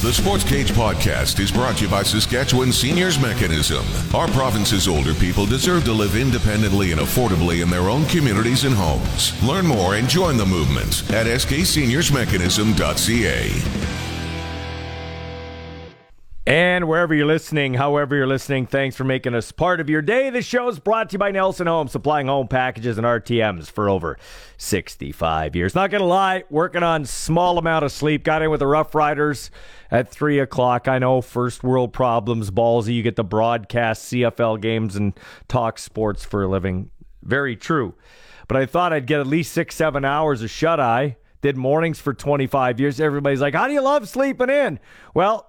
[0.00, 3.84] The Sports Cage podcast is brought to you by Saskatchewan Seniors Mechanism.
[4.14, 8.76] Our province's older people deserve to live independently and affordably in their own communities and
[8.76, 9.32] homes.
[9.42, 13.97] Learn more and join the movement at skseniorsmechanism.ca.
[16.48, 20.30] And wherever you're listening, however you're listening, thanks for making us part of your day.
[20.30, 23.90] The show is brought to you by Nelson Home, supplying home packages and RTMs for
[23.90, 24.16] over
[24.56, 25.74] 65 years.
[25.74, 28.24] Not to lie, working on small amount of sleep.
[28.24, 29.50] Got in with the Rough Riders
[29.90, 30.88] at 3 o'clock.
[30.88, 32.94] I know, first world problems, ballsy.
[32.94, 35.12] You get to broadcast CFL games and
[35.48, 36.88] talk sports for a living.
[37.22, 37.94] Very true.
[38.46, 41.18] But I thought I'd get at least six, seven hours of shut eye.
[41.42, 42.98] Did mornings for 25 years.
[42.98, 44.80] Everybody's like, how do you love sleeping in?
[45.12, 45.48] Well,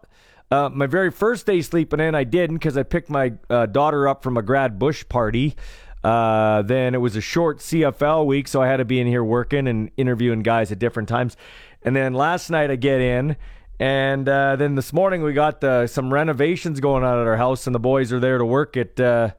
[0.51, 4.07] uh, my very first day sleeping in, I didn't because I picked my uh, daughter
[4.07, 5.55] up from a grad bush party.
[6.03, 9.23] Uh, then it was a short CFL week, so I had to be in here
[9.23, 11.37] working and interviewing guys at different times.
[11.83, 13.35] And then last night I get in,
[13.79, 17.67] and uh, then this morning we got uh, some renovations going on at our house,
[17.67, 19.31] and the boys are there to work at uh,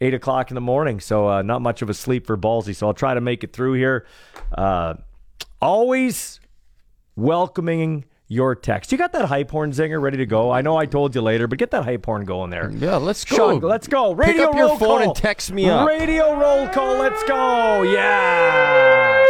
[0.00, 1.00] eight o'clock in the morning.
[1.00, 2.74] So not much of a sleep for Ballsy.
[2.74, 4.06] So I'll try to make it through here.
[5.60, 6.40] always
[7.16, 8.92] welcoming your text.
[8.92, 10.52] You got that hype horn zinger ready to go?
[10.52, 12.70] I know I told you later, but get that hype horn going there.
[12.70, 13.36] Yeah, let's go.
[13.36, 14.12] Sean, let's go.
[14.12, 15.02] Radio Pick up your roll phone call.
[15.08, 15.88] and text me up.
[15.88, 16.96] Radio roll call.
[16.96, 17.82] Let's go.
[17.82, 19.26] Yeah.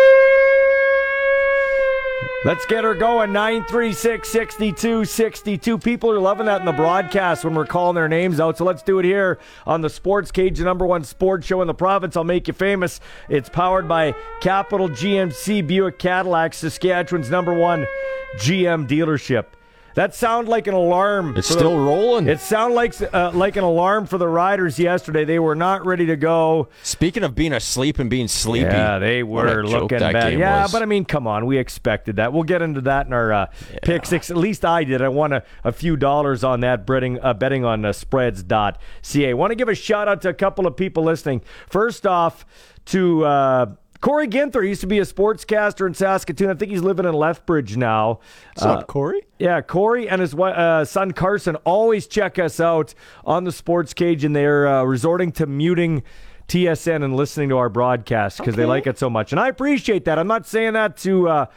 [2.42, 3.34] Let's get her going.
[3.34, 5.77] 936 6262.
[5.77, 8.56] People are loving that in the broadcast when we're calling their names out.
[8.56, 11.66] So let's do it here on the Sports Cage, the number one sports show in
[11.66, 12.16] the province.
[12.16, 12.98] I'll make you famous.
[13.29, 17.86] It's powered by Capital GMC Buick Cadillac, Saskatchewan's number one
[18.39, 19.45] GM dealership.
[20.00, 21.36] That sounded like an alarm.
[21.36, 22.27] It's still the, rolling.
[22.27, 25.27] It sounded like uh, like an alarm for the riders yesterday.
[25.27, 26.70] They were not ready to go.
[26.83, 30.38] Speaking of being asleep and being sleepy, Yeah, they were looking bad.
[30.38, 30.72] Yeah, was.
[30.72, 32.33] but I mean, come on, we expected that.
[32.33, 33.46] We'll get into that in our uh,
[33.83, 34.30] pick six.
[34.30, 35.02] At least I did.
[35.02, 39.34] I won a, a few dollars on that betting uh, betting on uh, spreads.ca.
[39.34, 41.42] Want to give a shout out to a couple of people listening.
[41.68, 42.46] First off,
[42.86, 43.67] to uh,
[44.00, 44.66] Corey Ginther.
[44.66, 46.50] Used to be a sportscaster in Saskatoon.
[46.50, 48.20] I think he's living in Lethbridge now.
[48.55, 49.27] What's up, Corey?
[49.38, 52.94] Yeah, Corey and his uh, son Carson always check us out
[53.24, 56.02] on the Sports Cage, and they're uh, resorting to muting
[56.48, 59.33] TSN and listening to our broadcast because they like it so much.
[59.33, 60.18] And I appreciate that.
[60.18, 61.48] I'm not saying that to.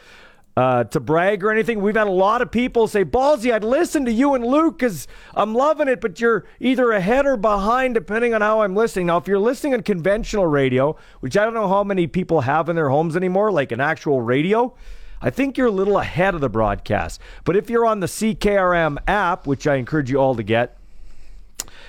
[0.56, 1.82] Uh, to brag or anything.
[1.82, 5.08] We've had a lot of people say, Ballsy, I'd listen to you and Luke because
[5.34, 9.06] I'm loving it, but you're either ahead or behind depending on how I'm listening.
[9.06, 12.68] Now, if you're listening on conventional radio, which I don't know how many people have
[12.68, 14.72] in their homes anymore, like an actual radio,
[15.20, 17.20] I think you're a little ahead of the broadcast.
[17.44, 20.76] But if you're on the CKRM app, which I encourage you all to get,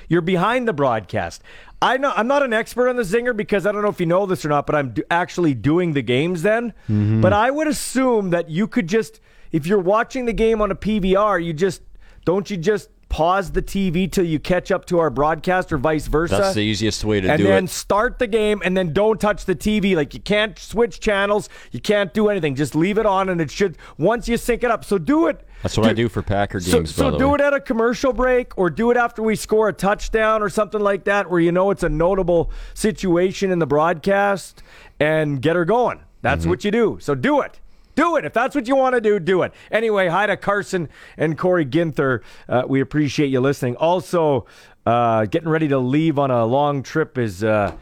[0.08, 1.44] you're behind the broadcast.
[1.86, 4.08] I know I'm not an expert on the zinger because I don't know if you
[4.08, 6.74] know this or not, but I'm do- actually doing the games then.
[6.90, 7.22] Mm-hmm.
[7.22, 9.20] But I would assume that you could just,
[9.52, 11.84] if you're watching the game on a PVR, you just
[12.26, 16.08] don't you just pause the TV till you catch up to our broadcast or vice
[16.08, 16.36] versa.
[16.36, 17.40] That's the easiest way to do it.
[17.40, 19.96] and then start the game and then don't touch the TV.
[19.96, 22.56] Like you can't switch channels, you can't do anything.
[22.56, 24.84] Just leave it on and it should once you sync it up.
[24.84, 25.48] So do it.
[25.64, 26.94] That's what I do for Packer So, games.
[26.94, 27.36] so the do way.
[27.36, 30.82] it at a commercial break or do it after we score a touchdown or something
[30.82, 34.62] like that where you know it's a notable situation in the broadcast
[35.00, 36.02] and get her going.
[36.22, 36.50] That's Mm-hmm.
[36.50, 36.98] what you do.
[37.00, 37.62] So do it.
[37.96, 38.26] Do it.
[38.26, 39.54] If that's what you want to do, do it.
[39.72, 42.22] Anyway, hi to Carson and Corey Ginther.
[42.48, 43.76] Uh, we appreciate you listening.
[43.78, 44.46] Also,
[44.86, 47.74] uh, getting ready to leave on a long trip is uh,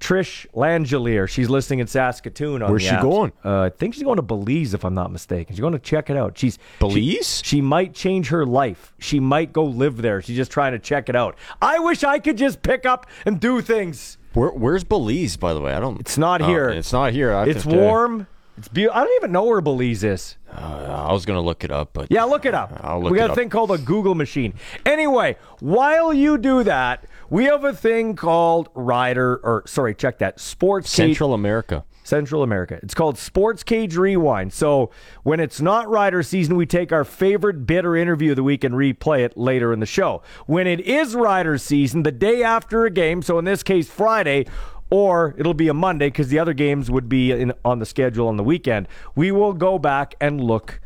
[0.00, 1.28] Trish Langelier.
[1.28, 2.62] She's listening in Saskatoon.
[2.62, 3.02] On Where's the she apps.
[3.02, 3.32] going?
[3.44, 5.54] Uh, I think she's going to Belize, if I'm not mistaken.
[5.54, 6.36] She's going to check it out.
[6.36, 7.38] She's Belize?
[7.44, 8.94] She, she might change her life.
[8.98, 10.20] She might go live there.
[10.22, 11.36] She's just trying to check it out.
[11.62, 14.18] I wish I could just pick up and do things.
[14.32, 15.72] Where, where's Belize, by the way?
[15.74, 16.00] I don't.
[16.00, 16.68] It's not Oh, here.
[16.70, 17.32] it's not here.
[17.46, 18.26] It's to- warm.
[18.56, 19.00] It's beautiful.
[19.00, 20.36] I don't even know where Belize is.
[20.50, 22.72] Uh, I was gonna look it up, but Yeah, look it up.
[22.82, 23.38] I'll look we got a up.
[23.38, 24.54] thing called a Google machine.
[24.86, 30.38] Anyway, while you do that, we have a thing called Rider, or sorry, check that
[30.38, 31.84] Sports Cage- Central America.
[32.06, 32.78] Central America.
[32.82, 34.52] It's called Sports Cage Rewind.
[34.52, 34.90] So
[35.22, 38.62] when it's not Rider season, we take our favorite bit or interview of the week
[38.62, 40.22] and replay it later in the show.
[40.44, 44.44] When it is Rider season, the day after a game, so in this case Friday,
[44.90, 48.28] or it'll be a Monday because the other games would be in, on the schedule
[48.28, 50.80] on the weekend, we will go back and look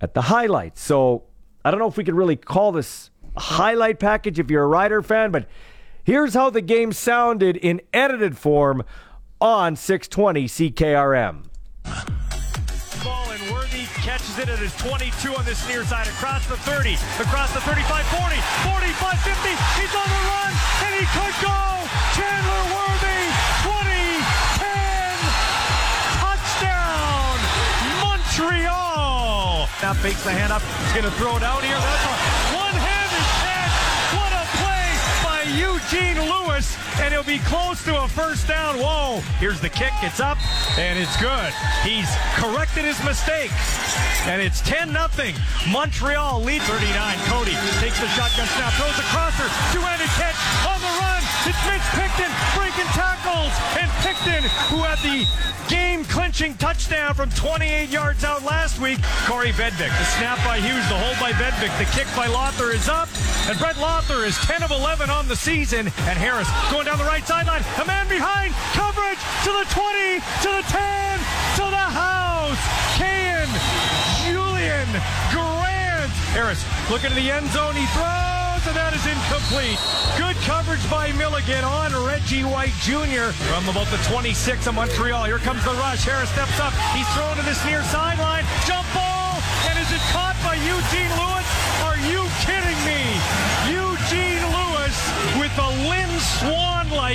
[0.00, 0.80] at the highlights.
[0.80, 1.24] So
[1.64, 4.68] I don't know if we could really call this a highlight package if you're a
[4.68, 5.48] Rider fan, but
[6.04, 8.82] here's how the game sounded in edited form
[9.40, 11.44] on 620 CKRM.
[13.04, 16.94] Ball and Worthy catches it at his 22 on this near side, across the 30,
[17.20, 19.48] across the 35, 40, 45, 50.
[19.78, 20.52] He's on the run,
[20.86, 21.54] and he could go.
[22.16, 23.22] Chandler Worthy,
[29.82, 30.62] Now fakes the hand up.
[30.62, 31.76] He's going to throw it out here.
[31.76, 32.14] That's a
[32.56, 33.76] one-handed catch.
[34.16, 34.88] What a play
[35.20, 38.80] by Eugene Lewis, and he'll be close to a first down.
[38.80, 39.20] Whoa!
[39.36, 39.92] Here's the kick.
[40.00, 40.38] It's up,
[40.80, 41.52] and it's good.
[41.84, 42.08] He's
[42.40, 43.52] corrected his mistake,
[44.24, 45.36] and it's 10 nothing.
[45.68, 47.18] Montreal lead 39.
[47.28, 49.44] Cody takes the shotgun snap, throws a crosser,
[49.76, 51.15] two-handed catch on the run.
[51.46, 55.22] It's Mitch Picton breaking tackles, and Picton, who had the
[55.70, 58.98] game-clinching touchdown from 28 yards out last week.
[59.30, 62.88] Kaare Vedvik, the snap by Hughes, the hold by Vedvik, the kick by Lauther is
[62.88, 63.08] up,
[63.46, 65.86] and Brett Lauther is 10 of 11 on the season.
[66.10, 70.50] And Harris going down the right sideline, a man behind, coverage to the 20, to
[70.50, 71.18] the 10,
[71.62, 72.62] to the house.
[72.98, 73.46] Kaion,
[74.26, 74.90] Julien,
[75.30, 76.10] Grant.
[76.34, 76.58] Harris
[76.90, 79.78] looking to the end zone, he throws, and that is incomplete.
[80.18, 83.30] Good coverage by Milligan on Reggie White Jr.
[83.46, 85.24] from about the 26 of Montreal.
[85.24, 86.02] Here comes the rush.
[86.04, 86.74] Harris steps up.
[86.90, 88.44] He's thrown to this near sideline.
[88.66, 89.38] Jump ball,
[89.70, 91.65] and is it caught by Eugene Lewis?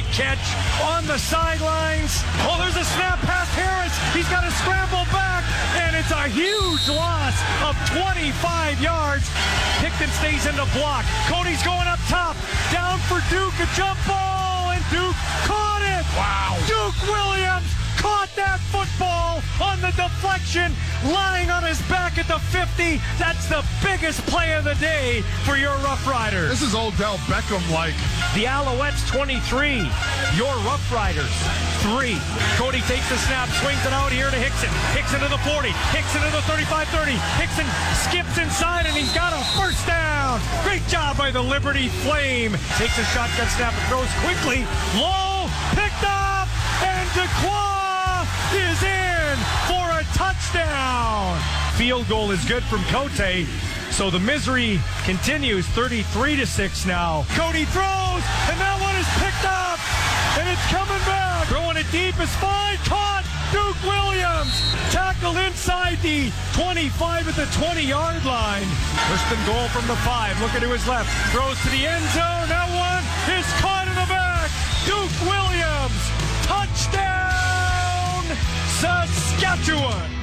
[0.01, 2.23] Swan-like catch on the sidelines.
[2.47, 3.93] Oh, there's a snap past Harris.
[4.13, 5.43] He's got to scramble back,
[5.81, 9.29] and it's a huge loss of 25 yards.
[9.79, 11.05] Picton stays in the block.
[11.27, 12.35] Cody's going up top.
[12.71, 13.53] Down for Duke.
[13.61, 16.05] A jump ball, and Duke caught it.
[16.17, 16.57] Wow.
[16.67, 20.73] Duke Williams caught that football on the deflection,
[21.05, 22.99] lying on his back at the 50.
[23.19, 26.49] That's the biggest play of the day for your Rough Riders.
[26.49, 27.95] This is Odell Beckham like.
[28.33, 29.83] The Alouettes 23.
[30.39, 31.35] Your Rough Riders
[31.83, 32.15] 3.
[32.55, 34.71] Cody takes the snap, swings it out here to Hickson.
[34.95, 35.67] Hickson to the 40.
[35.91, 37.11] Hickson to the 35 30.
[37.35, 37.67] Hickson
[37.99, 40.39] skips inside and he's got a first down.
[40.63, 42.55] Great job by the Liberty Flame.
[42.79, 44.63] Takes a shotgun snap and throws quickly.
[44.95, 46.47] Low, picked up,
[46.87, 48.23] and DeClaw
[48.55, 49.35] is in
[49.67, 51.35] for a touchdown.
[51.75, 53.43] Field goal is good from Cote.
[53.91, 57.25] So the misery continues 33 to 6 now.
[57.35, 59.77] Cody throws, and that one is picked up,
[60.39, 61.47] and it's coming back.
[61.47, 62.77] Throwing it deep is fine.
[62.87, 63.27] Caught.
[63.51, 64.55] Duke Williams
[64.95, 68.63] tackle inside the 25 at the 20 yard line.
[69.11, 70.39] First and goal from the five.
[70.41, 71.11] Looking to his left.
[71.35, 72.47] Throws to the end zone.
[72.47, 73.03] That one
[73.35, 74.47] is caught in the back.
[74.87, 75.99] Duke Williams.
[76.47, 78.23] Touchdown.
[78.79, 80.20] Saskatchewan.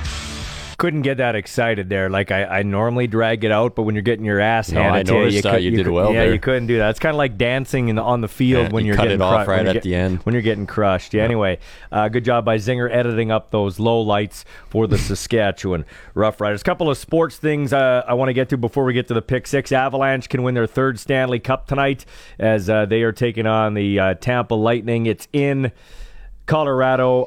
[0.78, 2.08] Couldn't get that excited there.
[2.08, 5.10] Like I, I normally drag it out, but when you're getting your ass No, handed
[5.10, 6.32] I to you, you, could- You did could- well Yeah, there.
[6.32, 6.90] you couldn't do that.
[6.90, 9.02] It's kind of like dancing in the, on the field Yeah, when you are cut
[9.06, 10.20] getting it off cru- right at the end.
[10.22, 11.14] when you're getting crushed.
[11.14, 11.25] Yeah.
[11.25, 11.58] Anyway,
[11.90, 15.84] uh, good job by Zinger editing up those low lights for the Saskatchewan
[16.14, 16.62] Rough Riders.
[16.62, 19.22] couple of sports things uh, I want to get to before we get to the
[19.22, 19.72] pick six.
[19.72, 22.04] Avalanche can win their third Stanley Cup tonight
[22.38, 25.06] as uh, they are taking on the uh, Tampa Lightning.
[25.06, 25.72] It's in
[26.46, 27.24] Colorado.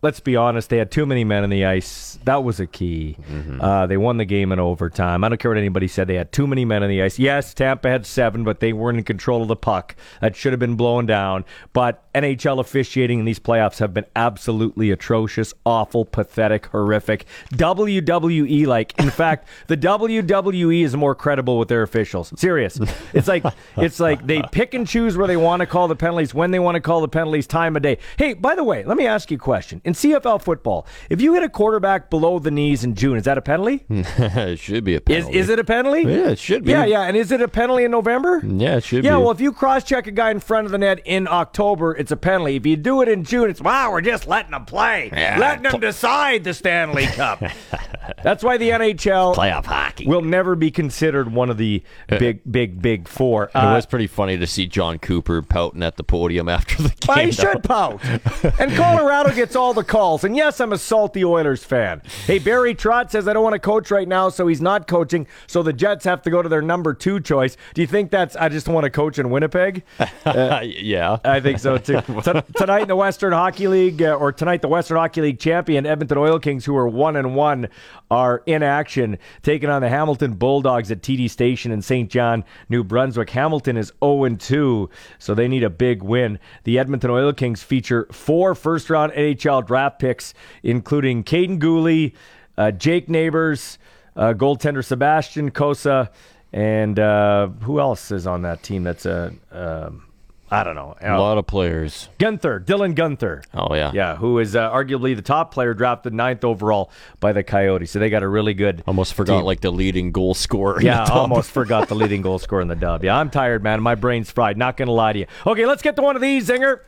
[0.00, 2.20] Let's be honest, they had too many men on the ice.
[2.24, 3.16] That was a key.
[3.60, 5.24] Uh, they won the game in overtime.
[5.24, 6.06] I don't care what anybody said.
[6.06, 7.18] They had too many men on the ice.
[7.18, 9.96] Yes, Tampa had seven, but they weren't in control of the puck.
[10.20, 11.44] That should have been blown down.
[11.72, 17.26] But NHL officiating in these playoffs have been absolutely atrocious, awful, pathetic, horrific.
[17.54, 18.98] WWE like.
[19.00, 22.32] In fact, the WWE is more credible with their officials.
[22.36, 22.78] Serious.
[23.12, 23.44] It's like
[23.76, 26.58] it's like they pick and choose where they want to call the penalties, when they
[26.58, 27.98] want to call the penalties, time of day.
[28.16, 29.80] Hey, by the way, let me ask you a question.
[29.88, 33.38] In CFL football, if you hit a quarterback below the knees in June, is that
[33.38, 33.86] a penalty?
[33.88, 35.38] it should be a penalty.
[35.38, 36.02] is it a penalty?
[36.02, 36.72] Yeah, it should be.
[36.72, 37.02] Yeah, yeah.
[37.04, 38.42] And is it a penalty in November?
[38.44, 39.22] Yeah, it should Yeah, be.
[39.22, 42.10] well, if you cross check a guy in front of the net in October, it's
[42.12, 42.56] a penalty.
[42.56, 45.80] If you do it in June, it's wow, we're just letting them play, letting them
[45.80, 47.42] decide the Stanley Cup.
[48.22, 50.06] That's why the NHL Playoff hockey.
[50.06, 53.44] will never be considered one of the big, big, big four.
[53.44, 56.88] it Uh, was pretty funny to see John Cooper pouting at the podium after the
[56.90, 57.26] game.
[57.26, 57.52] He though.
[57.52, 58.00] should pout.
[58.60, 60.24] and Colorado gets all the calls.
[60.24, 62.02] And yes, I'm a salty Oilers fan.
[62.26, 65.26] Hey, Barry Trotz says I don't want to coach right now, so he's not coaching.
[65.46, 67.56] So the Jets have to go to their number two choice.
[67.74, 69.84] Do you think that's I just want to coach in Winnipeg?
[70.26, 71.18] yeah.
[71.24, 72.00] I think so too.
[72.24, 75.86] T- tonight in the Western Hockey League, uh, or tonight the Western Hockey League champion
[75.86, 77.68] Edmonton Oil Kings, who are one and one,
[78.10, 82.10] are in action, taking on the Hamilton Bulldogs at TD Station in St.
[82.10, 83.30] John, New Brunswick.
[83.30, 86.38] Hamilton is 0 and 2, so they need a big win.
[86.64, 90.34] The Edmonton Oil Kings feature four first round NHL draft picks,
[90.64, 92.12] including Kaiden Guhle,
[92.56, 93.78] uh, Jake Neighbors.
[94.16, 96.08] uh, goaltender Sebastian Cossa,
[96.52, 98.82] and uh, who else is on that team?
[98.82, 100.08] That's a um,
[100.50, 100.96] I don't know.
[101.00, 102.08] A lot of players.
[102.18, 103.44] Guenther, Dylan Guenther.
[103.52, 107.42] Oh yeah, Yeah, who is uh, arguably the top player drafted ninth overall by the
[107.42, 107.90] Coyotes.
[107.90, 108.82] So they got a really good.
[108.86, 109.44] almost forgot team.
[109.44, 110.80] like the leading goal scorer.
[110.80, 113.04] Yeah, almost forgot the leading goal scorer in the dub.
[113.04, 113.82] Yeah, I'm tired, man.
[113.82, 114.56] My brain's fried.
[114.56, 115.26] Not gonna lie to you.
[115.46, 116.80] Okay, let's get to one of these, Zinger.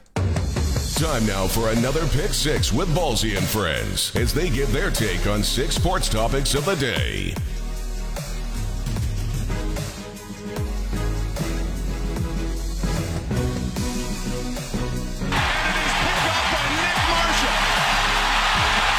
[1.01, 5.27] Time now for another Pick Six with Ballsy and Friends as they give their take
[5.27, 7.33] on six sports topics of the day.
[7.33, 7.41] And
[15.73, 17.61] it is pick-up by Nick Marshall.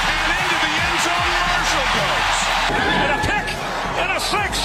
[0.09, 2.37] And into the end zone Marshall Coach!
[2.97, 3.45] And a pick
[4.01, 4.57] and a six.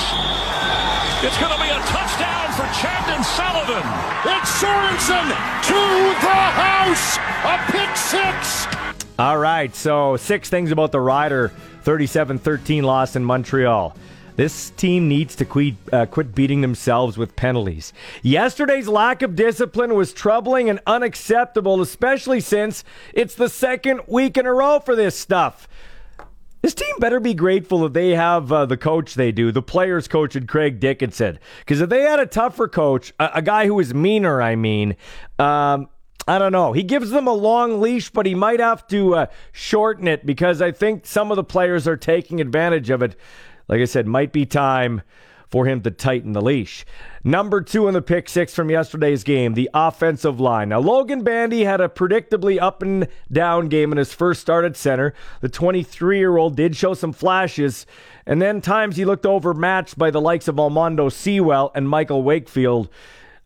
[1.23, 3.83] It's going to be a touchdown for Chandon Sullivan.
[4.27, 5.27] It's Sorensen
[5.63, 5.81] to
[6.21, 7.17] the house.
[7.43, 8.67] A pick six.
[9.19, 11.49] All right, so six things about the Rider
[11.85, 13.97] 37 13 loss in Montreal.
[14.37, 17.95] This team needs to quit, uh, quit beating themselves with penalties.
[18.21, 24.45] Yesterday's lack of discipline was troubling and unacceptable, especially since it's the second week in
[24.45, 25.67] a row for this stuff.
[26.63, 30.09] This team better be grateful that they have uh, the coach they do, the players'
[30.09, 31.39] coach, and Craig Dickenson.
[31.61, 34.97] Because if they had a tougher coach, a, a guy who is meaner, I mean,
[35.39, 35.89] um,
[36.29, 36.73] I don't know.
[36.73, 40.61] He gives them a long leash, but he might have to uh, shorten it because
[40.61, 43.17] I think some of the players are taking advantage of it.
[43.69, 45.03] Like I said, might be time
[45.51, 46.85] for him to tighten the leash.
[47.23, 50.69] Number two in the pick six from yesterday's game, the offensive line.
[50.69, 54.77] Now, Logan Bandy had a predictably up and down game in his first start at
[54.77, 55.15] center.
[55.41, 57.87] The 23 year old did show some flashes,
[58.27, 62.89] and then times he looked overmatched by the likes of Almondo Sewell and Michael Wakefield.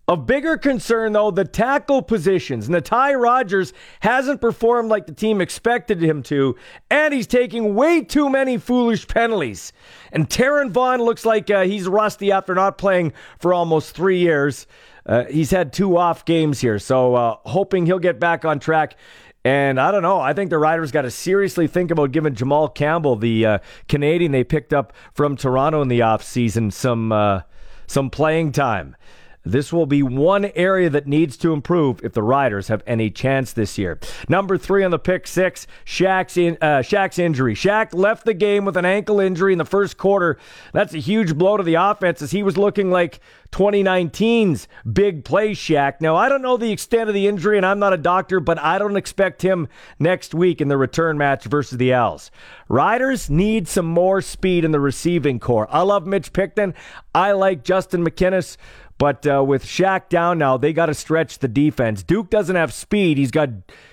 [0.08, 2.68] Of bigger concern, though, the tackle positions.
[2.68, 6.56] Natai Rogers hasn't performed like the team expected him to,
[6.90, 9.72] and he's taking way too many foolish penalties.
[10.10, 14.66] And Taryn Vaughn looks like uh, he's rusty after not playing for almost three years.
[15.06, 18.96] Uh, he's had two off games here, so uh, hoping he'll get back on track.
[19.44, 20.20] And I don't know.
[20.20, 24.32] I think the Riders got to seriously think about giving Jamal Campbell, the uh, Canadian
[24.32, 27.42] they picked up from Toronto in the offseason, some uh,
[27.86, 28.96] some playing time.
[29.44, 33.52] This will be one area that needs to improve if the Riders have any chance
[33.52, 33.98] this year.
[34.28, 37.54] Number three on the pick six, Shaq's, in, uh, Shaq's injury.
[37.54, 40.38] Shaq left the game with an ankle injury in the first quarter.
[40.72, 43.20] That's a huge blow to the offense as he was looking like
[43.52, 46.00] 2019's big play Shaq.
[46.00, 48.58] Now, I don't know the extent of the injury, and I'm not a doctor, but
[48.58, 49.68] I don't expect him
[49.98, 52.30] next week in the return match versus the Als.
[52.68, 55.66] Riders need some more speed in the receiving corps.
[55.70, 56.74] I love Mitch Picton.
[57.14, 58.56] I like Justin McInnes.
[59.00, 62.02] But uh, with Shaq down now, they got to stretch the defense.
[62.02, 63.16] Duke doesn't have speed.
[63.16, 63.48] He's got,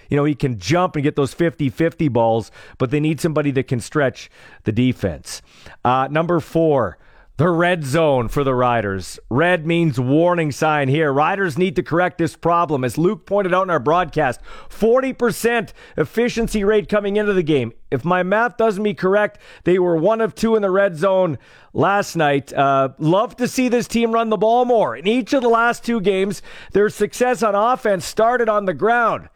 [0.10, 3.50] you know, he can jump and get those 50 50 balls, but they need somebody
[3.52, 4.30] that can stretch
[4.66, 5.42] the defense.
[5.86, 6.98] Uh, number four.
[7.38, 9.20] The red zone for the Riders.
[9.30, 11.14] Red means warning sign here.
[11.14, 12.84] Riders need to correct this problem.
[12.84, 17.74] As Luke pointed out in our broadcast, 40% efficiency rate coming into the game.
[17.92, 21.38] If my math doesn't be correct, they were one of two in the red zone
[21.74, 22.52] last night.
[22.54, 24.96] Uh, love to see this team run the ball more.
[24.96, 26.42] In each of the last two games,
[26.72, 29.30] their success on offense started on the ground.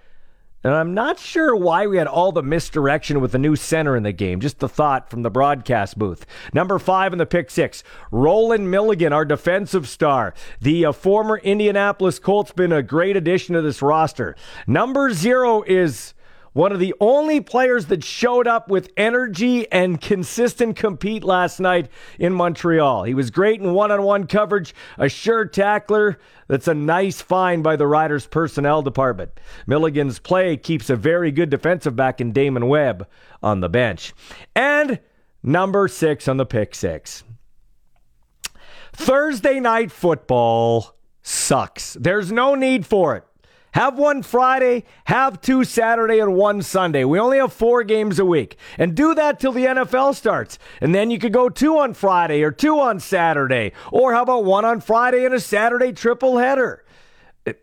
[0.63, 4.03] And I'm not sure why we had all the misdirection with the new center in
[4.03, 4.39] the game.
[4.39, 6.25] Just the thought from the broadcast booth.
[6.53, 10.36] Number five in the pick six, Rolan Milligan, our defensive star.
[10.60, 14.36] The uh, former Indianapolis Colts, been a great addition to this roster.
[14.68, 16.13] Number zero is
[16.53, 21.89] one of the only players that showed up with energy and consistent compete last night
[22.20, 23.03] in Montreal.
[23.03, 26.20] He was great in one on one coverage, a sure tackler.
[26.48, 29.39] That's a nice find by the Riders' personnel department.
[29.65, 33.08] Milligan's play keeps a very good defensive back in Damon Webb
[33.41, 34.13] on the bench.
[34.55, 35.00] And
[35.41, 37.24] number six on the pick six.
[38.93, 41.93] Thursday night football sucks.
[41.93, 43.24] There's no need for it.
[43.74, 47.06] Have one Friday, have two Saturday, and one Sunday.
[47.06, 48.58] We only have four games a week.
[48.78, 50.60] And do that till the NFL starts.
[50.82, 53.72] And then you could go two on Friday or two on Saturday.
[53.92, 56.84] Or how about one on Friday and a Saturday triple header?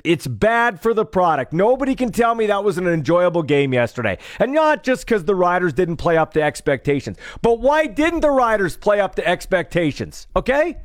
[0.03, 1.53] It's bad for the product.
[1.53, 4.19] Nobody can tell me that was an enjoyable game yesterday.
[4.41, 7.17] And not just because the Riders didn't play up to expectations.
[7.43, 10.27] But why didn't the Riders play up to expectations?
[10.35, 10.79] Okay?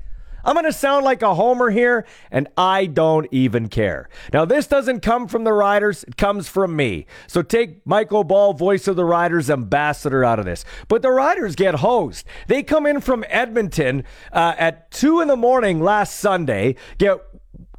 [0.43, 4.09] I'm going to sound like a homer here, and I don't even care.
[4.31, 7.05] Now, this doesn't come from the Riders, it comes from me.
[7.27, 10.65] So take Michael Ball, voice of the Riders, ambassador out of this.
[10.87, 12.25] But the Riders get hosed.
[12.47, 17.19] They come in from Edmonton uh, at 2 in the morning last Sunday, get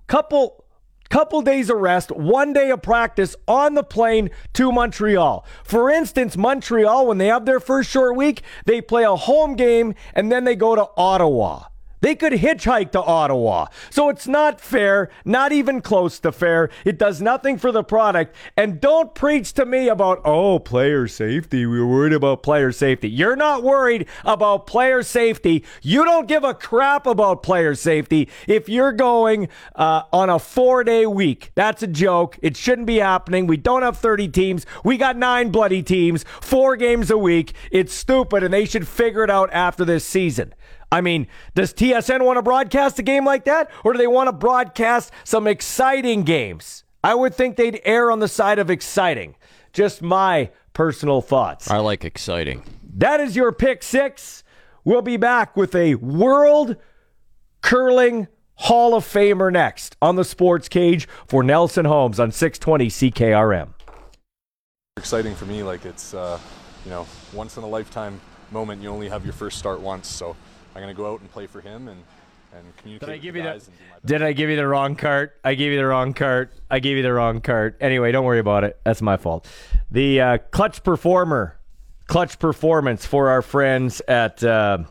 [0.06, 0.64] couple
[1.11, 5.47] couple days of rest, one day of practice on the plane to Montreal.
[5.62, 9.94] For instance, Montreal, when they have their first short week, they play a home game
[10.14, 11.64] and then they go to Ottawa.
[12.04, 13.68] They could hitchhike to Ottawa.
[13.88, 16.68] So it's not fair, not even close to fair.
[16.84, 18.37] It does nothing for the product.
[18.58, 21.64] And don't preach to me about, oh, player safety.
[21.64, 23.08] We are worried about player safety.
[23.08, 25.64] You're not worried about player safety.
[25.80, 30.84] You don't give a crap about player safety if you're going uh, on a four
[30.84, 31.52] day week.
[31.54, 32.38] That's a joke.
[32.42, 33.46] It shouldn't be happening.
[33.46, 34.66] We don't have 30 teams.
[34.84, 37.54] We got nine bloody teams, four games a week.
[37.70, 40.52] It's stupid, and they should figure it out after this season.
[40.94, 43.68] I mean, does TSN want to broadcast a game like that?
[43.82, 46.84] Or do they want to broadcast some exciting games?
[47.02, 49.34] I would think they'd err on the side of exciting.
[49.72, 51.68] Just my personal thoughts.
[51.68, 52.62] I like exciting.
[52.96, 54.44] That is your pick six.
[54.84, 56.76] We'll be back with a World
[57.60, 63.70] Curling Hall of Famer next on the Sports Cage for Nelson Homes on 620 CKRM.
[64.96, 66.38] Exciting for me, like it's uh,
[66.84, 68.20] you know once in a lifetime
[68.52, 68.80] moment.
[68.80, 70.36] You only have your first start once, so
[70.74, 72.02] I'm gonna go out and play for him and
[72.56, 73.00] and communicate.
[73.08, 73.70] Did I with give the you guys that?
[73.70, 74.06] and do my best.
[74.06, 75.40] Did I give you the wrong cart?
[75.44, 76.52] I gave you the wrong cart.
[76.70, 77.76] I gave you the wrong cart.
[77.80, 78.78] Anyway, don't worry about it.
[78.84, 79.46] That's my fault.
[79.90, 81.56] The uh, clutch performer,
[82.06, 84.42] clutch performance for our friends at.
[84.42, 84.84] Uh,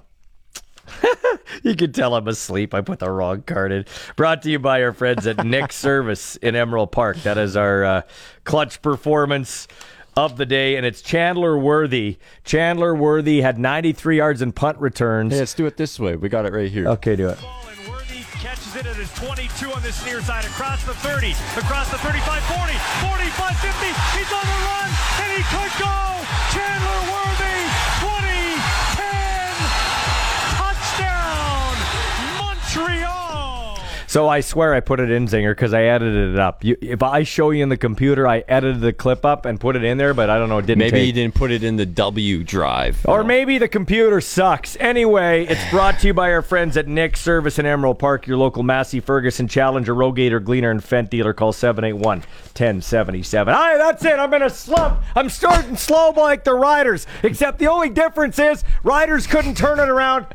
[1.63, 2.73] you can tell I'm asleep.
[2.73, 3.85] I put the wrong card in.
[4.17, 7.17] Brought to you by our friends at Nick Service in Emerald Park.
[7.23, 8.01] That is our uh,
[8.43, 9.67] clutch performance
[10.15, 12.17] of the day, and it's Chandler Worthy.
[12.43, 15.33] Chandler Worthy had 93 yards in punt returns.
[15.33, 16.15] Hey, let's do it this way.
[16.15, 16.87] We got it right here.
[16.89, 17.39] Okay, do it.
[17.41, 21.89] And Worthy catches it at his 22 on this near side, across the 30, across
[21.91, 23.87] the 35, 40, 45, 50.
[24.17, 24.89] He's on the run,
[25.23, 25.95] and he could go.
[26.53, 27.59] Chandler Worthy,
[28.01, 28.32] 20,
[34.13, 36.63] So I swear I put it in Zinger because I edited it up.
[36.63, 39.75] You, if I show you in the computer, I edited the clip up and put
[39.75, 40.59] it in there, but I don't know.
[40.59, 40.81] It didn't.
[40.81, 41.07] Maybe take.
[41.07, 43.03] you didn't put it in the W drive.
[43.07, 43.27] Or know.
[43.27, 44.77] maybe the computer sucks.
[44.79, 48.37] Anyway, it's brought to you by our friends at Nick Service in Emerald Park, your
[48.37, 51.33] local Massey Ferguson Challenger, Rogator, Gleaner, and Fendt dealer.
[51.33, 53.51] Call 781 1077.
[53.51, 54.19] Hi, that's it.
[54.19, 55.01] I'm in a slump.
[55.15, 59.89] I'm starting slow like the Riders, except the only difference is Riders couldn't turn it
[59.89, 60.27] around.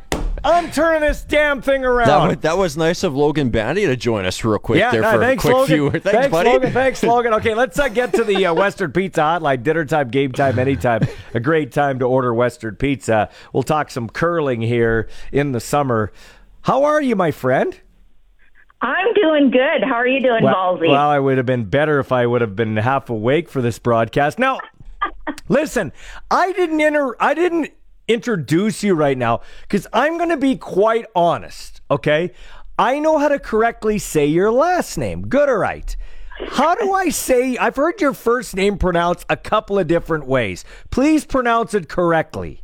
[0.45, 2.09] I'm turning this damn thing around.
[2.09, 5.03] That was, that was nice of Logan Bandy to join us real quick Yeah, there
[5.03, 5.75] no, for thanks, a quick Logan.
[5.77, 5.91] few.
[5.91, 6.51] Thanks, thanks, buddy.
[6.51, 6.73] Logan.
[6.73, 7.35] Thanks, Logan.
[7.35, 9.63] Okay, let's uh, get to the uh, Western Pizza Hotline.
[9.63, 11.07] Dinner time, game time, anytime.
[11.35, 13.29] A great time to order Western Pizza.
[13.53, 16.13] We'll talk some curling here in the summer.
[16.63, 17.79] How are you, my friend?
[18.81, 19.83] I'm doing good.
[19.83, 20.89] How are you doing, Well, Ballsy?
[20.89, 23.79] well, I would have been better if I would have been half awake for this
[23.81, 24.39] broadcast.
[24.39, 24.61] Now,
[25.49, 25.93] listen,
[26.31, 27.17] I didn't enter.
[27.21, 27.73] I didn't
[28.09, 31.81] introduce you right now because I'm going to be quite honest.
[31.91, 32.33] Okay,
[32.79, 35.97] I know how to correctly say your last name, Gudereit.
[36.51, 37.57] How do I say?
[37.57, 40.65] I've heard your first name pronounced a couple of different ways.
[40.91, 42.63] Please pronounce it correctly.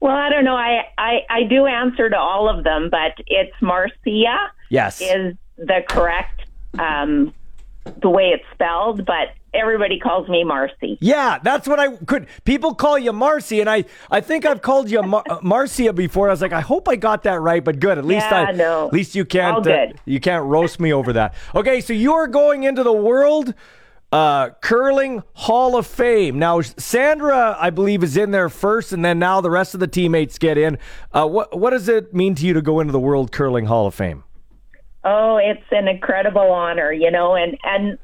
[0.00, 0.56] well, I don't know.
[0.56, 5.00] I, I, I do answer to all of them, but it's Marcia Yes.
[5.00, 6.42] is the correct
[6.80, 7.32] um,
[8.02, 10.98] the way it's spelled, but everybody calls me Marcy.
[11.00, 12.26] Yeah, that's what I could.
[12.44, 16.28] People call you Marcy, and I, I think I've called you Mar- uh, Marcia before.
[16.28, 17.98] I was like, I hope I got that right, but good.
[17.98, 18.86] At least Yeah, I, no.
[18.88, 21.34] at least you can't, Uh, you can't roast me over that.
[21.54, 23.54] Okay, so you are going into the World
[24.12, 26.60] uh, Curling Hall of Fame now.
[26.60, 30.38] Sandra, I believe, is in there first, and then now the rest of the teammates
[30.38, 30.78] get in.
[31.12, 33.86] Uh, what what does it mean to you to go into the World Curling Hall
[33.86, 34.22] of Fame?
[35.04, 37.98] Oh, it's an incredible honor, you know, and and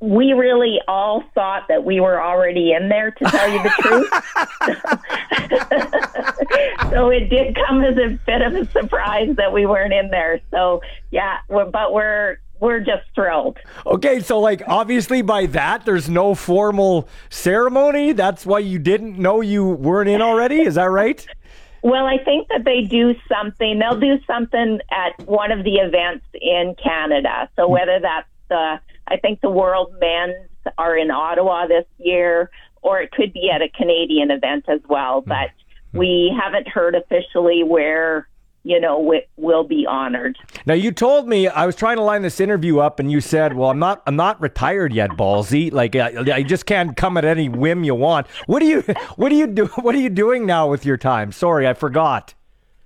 [0.00, 4.10] we really all thought that we were already in there to tell you the truth.
[6.90, 10.40] so it did come as a bit of a surprise that we weren't in there.
[10.50, 13.58] So yeah, we're, but we're we're just thrilled.
[13.86, 18.12] Okay, so like obviously by that there's no formal ceremony.
[18.12, 20.62] That's why you didn't know you weren't in already.
[20.62, 21.26] Is that right?
[21.82, 23.78] Well, I think that they do something.
[23.78, 27.48] They'll do something at one of the events in Canada.
[27.56, 28.80] So whether that's the,
[29.10, 32.50] I think the World Men's are in Ottawa this year,
[32.82, 35.22] or it could be at a Canadian event as well.
[35.22, 35.30] Hmm.
[35.30, 35.50] But
[35.92, 38.28] we haven't heard officially where
[38.62, 40.38] you know we, will be honored.
[40.66, 43.54] Now you told me I was trying to line this interview up, and you said,
[43.54, 45.72] "Well, I'm not, I'm not retired yet, ballsy.
[45.72, 48.82] Like I, I just can't come at any whim you want." What do you,
[49.16, 49.66] what do you do?
[49.66, 51.32] What are you doing now with your time?
[51.32, 52.34] Sorry, I forgot.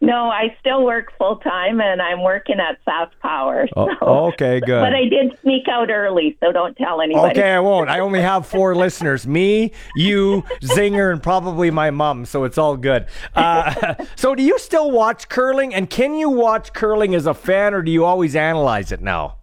[0.04, 3.66] No, I still work full time, and I'm working at South Power.
[3.76, 4.80] Oh, okay, good.
[4.80, 7.38] But I did sneak out early, so don't tell anybody.
[7.38, 7.88] Okay, I won't.
[7.88, 12.26] I only have four listeners: me, you, Zinger, and probably my mom.
[12.26, 13.06] So it's all good.
[13.34, 15.74] Uh, so, do you still watch curling?
[15.74, 19.38] And can you watch curling as a fan, or do you always analyze it now?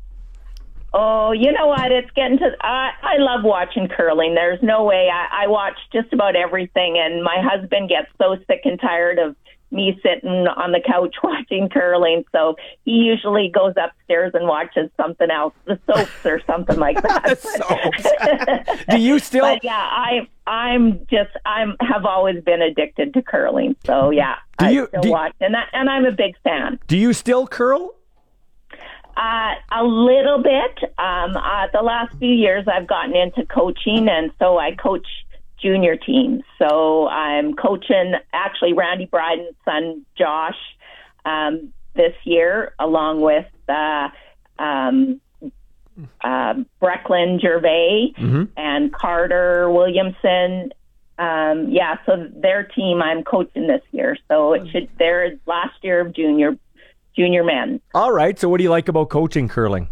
[0.94, 1.92] Oh, you know what?
[1.92, 2.52] It's getting to.
[2.62, 4.36] I I love watching curling.
[4.36, 5.10] There's no way.
[5.12, 9.36] I, I watch just about everything, and my husband gets so sick and tired of
[9.72, 12.24] me sitting on the couch watching curling.
[12.32, 12.56] So
[12.86, 17.40] he usually goes upstairs and watches something else, the soaps or something like that.
[17.40, 18.84] soaps.
[18.90, 19.46] Do you still?
[19.46, 23.76] But yeah, I I'm just I'm have always been addicted to curling.
[23.86, 26.80] So yeah, Do I you- still do watch, and I, and I'm a big fan.
[26.88, 27.96] Do you still curl?
[29.18, 30.90] Uh, a little bit.
[30.98, 35.06] Um, uh, the last few years, I've gotten into coaching, and so I coach
[35.62, 36.44] junior teams.
[36.60, 40.58] So I'm coaching actually Randy Bryden's son Josh
[41.26, 44.10] um, this year, along with uh,
[44.60, 45.22] um,
[46.22, 48.14] uh, Brecklin Gervais
[48.58, 50.72] and Carter Williamson.
[51.18, 54.18] Um, yeah, so their team I'm coaching this year.
[54.28, 56.58] So it should their last year of junior
[57.16, 57.82] junior men.
[57.94, 58.38] All right.
[58.40, 59.90] So, what do you like about coaching curling?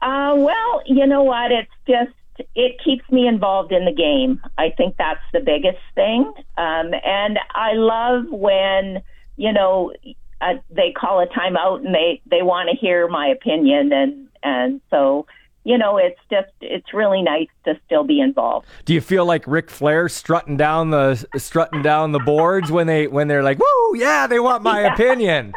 [0.00, 1.50] Uh, well, you know what?
[1.50, 2.12] It's just
[2.54, 4.40] it keeps me involved in the game.
[4.56, 6.32] I think that's the biggest thing.
[6.56, 9.02] Um, and I love when
[9.36, 9.92] you know
[10.40, 14.80] uh, they call a timeout and they they want to hear my opinion, and and
[14.90, 15.26] so
[15.64, 18.66] you know it's just it's really nice to still be involved.
[18.84, 23.06] Do you feel like Ric Flair strutting down the strutting down the boards when they
[23.06, 25.54] when they're like, "Woo, yeah, they want my opinion."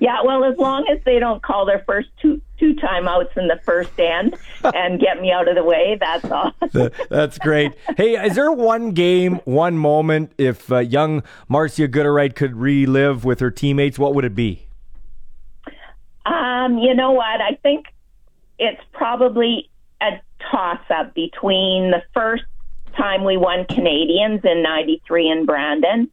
[0.00, 3.60] Yeah, well, as long as they don't call their first two two timeouts in the
[3.64, 6.52] first end and get me out of the way, that's all.
[7.10, 7.72] That's great.
[7.96, 13.40] Hey, is there one game, one moment, if uh, young Marcia Gudereit could relive with
[13.40, 14.66] her teammates, what would it be?
[16.24, 17.40] Um, you know what?
[17.40, 17.86] I think
[18.58, 19.68] it's probably
[20.00, 20.20] a
[20.50, 22.44] toss up between the first
[22.96, 26.10] time we won Canadians in 93 in Brandon,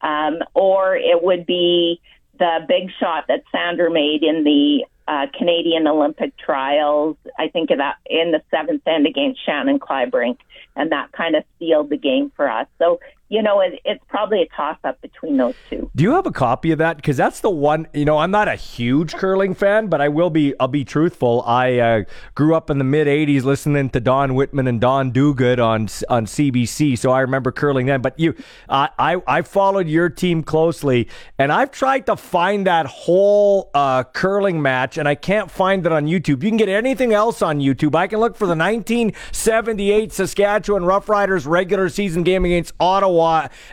[0.00, 2.00] um, or it would be
[2.38, 7.16] the big shot that Sandra made in the uh, Canadian Olympic trials.
[7.38, 10.38] I think that in the seventh end against Shannon Kleibrink,
[10.74, 12.66] and that kind of sealed the game for us.
[12.78, 15.90] So, you know, it, it's probably a toss up between those two.
[15.96, 16.96] Do you have a copy of that?
[16.96, 17.88] Because that's the one.
[17.92, 20.54] You know, I'm not a huge curling fan, but I will be.
[20.60, 21.42] I'll be truthful.
[21.42, 22.04] I uh,
[22.36, 26.26] grew up in the mid '80s listening to Don Whitman and Don Duguid on on
[26.26, 28.00] CBC, so I remember curling then.
[28.00, 28.34] But you,
[28.68, 34.04] uh, I I followed your team closely, and I've tried to find that whole uh,
[34.04, 36.44] curling match, and I can't find it on YouTube.
[36.44, 37.96] You can get anything else on YouTube.
[37.96, 43.15] I can look for the 1978 Saskatchewan Roughriders regular season game against Ottawa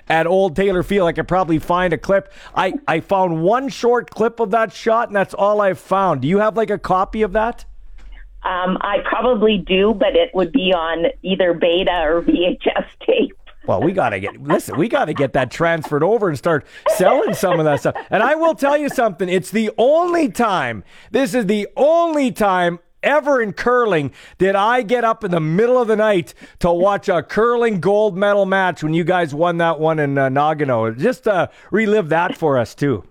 [0.08, 1.08] at Old Taylor Field.
[1.08, 2.32] I could probably find a clip.
[2.56, 6.22] I, I found one short clip of that shot, and that's all I've found.
[6.22, 7.66] Do you have like a copy of that?
[8.44, 13.38] Um, I probably do, but it would be on either beta or VHS tape.
[13.66, 14.78] Well, we gotta get listen.
[14.78, 17.96] We gotta get that transferred over and start selling some of that stuff.
[18.10, 19.30] And I will tell you something.
[19.30, 20.84] It's the only time.
[21.12, 25.82] This is the only time ever in curling did I get up in the middle
[25.82, 29.80] of the night to watch a curling gold medal match when you guys won that
[29.80, 30.98] one in uh, Nagano.
[30.98, 33.04] Just uh, relive that for us too.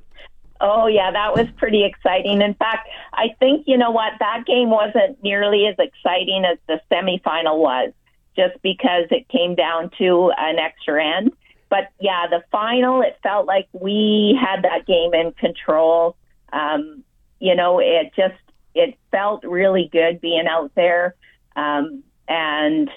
[0.65, 2.41] Oh, yeah, that was pretty exciting.
[2.41, 6.81] In fact, I think, you know what, that game wasn't nearly as exciting as the
[6.89, 7.93] semifinal was,
[8.37, 11.33] just because it came down to an extra end.
[11.69, 16.17] But yeah, the final, it felt like we had that game in control.
[16.53, 17.03] Um,
[17.41, 18.41] you know, it just,
[18.75, 21.15] it felt really good being out there.
[21.57, 22.91] Um, and,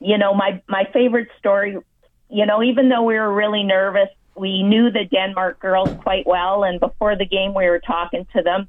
[0.00, 1.78] you know, my, my favorite story,
[2.30, 6.64] you know, even though we were really nervous, we knew the Denmark girls quite well.
[6.64, 8.68] And before the game, we were talking to them.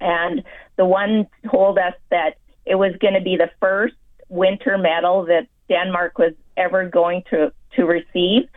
[0.00, 0.42] And
[0.76, 3.94] the one told us that it was going to be the first
[4.28, 8.48] winter medal that Denmark was ever going to, to receive.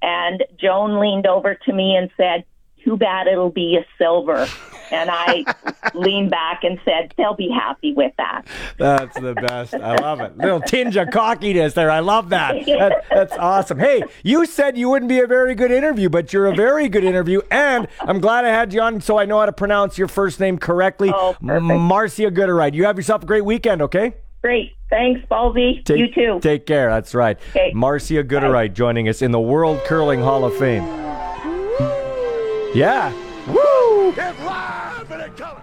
[0.00, 2.44] And Joan leaned over to me and said,
[2.84, 4.46] too bad it'll be a silver.
[4.92, 5.44] And I
[5.94, 8.46] leaned back and said, they'll be happy with that.
[8.78, 9.74] That's the best.
[9.74, 10.36] I love it.
[10.36, 11.90] Little tinge of cockiness there.
[11.90, 12.54] I love that.
[12.66, 13.04] that.
[13.10, 13.78] That's awesome.
[13.78, 17.04] Hey, you said you wouldn't be a very good interview, but you're a very good
[17.04, 17.40] interview.
[17.50, 20.40] And I'm glad I had you on so I know how to pronounce your first
[20.40, 21.10] name correctly.
[21.14, 21.80] Oh, perfect.
[21.80, 22.74] Marcia Gudereit.
[22.74, 24.14] You have yourself a great weekend, okay?
[24.42, 24.72] Great.
[24.90, 25.20] Thanks.
[25.84, 26.38] Take, you too.
[26.42, 26.90] Take care.
[26.90, 27.38] That's right.
[27.50, 27.72] Okay.
[27.74, 30.84] Marcia Gudereit joining us in the World Curling Hall of Fame.
[32.74, 33.12] Yeah.
[34.10, 35.62] Live color.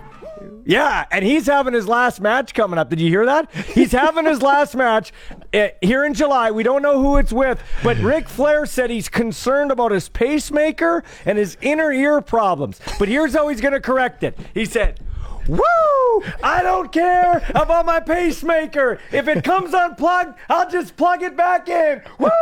[0.64, 2.90] Yeah, and he's having his last match coming up.
[2.90, 3.54] Did you hear that?
[3.54, 5.12] He's having his last match
[5.54, 6.52] uh, here in July.
[6.52, 11.04] We don't know who it's with, but Ric Flair said he's concerned about his pacemaker
[11.26, 12.80] and his inner ear problems.
[12.98, 14.40] But here's how he's going to correct it.
[14.54, 15.02] He said,
[15.50, 16.24] Woo!
[16.44, 19.00] I don't care about my pacemaker.
[19.12, 22.02] If it comes unplugged, I'll just plug it back in.
[22.18, 22.30] Woo!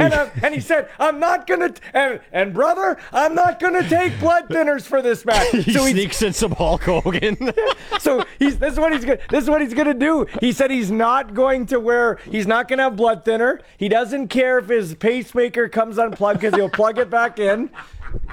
[0.00, 1.70] And, uh, and he said, I'm not gonna.
[1.70, 5.48] T- and, and brother, I'm not gonna take blood thinners for this match.
[5.60, 7.52] He So sneaks in some Hulk Hogan.
[7.98, 10.26] so he's this is what he's gonna this is what he's gonna do.
[10.40, 13.60] He said he's not going to wear he's not gonna have blood thinner.
[13.76, 17.70] He doesn't care if his pacemaker comes unplugged because he'll plug it back in.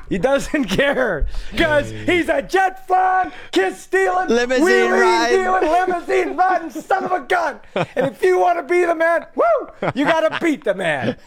[0.09, 5.29] He doesn't care because he's a jet flying, kiss stealing, Limousine ride.
[5.29, 7.59] dealing, limousine riding son of a gun.
[7.75, 11.17] And if you want to be the man, woo, you got to beat the man.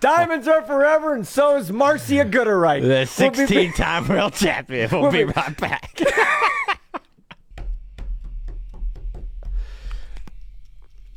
[0.00, 2.80] Diamonds are forever, and so is Marcia Gudereit.
[2.80, 4.88] the We'll be- 16 time world champion.
[4.90, 6.00] We'll, We'll be be- right back.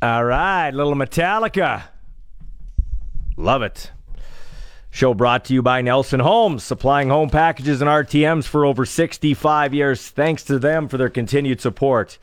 [0.02, 1.84] All right, little Metallica.
[3.36, 3.90] Love it.
[4.94, 9.74] Show brought to you by Nelson Homes, supplying home packages and RTMs for over 65
[9.74, 10.08] years.
[10.08, 12.16] Thanks to them for their continued support.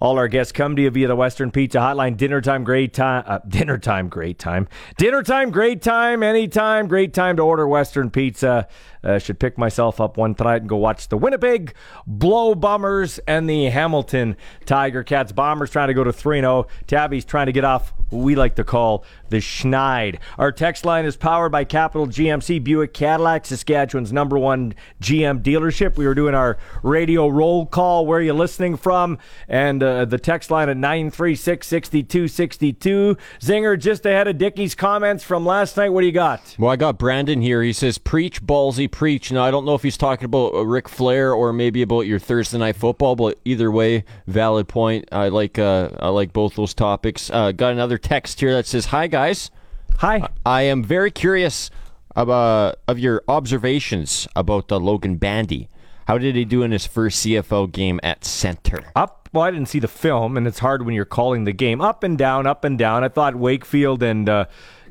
[0.00, 2.16] All our guests come to you via the Western Pizza Hotline.
[2.16, 3.24] Dinner time, great time.
[3.26, 4.68] Uh, dinner time, great time.
[4.96, 6.22] Dinner time, great time.
[6.22, 8.68] Anytime, great time to order Western Pizza.
[9.04, 11.74] Uh, should pick myself up one tonight and go watch the Winnipeg
[12.06, 15.32] Blue Bombers and the Hamilton Tiger Cats.
[15.32, 16.68] Bombers trying to go to 3 0.
[16.86, 20.18] Tabby's trying to get off we like to call the Schneid.
[20.38, 25.96] Our text line is powered by Capital GMC Buick Cadillac, Saskatchewan's number one GM dealership.
[25.96, 28.06] We were doing our radio roll call.
[28.06, 29.18] Where are you listening from?
[29.48, 33.16] And uh, the text line at 936 6262.
[33.40, 35.90] Zinger just ahead of Dickie's comments from last night.
[35.90, 36.56] What do you got?
[36.58, 37.62] Well, I got Brandon here.
[37.62, 40.88] He says, "Preach, ballsy, preach." Now, I don't know if he's talking about uh, Ric
[40.88, 45.08] Flair or maybe about your Thursday night football, but either way, valid point.
[45.12, 47.30] I like uh, I like both those topics.
[47.30, 49.50] Uh, got another text here that says, "Hi guys,
[49.98, 50.28] Hi.
[50.46, 51.70] I am very curious
[52.14, 55.68] about of your observations about uh, Logan Bandy.
[56.06, 59.28] How did he do in his first CFL game at center?" Up.
[59.32, 61.80] Well, I didn't see the film, and it's hard when you're calling the game.
[61.82, 63.04] Up and down, up and down.
[63.04, 64.46] I thought Wakefield and, uh,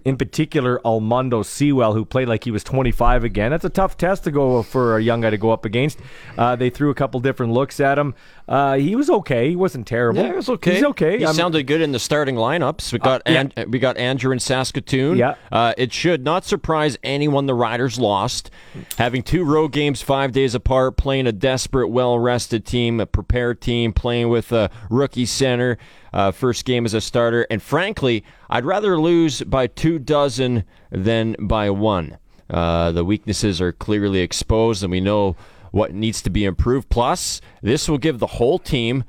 [0.07, 3.51] in particular, Almondo Sewell, who played like he was 25 again.
[3.51, 5.99] That's a tough test to go for a young guy to go up against.
[6.37, 8.15] Uh, they threw a couple different looks at him.
[8.47, 9.49] Uh, he was okay.
[9.49, 10.21] He wasn't terrible.
[10.21, 10.75] Yeah, it was okay.
[10.75, 11.17] He's okay.
[11.17, 12.93] He I'm- sounded good in the starting lineups.
[12.93, 13.47] We got yeah.
[13.57, 15.17] An- we got Andrew in Saskatoon.
[15.17, 15.35] Yeah.
[15.51, 18.49] Uh, it should not surprise anyone the Riders lost.
[18.97, 23.59] Having two road games five days apart, playing a desperate, well rested team, a prepared
[23.59, 25.77] team, playing with a rookie center.
[26.13, 31.35] Uh, first game as a starter, and frankly, I'd rather lose by two dozen than
[31.39, 32.17] by one.
[32.49, 35.35] Uh, the weaknesses are clearly exposed, and we know
[35.71, 36.89] what needs to be improved.
[36.89, 39.03] Plus, this will give the whole team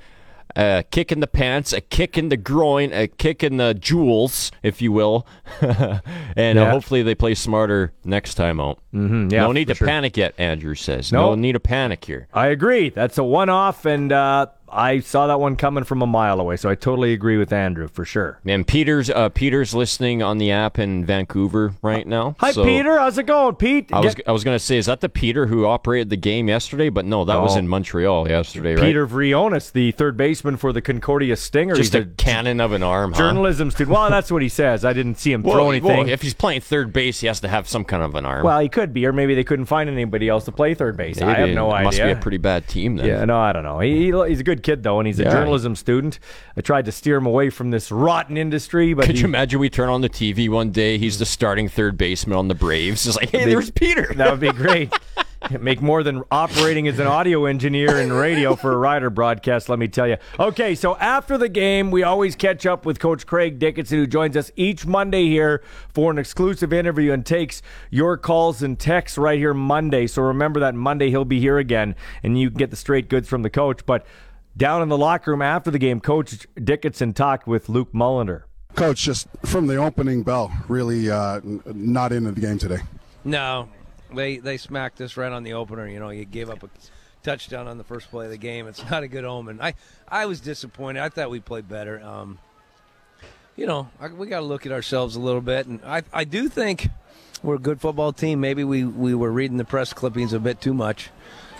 [0.57, 4.51] a kick in the pants, a kick in the groin, a kick in the jewels,
[4.63, 5.27] if you will.
[5.61, 8.81] and uh, hopefully they play smarter next time out.
[8.93, 9.87] Mm-hmm, yeah, no need to sure.
[9.87, 11.13] panic yet, Andrew says.
[11.13, 11.31] No.
[11.31, 12.29] No, need to panic here.
[12.33, 12.91] I agree.
[12.91, 16.57] That's a one off, and uh, I saw that one coming from a mile away,
[16.57, 18.41] so I totally agree with Andrew for sure.
[18.47, 22.37] And Peter's uh, Peter's listening on the app in Vancouver right now.
[22.41, 22.99] Hi, So Peter.
[22.99, 23.93] How's it going, Pete?
[23.93, 26.49] I was Get- I was gonna say, is that the Peter who operated the game
[26.49, 26.89] yesterday?
[26.89, 28.83] But no, that was in Montreal yesterday, right?
[28.85, 31.79] Peter Vrionis, the third baseman for the Concordia Stingers.
[31.79, 33.13] just He's a cannon of an arm.
[33.13, 33.19] huh?
[33.19, 33.95] journalism student.
[33.97, 34.85] Well, that's what he says.
[34.85, 35.89] I didn't see him Well, throw anything.
[35.99, 38.45] well, if he's playing third base, he has to have some kind of an arm.
[38.45, 41.21] Well, he could be, or maybe they couldn't find anybody else to play third base.
[41.23, 41.55] I have Maybe.
[41.55, 41.85] no It idea.
[41.85, 43.07] Must be a pretty bad team then.
[43.07, 43.79] yeah, no, I don't know.
[43.81, 45.31] He- he's a good kid though, and he's a Yeah.
[45.31, 46.19] journalism student.
[46.57, 49.61] I tried to steer him away from this rotten industry, but Could he- you imagine
[49.61, 53.07] we turn on the TV one day, he's the starting third baseman on the Braves.
[53.07, 54.13] It's like, hey, They- there's Peter.
[54.17, 54.93] that would be great.
[55.61, 59.79] Make more than operating as an audio engineer in radio for a rider broadcast, let
[59.79, 60.17] me tell you.
[60.39, 64.37] Okay, so after the game, we always catch up with Coach Craig Dickenson, who joins
[64.37, 65.63] us each Monday here
[65.95, 70.09] for an exclusive interview and takes your calls and texts right here Monday.
[70.09, 71.95] So remember that Monday he'll be here again,
[72.25, 73.87] and you can get the straight goods from the coach.
[73.87, 74.05] But
[74.59, 78.43] down in the locker room after the game, Coach Dickenson talked with Luke Mullender.
[78.75, 82.81] Coach, just from the opening bell, really uh, not into the game today.
[83.25, 83.69] No,
[84.15, 85.89] they they smacked us right on the opener.
[85.89, 86.69] You know, you gave up a
[87.23, 88.67] touchdown on the first play of the game.
[88.69, 89.61] It's not a good omen.
[89.61, 89.75] I
[90.07, 91.01] I was disappointed.
[91.01, 92.01] I thought we played better.
[92.01, 92.39] Um,
[93.57, 96.25] you know, I, we got to look at ourselves a little bit, and I I
[96.25, 96.89] do think
[97.43, 98.41] we're a good football team.
[98.41, 101.11] Maybe we we were reading the press clippings a bit too much.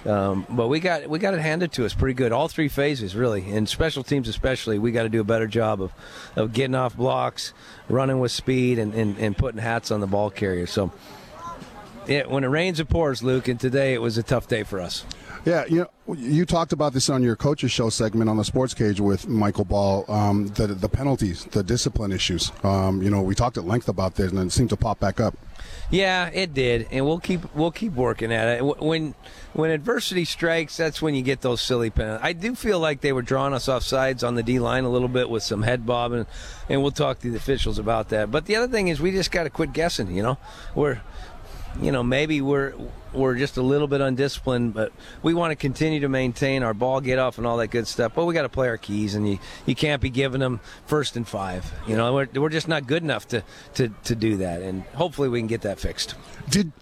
[0.07, 2.33] Um, but we got we got it handed to us pretty good.
[2.33, 4.79] All three phases, really, and special teams especially.
[4.79, 5.93] We got to do a better job of,
[6.37, 7.53] of getting off blocks,
[7.89, 10.67] running with speed, and, and, and putting hats on the ball carrier.
[10.67, 10.93] So,
[12.07, 13.49] when it rains, it pours, Luke.
[13.49, 15.05] And today it was a tough day for us.
[15.45, 18.75] Yeah, you know, you talked about this on your coaches show segment on the Sports
[18.75, 20.05] Cage with Michael Ball.
[20.09, 22.53] Um, the the penalties, the discipline issues.
[22.63, 25.21] Um, you know, we talked at length about this, and it seemed to pop back
[25.21, 25.37] up.
[25.91, 28.63] Yeah, it did, and we'll keep we'll keep working at it.
[28.63, 29.15] When
[29.55, 32.21] when adversity strikes, that's when you get those silly penalties.
[32.23, 34.91] I do feel like they were drawing us off sides on the D line a
[34.91, 36.27] little bit with some head bobbing,
[36.69, 38.31] and we'll talk to the officials about that.
[38.31, 40.15] But the other thing is, we just got to quit guessing.
[40.15, 40.39] You know,
[40.75, 41.01] we're
[41.81, 42.75] you know maybe we're
[43.13, 47.01] we're just a little bit undisciplined, but we want to continue to maintain our ball
[47.01, 48.13] get off and all that good stuff.
[48.15, 51.17] But we got to play our keys, and you, you can't be giving them first
[51.17, 51.73] and five.
[51.87, 53.43] You know, we're, we're just not good enough to,
[53.75, 56.15] to, to do that, and hopefully we can get that fixed.
[56.51, 56.73] Did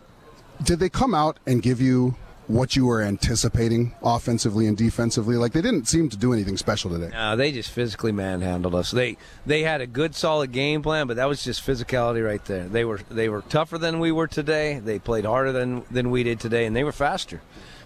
[0.63, 2.17] did they come out and give you
[2.49, 5.37] what you were anticipating offensively and defensively?
[5.37, 7.11] Like they didn't seem to do anything special today.
[7.13, 8.91] No, they just physically manhandled us.
[8.91, 12.69] They they had a good solid game plan, but that was just physicality right there.
[12.69, 14.79] They were they were tougher than we were today.
[14.79, 17.41] They played harder than than we did today, and they were faster.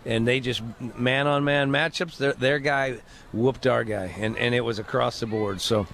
[0.07, 0.62] And they just
[0.96, 2.16] man on man matchups.
[2.16, 2.99] Their their guy
[3.33, 5.61] whooped our guy, and and it was across the board.
[5.61, 5.87] So,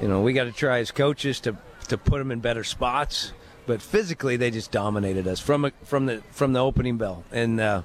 [0.00, 1.56] you know, we got to try as coaches to
[1.88, 3.32] to put them in better spots
[3.66, 7.60] but physically they just dominated us from a, from the from the opening bell, and
[7.60, 7.82] uh,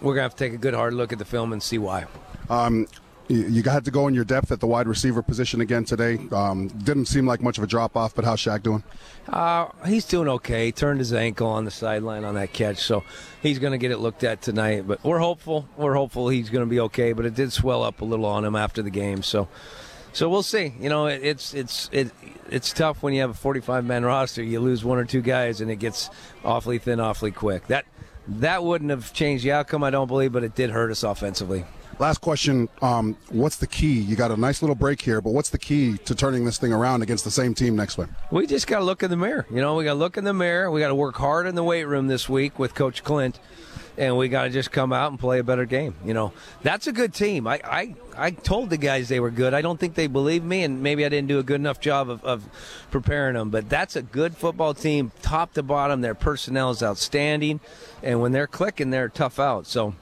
[0.00, 2.06] we're gonna have to take a good hard look at the film and see why.
[2.48, 2.86] Um,
[3.28, 6.18] you had to go in your depth at the wide receiver position again today.
[6.32, 8.82] Um, didn't seem like much of a drop off, but how's Shaq doing?
[9.28, 10.66] Uh, he's doing okay.
[10.66, 13.04] He turned his ankle on the sideline on that catch, so
[13.42, 14.86] he's going to get it looked at tonight.
[14.86, 15.68] But we're hopeful.
[15.76, 17.12] We're hopeful he's going to be okay.
[17.12, 19.48] But it did swell up a little on him after the game, so
[20.12, 20.74] so we'll see.
[20.80, 22.10] You know, it, it's it's it,
[22.50, 24.42] it's tough when you have a 45 man roster.
[24.42, 26.10] You lose one or two guys, and it gets
[26.44, 27.66] awfully thin, awfully quick.
[27.68, 27.84] That
[28.28, 31.64] that wouldn't have changed the outcome, I don't believe, but it did hurt us offensively.
[31.98, 34.00] Last question: um, What's the key?
[34.00, 36.72] You got a nice little break here, but what's the key to turning this thing
[36.72, 38.08] around against the same team next week?
[38.30, 39.46] We just got to look in the mirror.
[39.50, 40.70] You know, we got to look in the mirror.
[40.70, 43.40] We got to work hard in the weight room this week with Coach Clint
[43.98, 45.94] and we got to just come out and play a better game.
[46.04, 46.32] You know,
[46.62, 47.46] that's a good team.
[47.46, 49.52] I, I, I told the guys they were good.
[49.52, 52.08] I don't think they believed me, and maybe I didn't do a good enough job
[52.08, 52.48] of, of
[52.90, 53.50] preparing them.
[53.50, 56.00] But that's a good football team, top to bottom.
[56.00, 57.60] Their personnel is outstanding,
[58.02, 59.66] and when they're clicking, they're tough out.
[59.66, 59.94] So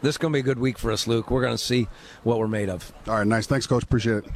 [0.00, 1.30] this is going to be a good week for us, Luke.
[1.30, 1.86] We're going to see
[2.24, 2.92] what we're made of.
[3.06, 3.46] All right, nice.
[3.46, 3.82] Thanks, Coach.
[3.82, 4.26] Appreciate it.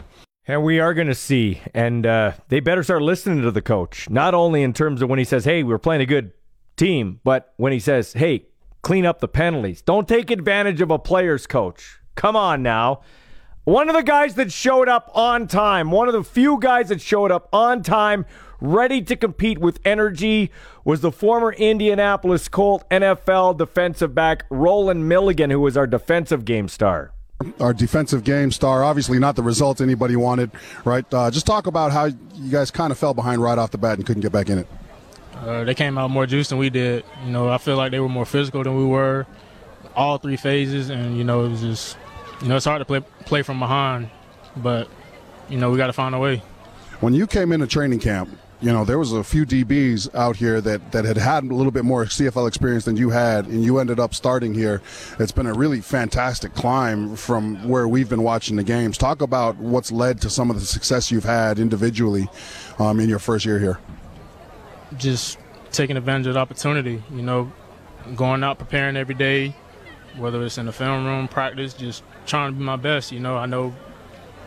[0.45, 4.11] And we are going to see, and uh, they better start listening to the coach,
[4.11, 6.33] not only in terms of when he says, hey, we're playing a good
[6.77, 8.47] team, but when he says, hey,
[8.83, 9.81] clean up the penalties.
[9.81, 12.01] Don't take advantage of a player's coach.
[12.15, 13.01] Come on now.
[13.65, 17.01] One of the guys that showed up on time, one of the few guys that
[17.01, 18.27] showed up on time,
[18.61, 20.51] ready to compete with energy,
[20.85, 26.67] was the former Indianapolis Colt NFL defensive back Rolan Milligan, who was our defensive game
[26.67, 27.13] star.
[27.61, 30.51] Our defensive game star, obviously not the result anybody wanted,
[30.85, 31.05] right?
[31.15, 33.97] Uh, just talk about how you guys kind of fell behind right off the bat
[33.99, 34.67] and couldn't get back in it.
[35.43, 37.05] Uh, they came out more juice than we did.
[37.25, 39.27] You know, I feel like they were more physical than we were,
[39.97, 41.97] all three phases, and you know, it was just,
[42.43, 44.09] you know, it's hard to play play from behind,
[44.57, 44.89] but
[45.49, 46.43] you know, we got to find a way.
[47.01, 50.61] When you came into training camp, you know, there was a few DBs out here
[50.61, 53.79] that, that had had a little bit more CFL experience than you had, and you
[53.79, 54.81] ended up starting here.
[55.19, 58.97] It's been a really fantastic climb from where we've been watching the games.
[58.97, 62.29] Talk about what's led to some of the success you've had individually
[62.79, 63.81] um, in your first year here
[64.99, 65.39] just
[65.71, 67.03] taking advantage of the opportunity.
[67.13, 67.53] You know,
[68.17, 69.55] going out preparing every day,
[70.17, 73.13] whether it's in the film room, practice, just trying to be my best.
[73.13, 73.75] You know, I know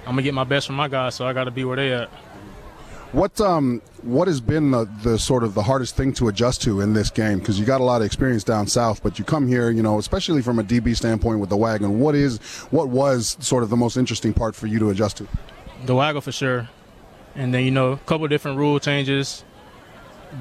[0.02, 1.94] I'm gonna get my best from my guys, so I got to be where they
[1.94, 2.10] at.
[3.12, 6.82] What um what has been the, the sort of the hardest thing to adjust to
[6.82, 7.40] in this game?
[7.40, 9.98] Because you got a lot of experience down south, but you come here, you know,
[10.00, 11.94] especially from a DB standpoint with the waggle.
[11.94, 12.40] What is
[12.72, 15.28] what was sort of the most interesting part for you to adjust to?
[15.86, 16.68] The waggle for sure,
[17.36, 19.44] and then you know a couple different rule changes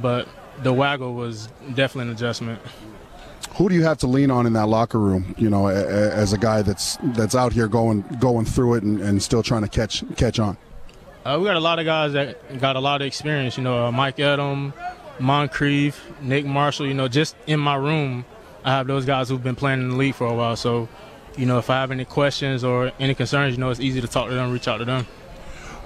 [0.01, 0.29] but
[0.63, 2.61] the waggle was definitely an adjustment.
[3.57, 5.35] Who do you have to lean on in that locker room?
[5.39, 9.23] You know, as a guy that's that's out here going going through it and, and
[9.23, 10.57] still trying to catch catch on.
[11.25, 13.57] Uh, we got a lot of guys that got a lot of experience.
[13.57, 14.75] You know, uh, Mike Edem,
[15.19, 16.87] Moncrief, Nick Marshall.
[16.87, 18.25] You know, just in my room,
[18.65, 20.57] I have those guys who've been playing in the league for a while.
[20.57, 20.89] So,
[21.37, 24.09] you know, if I have any questions or any concerns, you know, it's easy to
[24.09, 25.07] talk to them, reach out to them.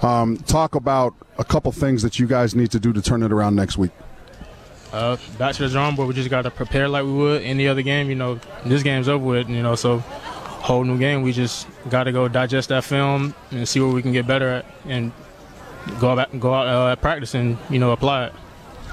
[0.01, 3.31] Um, talk about a couple things that you guys need to do to turn it
[3.31, 3.91] around next week.
[4.91, 6.07] Uh, back to the drawing board.
[6.07, 8.09] We just got to prepare like we would any other game.
[8.09, 9.49] You know, this game's over with.
[9.49, 11.21] You know, so whole new game.
[11.21, 14.47] We just got to go digest that film and see what we can get better
[14.47, 15.11] at, and
[15.99, 18.33] go back, go out uh, at practice and you know apply it.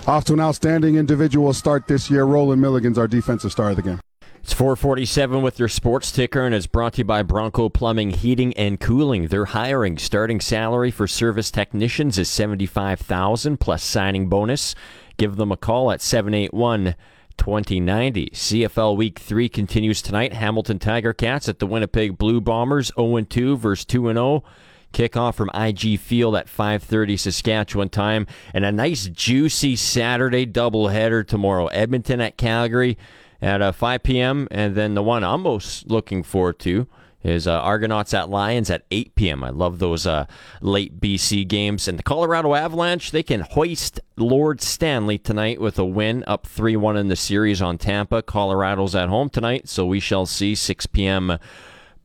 [0.07, 2.25] Off to an outstanding individual start this year.
[2.25, 4.01] Rolan Milligan's our defensive star of the game.
[4.47, 8.57] It's 447 with your sports ticker, and it's brought to you by Bronco Plumbing, Heating,
[8.57, 9.27] and Cooling.
[9.27, 9.99] They're hiring.
[9.99, 14.77] Starting salary for service technicians is 75000 plus signing bonus.
[15.17, 16.95] Give them a call at 781
[17.37, 18.31] 2090.
[18.33, 20.33] CFL Week 3 continues tonight.
[20.33, 24.45] Hamilton Tiger Cats at the Winnipeg Blue Bombers 0 2 versus 2 0.
[24.93, 31.67] Kickoff from IG Field at 5:30 Saskatchewan time, and a nice juicy Saturday doubleheader tomorrow.
[31.67, 32.97] Edmonton at Calgary
[33.41, 34.49] at uh, 5 p.m.
[34.51, 36.87] and then the one I'm most looking forward to
[37.27, 39.43] is uh, Argonauts at Lions at 8 p.m.
[39.43, 40.27] I love those uh,
[40.61, 41.89] late BC games.
[41.89, 46.77] And the Colorado Avalanche, they can hoist Lord Stanley tonight with a win up 3
[46.77, 48.23] 1 in the series on Tampa.
[48.23, 51.39] Colorado's at home tonight, so we shall see 6 p.m.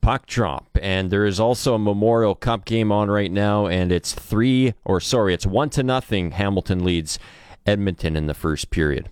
[0.01, 0.77] puck drop.
[0.81, 4.99] And there is also a Memorial Cup game on right now, and it's three, or
[4.99, 6.31] sorry, it's one to nothing.
[6.31, 7.19] Hamilton leads
[7.65, 9.09] Edmonton in the first period.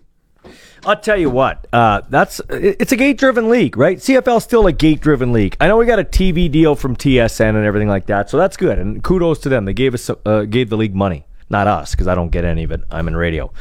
[0.86, 3.98] I'll tell you what, uh, that's it's a gate-driven league, right?
[3.98, 5.58] CFL still a gate-driven league.
[5.60, 8.56] I know we got a TV deal from TSN and everything like that, so that's
[8.56, 8.80] good.
[8.80, 12.08] And kudos to them; they gave us uh, gave the league money, not us, because
[12.08, 12.82] I don't get any of it.
[12.90, 13.52] I'm in radio.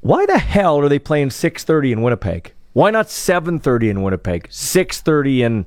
[0.00, 2.54] Why the hell are they playing 6:30 in Winnipeg?
[2.72, 4.48] Why not 7:30 in Winnipeg?
[4.50, 5.66] 6:30 in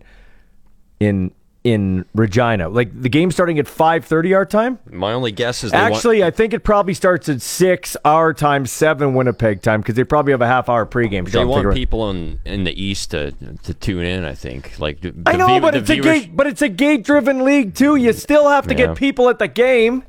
[0.99, 1.31] in
[1.63, 2.69] in Regina.
[2.69, 4.79] Like the game starting at 5:30 our time?
[4.89, 9.13] My only guess is Actually, I think it probably starts at 6 our time, 7
[9.13, 11.39] Winnipeg time because they probably have a half hour pregame show.
[11.39, 13.31] They want people in, in the east to
[13.63, 14.23] to tune in.
[14.23, 14.79] I think.
[14.79, 17.95] Like the, I know, view- but it's a gate, but it's a gate-driven league too.
[17.95, 18.87] You still have to Yeah.
[18.87, 20.03] get people at the game.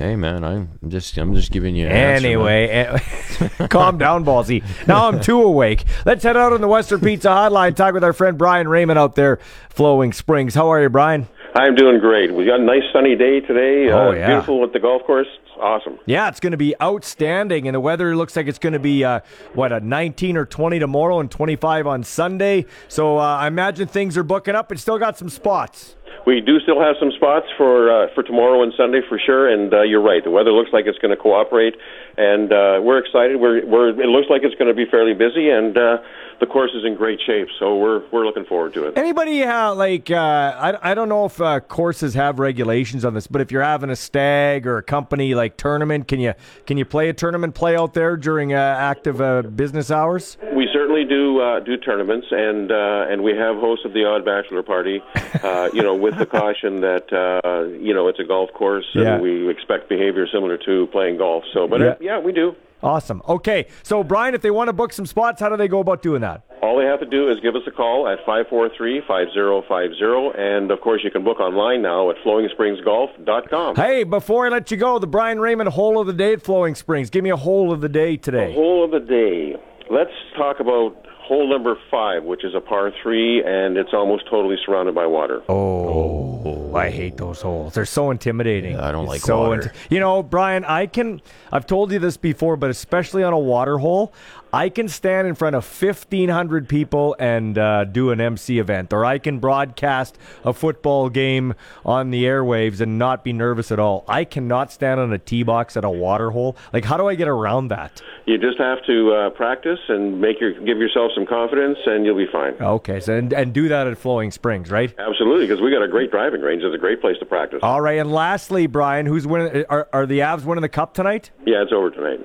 [0.00, 1.84] Hey man, I'm just I'm just giving you.
[1.84, 2.32] An answer, man.
[2.32, 4.64] Anyway, eh, calm down, Ballsy.
[4.86, 5.84] Now I'm too awake.
[6.06, 7.76] Let's head out on the Western Pizza Hotline.
[7.76, 10.54] Talk with our friend Brian Raymond out there, Flowing Springs.
[10.54, 11.28] How are you, Brian?
[11.54, 12.32] I'm doing great.
[12.32, 13.92] We got a nice sunny day today.
[13.92, 14.28] Oh, uh, yeah.
[14.28, 15.28] Beautiful with the golf course.
[15.60, 15.98] It's awesome.
[16.06, 19.04] Yeah, it's going to be outstanding, and the weather looks like it's going to be
[19.04, 19.20] uh,
[19.52, 22.64] what a 19 or 20 tomorrow and 25 on Sunday.
[22.88, 25.96] So uh, I imagine things are booking up, and still got some spots.
[26.26, 29.48] We do still have some spots for uh, for tomorrow and Sunday for sure.
[29.48, 30.22] And uh, you're right.
[30.22, 31.74] The weather looks like it's going to cooperate,
[32.16, 33.40] and uh, we're excited.
[33.40, 35.98] We're, we're it looks like it's going to be fairly busy, and uh,
[36.40, 37.48] the course is in great shape.
[37.58, 38.98] So we're we're looking forward to it.
[38.98, 43.26] Anybody uh, like uh, I, I don't know if uh, courses have regulations on this,
[43.26, 46.34] but if you're having a stag or a company like tournament, can you
[46.66, 50.36] can you play a tournament play out there during uh, active uh, business hours?
[50.54, 54.62] We certainly do uh, do tournaments, and uh, and we have hosted the odd bachelor
[54.62, 55.02] party.
[55.42, 59.14] Uh, you know, with the caution that uh, you know it's a golf course, Yeah.
[59.14, 61.44] and we expect behavior similar to playing golf.
[61.52, 61.86] So, but Yeah.
[61.88, 62.54] uh, yeah, we do.
[62.82, 63.22] Awesome.
[63.28, 66.02] Okay, so Brian, if they want to book some spots, how do they go about
[66.02, 66.42] doing that?
[66.62, 71.00] All they have to do is give us a call at 543-5050, and of course
[71.02, 73.76] you can book online now at flowingspringsgolf.com.
[73.76, 76.74] Hey, before I let you go, the Brian Raymond hole of the day at Flowing
[76.74, 77.10] Springs.
[77.10, 78.52] Give me a hole of the day today.
[78.52, 79.56] Hole of the day.
[79.90, 84.56] Let's talk about hole number five, which is a par three, and it's almost totally
[84.66, 85.40] surrounded by water.
[85.48, 87.72] Oh, I hate those holes.
[87.72, 88.76] They're so intimidating.
[88.76, 89.72] I don't like so water.
[89.90, 91.22] you know, Brian, I can.
[91.52, 94.12] I've told you this before, but especially on a water hole,
[94.52, 98.92] I can stand in front of fifteen hundred people and uh, do an MC event,
[98.92, 103.78] or I can broadcast a football game on the airwaves and not be nervous at
[103.78, 104.04] all.
[104.08, 106.56] I cannot stand on a tee box at a water hole.
[106.72, 108.02] Like, how do I get around that?
[108.26, 112.16] You just have to uh, practice and make your give yourself some confidence, and you'll
[112.16, 112.54] be fine.
[112.60, 114.92] Okay, so and, and do that at Flowing Springs, right?
[114.98, 116.62] Absolutely, because we got a great driving range.
[116.64, 117.60] It's a great place to practice.
[117.62, 119.64] All right, and lastly, Brian, who's winning?
[119.68, 121.30] Are, are the Avs winning the cup tonight?
[121.46, 122.20] Yeah, it's over tonight.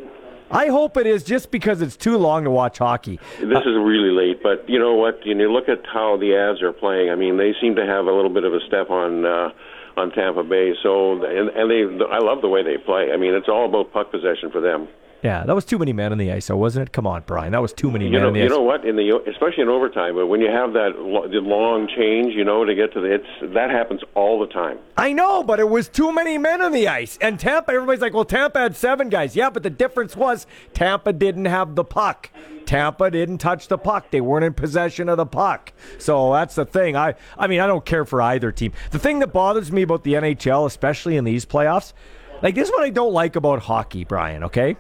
[0.52, 3.20] I hope it is, just because it's too long to watch hockey.
[3.40, 5.26] This is really late, but you know what?
[5.26, 7.10] You know, look at how the Avs are playing.
[7.10, 9.50] I mean, they seem to have a little bit of a step on uh,
[9.98, 10.74] on Tampa Bay.
[10.84, 13.12] So, and, and they, I love the way they play.
[13.14, 14.88] I mean, it's all about puck possession for them.
[15.26, 16.94] Yeah, that was too many men on the ice, though, wasn't it?
[16.94, 18.50] Come on, Brian, that was too many You men know, on the ice.
[18.50, 18.58] you ice.
[18.60, 18.86] know what?
[18.86, 20.92] In the especially in overtime, but when you have that
[21.32, 24.78] the long change, you know, to get to the it's that happens all the time.
[24.98, 27.18] I know, but it was too many men on the ice.
[27.22, 29.36] And Tampa, everybody's like, well, Tampa had seven guys.
[29.36, 30.46] Yeah, but the difference was
[30.76, 32.30] Tampa didn't have the puck.
[32.68, 34.12] Tampa didn't touch the puck.
[34.12, 35.74] They weren't in possession of the puck.
[35.98, 36.96] So that's the thing.
[36.96, 38.74] I, I mean, I don't care for either team.
[38.92, 41.94] The thing that bothers me about the NHL, especially in these playoffs,
[42.42, 44.76] like this is what I don't like about hockey, Brian, okay?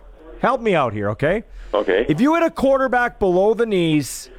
[0.45, 1.43] Help me out here, okay?
[1.73, 2.05] Okay.
[2.07, 4.29] If you hit a quarterback below the knees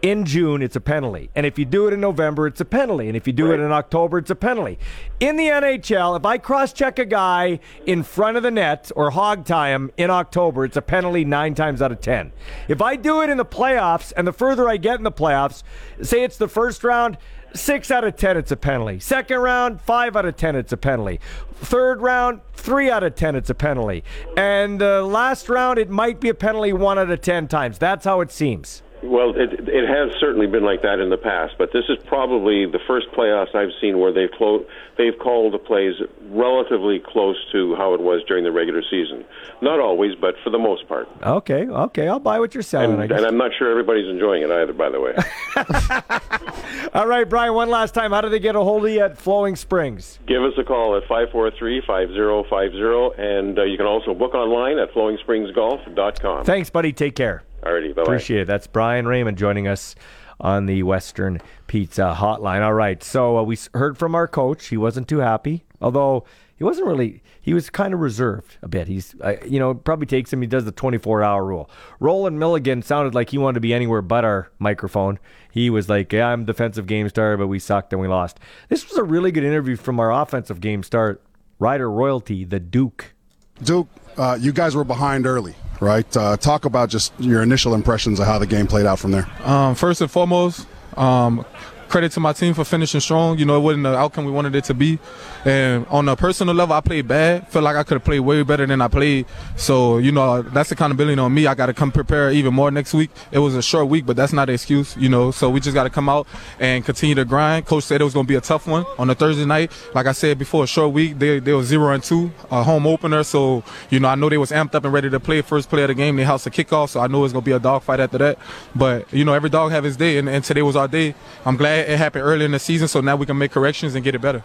[0.00, 1.28] in June, it's a penalty.
[1.34, 3.06] And if you do it in November, it's a penalty.
[3.06, 4.78] And if you do it in October, it's a penalty.
[5.20, 9.10] In the NHL, if I cross check a guy in front of the net or
[9.10, 12.32] hog tie him in October, it's a penalty nine times out of 10.
[12.68, 15.64] If I do it in the playoffs, and the further I get in the playoffs,
[16.00, 17.18] say it's the first round,
[17.54, 18.98] Six out of ten, it's a penalty.
[18.98, 21.20] Second round, five out of ten, it's a penalty.
[21.54, 24.04] Third round, three out of ten, it's a penalty.
[24.36, 27.78] And uh, last round, it might be a penalty one out of ten times.
[27.78, 28.82] That's how it seems.
[29.02, 32.66] Well, it, it has certainly been like that in the past, but this is probably
[32.66, 34.64] the first playoffs I've seen where they've clo-
[34.96, 35.94] they've called the plays
[36.30, 39.24] relatively close to how it was during the regular season.
[39.60, 41.08] Not always, but for the most part.
[41.22, 43.00] Okay, okay, I'll buy what you're selling.
[43.00, 45.14] And, and I'm not sure everybody's enjoying it either, by the way.
[46.94, 48.12] All right, Brian, one last time.
[48.12, 50.18] How do they get a hold of you at Flowing Springs?
[50.26, 56.44] Give us a call at 543-5050, and uh, you can also book online at flowingspringsgolf.com.
[56.44, 56.92] Thanks, buddy.
[56.92, 57.42] Take care.
[57.62, 58.02] Alrighty, bye-bye.
[58.02, 58.46] Appreciate it.
[58.46, 59.94] That's Brian Raymond joining us
[60.40, 62.62] on the Western Pizza Hotline.
[62.62, 64.66] All right, so uh, we heard from our coach.
[64.66, 66.24] He wasn't too happy, although
[66.56, 67.22] he wasn't really.
[67.40, 68.86] He was kind of reserved a bit.
[68.88, 70.40] He's, uh, you know, probably takes him.
[70.42, 71.68] He does the 24-hour rule.
[72.00, 75.18] Rolan Milligan sounded like he wanted to be anywhere but our microphone.
[75.50, 78.38] He was like, "Yeah, I'm defensive game star, but we sucked and we lost."
[78.68, 81.20] This was a really good interview from our offensive game star,
[81.58, 83.14] Ryder Royalty, the Duke.
[83.62, 86.16] Duke, uh, you guys were behind early, right?
[86.16, 89.28] Uh, talk about just your initial impressions of how the game played out from there.
[89.44, 90.66] Um, first and foremost,
[90.96, 91.44] um,
[91.92, 93.38] credit to my team for finishing strong.
[93.38, 94.98] You know, it wasn't the outcome we wanted it to be.
[95.44, 97.46] And on a personal level, I played bad.
[97.48, 99.26] Feel like I could have played way better than I played.
[99.56, 101.46] So, you know, that's accountability on me.
[101.46, 103.10] I got to come prepare even more next week.
[103.30, 105.32] It was a short week, but that's not an excuse, you know.
[105.32, 106.26] So we just got to come out
[106.58, 107.66] and continue to grind.
[107.66, 109.70] Coach said it was going to be a tough one on a Thursday night.
[109.94, 111.18] Like I said before, a short week.
[111.18, 113.22] They, they were zero and two, a home opener.
[113.22, 115.82] So, you know, I know they was amped up and ready to play first play
[115.82, 116.16] of the game.
[116.16, 116.88] They house a kickoff.
[116.88, 118.38] So I know it's going to be a dogfight after that.
[118.74, 120.16] But, you know, every dog have his day.
[120.16, 121.14] And, and today was our day.
[121.44, 122.88] I'm glad it happened early in the season.
[122.88, 124.42] So now we can make corrections and get it better.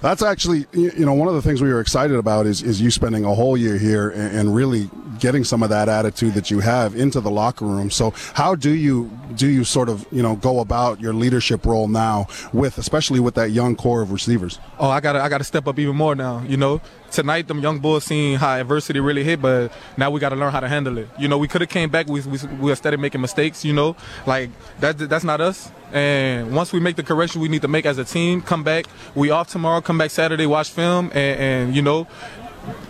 [0.00, 2.90] That's actually, you know, one of the things we were excited about is, is you
[2.90, 6.60] spending a whole year here and, and really getting some of that attitude that you
[6.60, 7.90] have into the locker room.
[7.90, 11.88] So how do you do you sort of you know go about your leadership role
[11.88, 14.58] now with especially with that young core of receivers?
[14.78, 16.42] Oh, I gotta I gotta step up even more now.
[16.46, 16.80] You know,
[17.10, 20.60] tonight them young bulls seen how adversity really hit, but now we gotta learn how
[20.60, 21.08] to handle it.
[21.18, 23.64] You know, we could have came back, we we we started making mistakes.
[23.64, 23.96] You know,
[24.26, 24.50] like
[24.80, 25.70] that that's not us.
[25.92, 28.86] And once we make the correction we need to make as a team, come back.
[29.14, 29.80] We off tomorrow.
[29.80, 32.06] Come back Saturday, watch film, and, and you know.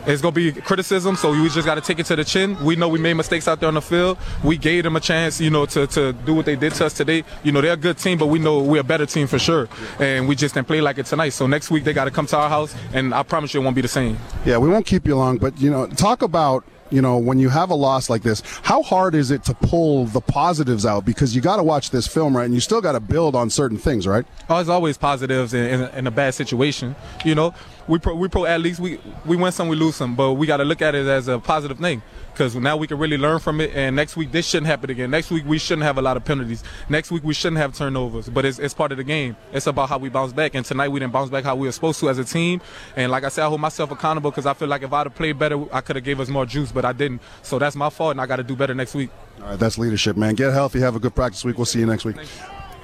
[0.06, 2.56] It's gonna be criticism, so we just got to take it to the chin.
[2.64, 4.18] We know we made mistakes out there on the field.
[4.42, 6.94] We gave them a chance, you know, to, to do what they did to us
[6.94, 7.24] today.
[7.42, 9.68] You know, they're a good team, but we know we're a better team for sure.
[9.98, 11.30] And we just didn't play like it tonight.
[11.30, 13.64] So next week they got to come to our house, and I promise you it
[13.64, 14.18] won't be the same.
[14.44, 17.48] Yeah, we won't keep you long, but you know, talk about you know when you
[17.48, 21.34] have a loss like this, how hard is it to pull the positives out because
[21.34, 23.78] you got to watch this film right, and you still got to build on certain
[23.78, 24.24] things, right?
[24.48, 26.96] Oh, there's always positives in, in, in a bad situation.
[27.24, 27.54] You know,
[27.86, 28.78] we pro, we pro athletes.
[28.78, 31.28] We we win some, we lose some, but we got to look at it as
[31.28, 32.02] a positive thing
[32.38, 33.72] because now we can really learn from it.
[33.74, 35.10] And next week this shouldn't happen again.
[35.10, 36.62] Next week we shouldn't have a lot of penalties.
[36.88, 38.28] Next week we shouldn't have turnovers.
[38.28, 39.36] But it's, it's part of the game.
[39.52, 40.54] It's about how we bounce back.
[40.54, 42.60] And tonight we didn't bounce back how we were supposed to as a team.
[42.94, 45.16] And like I said, I hold myself accountable because I feel like if I'd have
[45.16, 47.22] played better, I could have gave us more juice, but I didn't.
[47.42, 49.10] So that's my fault, and I got to do better next week.
[49.40, 50.36] All right, that's leadership, man.
[50.36, 51.58] Get healthy, have a good practice week.
[51.58, 52.16] We'll see you next week.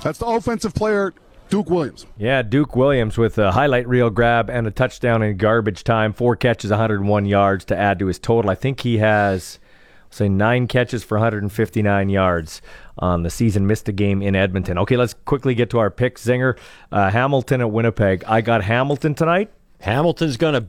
[0.03, 1.15] That's the offensive player,
[1.55, 2.05] Duke Williams.
[2.17, 6.13] Yeah, Duke Williams with a highlight reel grab and a touchdown in garbage time.
[6.13, 8.51] Four catches, 101 yards to add to his total.
[8.51, 9.61] I think he has,
[10.11, 12.61] say, nine catches for 159 yards
[12.99, 13.69] on the season.
[13.69, 14.79] Missed a game in Edmonton.
[14.79, 16.17] Okay, let's quickly get to our pick.
[16.19, 16.59] Zinger,
[16.91, 18.25] uh, Hamilton at Winnipeg.
[18.27, 19.53] I got Hamilton tonight.
[19.81, 20.67] Hamilton's gonna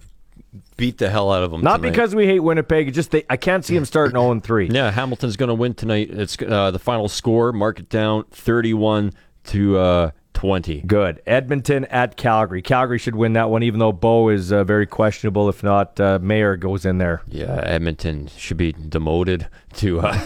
[0.78, 1.62] beat the hell out of them.
[1.62, 1.90] Not tonight.
[1.90, 2.94] because we hate Winnipeg.
[2.94, 4.70] Just they, I can't see him starting 0 3.
[4.70, 6.10] Yeah, Hamilton's going to win tonight.
[6.12, 7.52] It's uh, the final score.
[7.54, 9.14] Mark it down, thirty-one
[9.46, 10.82] to uh, twenty.
[10.82, 11.22] Good.
[11.26, 12.62] Edmonton at Calgary.
[12.62, 15.50] Calgary should win that one, even though Bo is uh, very questionable.
[15.50, 17.24] If not, uh, Maier goes in there.
[17.28, 20.14] Yeah, Edmonton should be demoted to uh,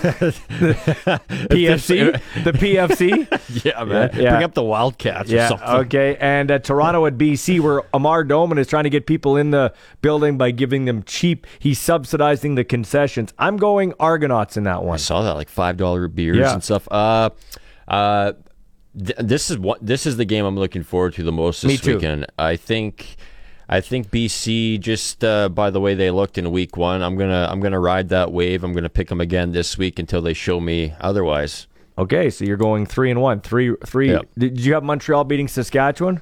[1.49, 2.21] PFC.
[2.43, 3.63] the PFC.
[3.65, 4.09] yeah, man.
[4.13, 4.29] Yeah, yeah.
[4.31, 5.47] Bring up the Wildcats or Yeah.
[5.49, 5.67] something.
[5.67, 6.17] Okay.
[6.19, 9.73] And uh, Toronto at BC, where Amar Doman is trying to get people in the
[10.01, 11.47] building by giving them cheap.
[11.59, 13.33] He's subsidizing the concessions.
[13.37, 14.95] I'm going Argonauts in that one.
[14.95, 16.53] I saw that like five dollar beers Yeah.
[16.53, 16.87] and stuff.
[16.91, 17.29] Uh,
[17.87, 18.33] uh,
[19.03, 21.83] th- this is what this is the game I'm looking forward to the most this
[21.85, 22.25] weekend.
[22.37, 23.15] I think.
[23.71, 27.47] I think BC just uh, by the way they looked in week one, I'm gonna
[27.51, 28.63] I'm gonna ride that wave.
[28.63, 31.67] I'm gonna pick them again this week until they show me otherwise.
[31.95, 33.41] Okay, so you're going three and one.
[33.41, 34.09] Three, three.
[34.09, 34.25] Yep.
[34.39, 36.21] Did you have Montreal beating Saskatchewan?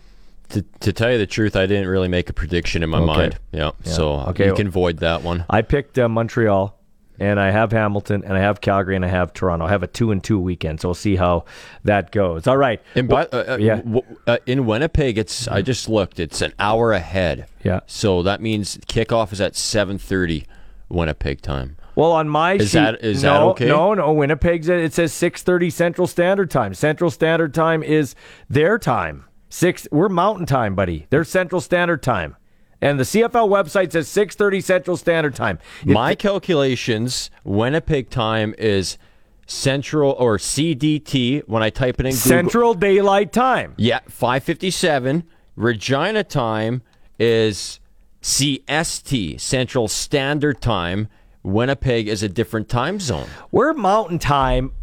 [0.49, 3.05] To, to tell you the truth, I didn't really make a prediction in my Okay.
[3.05, 3.37] mind.
[3.53, 3.91] Yeah, Yeah.
[3.93, 4.45] so Okay.
[4.47, 5.45] you can void that one.
[5.49, 6.76] I picked uh, Montreal,
[7.19, 9.65] and I have Hamilton, and I have Calgary, and I have Toronto.
[9.65, 11.45] I have a two and two weekend, so we'll see how
[11.83, 12.47] that goes.
[12.47, 12.81] All right.
[12.95, 13.81] And by, uh, uh, yeah.
[14.25, 16.19] uh, in Winnipeg, it's I just looked.
[16.19, 17.47] It's an hour ahead.
[17.63, 17.81] Yeah.
[17.87, 20.45] So that means kickoff is at seven thirty
[20.89, 21.75] Winnipeg time.
[21.95, 23.67] Well, on my Is sheet, that- is no, that okay?
[23.67, 24.13] No, no.
[24.13, 26.73] Winnipeg's it says six thirty Central Standard Time.
[26.73, 28.15] Central Standard Time is
[28.49, 29.25] their time.
[29.49, 29.87] Six.
[29.91, 31.07] We're Mountain Time, buddy.
[31.09, 32.35] They're Central Standard Time,
[32.81, 35.59] and the CFL website says six thirty Central Standard Time.
[35.81, 38.97] If- My calculations, Winnipeg time is
[39.45, 42.17] Central or CDT when I type it in Google.
[42.19, 43.73] Central Daylight Time.
[43.77, 45.23] Yeah, 557.
[45.55, 46.81] Regina time
[47.17, 47.79] is
[48.21, 51.07] CST, Central Standard Time.
[51.47, 53.27] Winnipeg is a different time zone.
[53.51, 54.73] We're Mountain Time.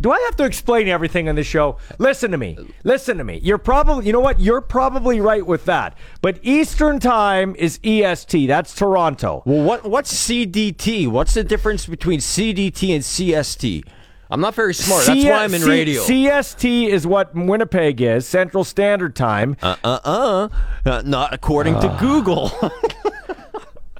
[0.00, 1.76] Do I have to explain everything on the show?
[1.98, 2.58] Listen to me.
[2.84, 3.38] Listen to me.
[3.42, 4.40] You're probably, you know what?
[4.40, 5.96] You're probably right with that.
[6.22, 8.46] But Eastern Time is EST.
[8.48, 9.42] That's Toronto.
[9.44, 11.06] Well, what what's CDT?
[11.08, 13.84] What's the difference between CDT and CST?
[14.30, 15.04] I'm not very smart.
[15.06, 16.02] That's why I'm in radio.
[16.02, 19.56] CST is what Winnipeg is, Central Standard Time.
[19.62, 20.48] Uh uh uh.
[20.86, 22.52] uh not according to Google.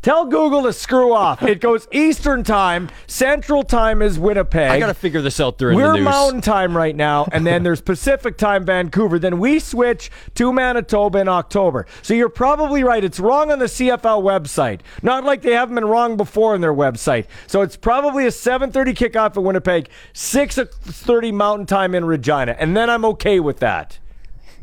[0.02, 1.42] Tell Google to screw off.
[1.42, 2.88] It goes Eastern Time.
[3.06, 4.70] Central Time is Winnipeg.
[4.70, 6.04] I got to figure this out during We're the news.
[6.04, 9.18] Mountain Time right now, and then there's Pacific Time, Vancouver.
[9.18, 11.84] Then we switch to Manitoba in October.
[12.00, 13.04] So you're probably right.
[13.04, 14.80] It's wrong on the CFL website.
[15.02, 17.26] Not like they haven't been wrong before on their website.
[17.46, 22.88] So it's probably a 7:30 kickoff in Winnipeg, 6:30 Mountain Time in Regina, and then
[22.88, 23.98] I'm okay with that.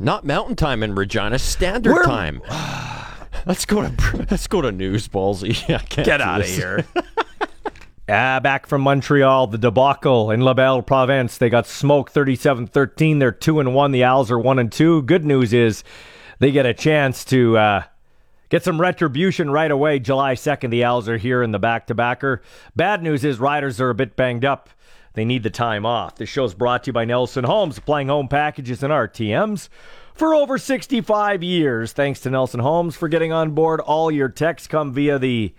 [0.00, 2.42] Not Mountain Time in Regina, Standard We're- Time.
[3.46, 5.62] let's go to let's go to news, Ballsy.
[5.74, 6.84] I can't Get out of here.
[8.10, 11.36] Ah, back from Montreal, the debacle in La Belle Province.
[11.36, 13.18] They got smoked 37-13.
[13.18, 13.92] They're 2 and 1.
[13.92, 15.02] The Als are 1 and 2.
[15.02, 15.84] Good news is
[16.38, 17.82] they get a chance to uh,
[18.48, 19.98] get some retribution right away.
[19.98, 22.40] July 2nd, the Als are here in the back-to-backer.
[22.74, 24.70] Bad news is Riders are a bit banged up.
[25.12, 26.14] They need the time off.
[26.14, 29.68] This show is brought to you by Nelson Homes, supplying home packages and RTMs
[30.18, 31.92] for over 65 years.
[31.92, 33.80] Thanks to Nelson Homes for getting on board.
[33.80, 35.54] All your texts come via the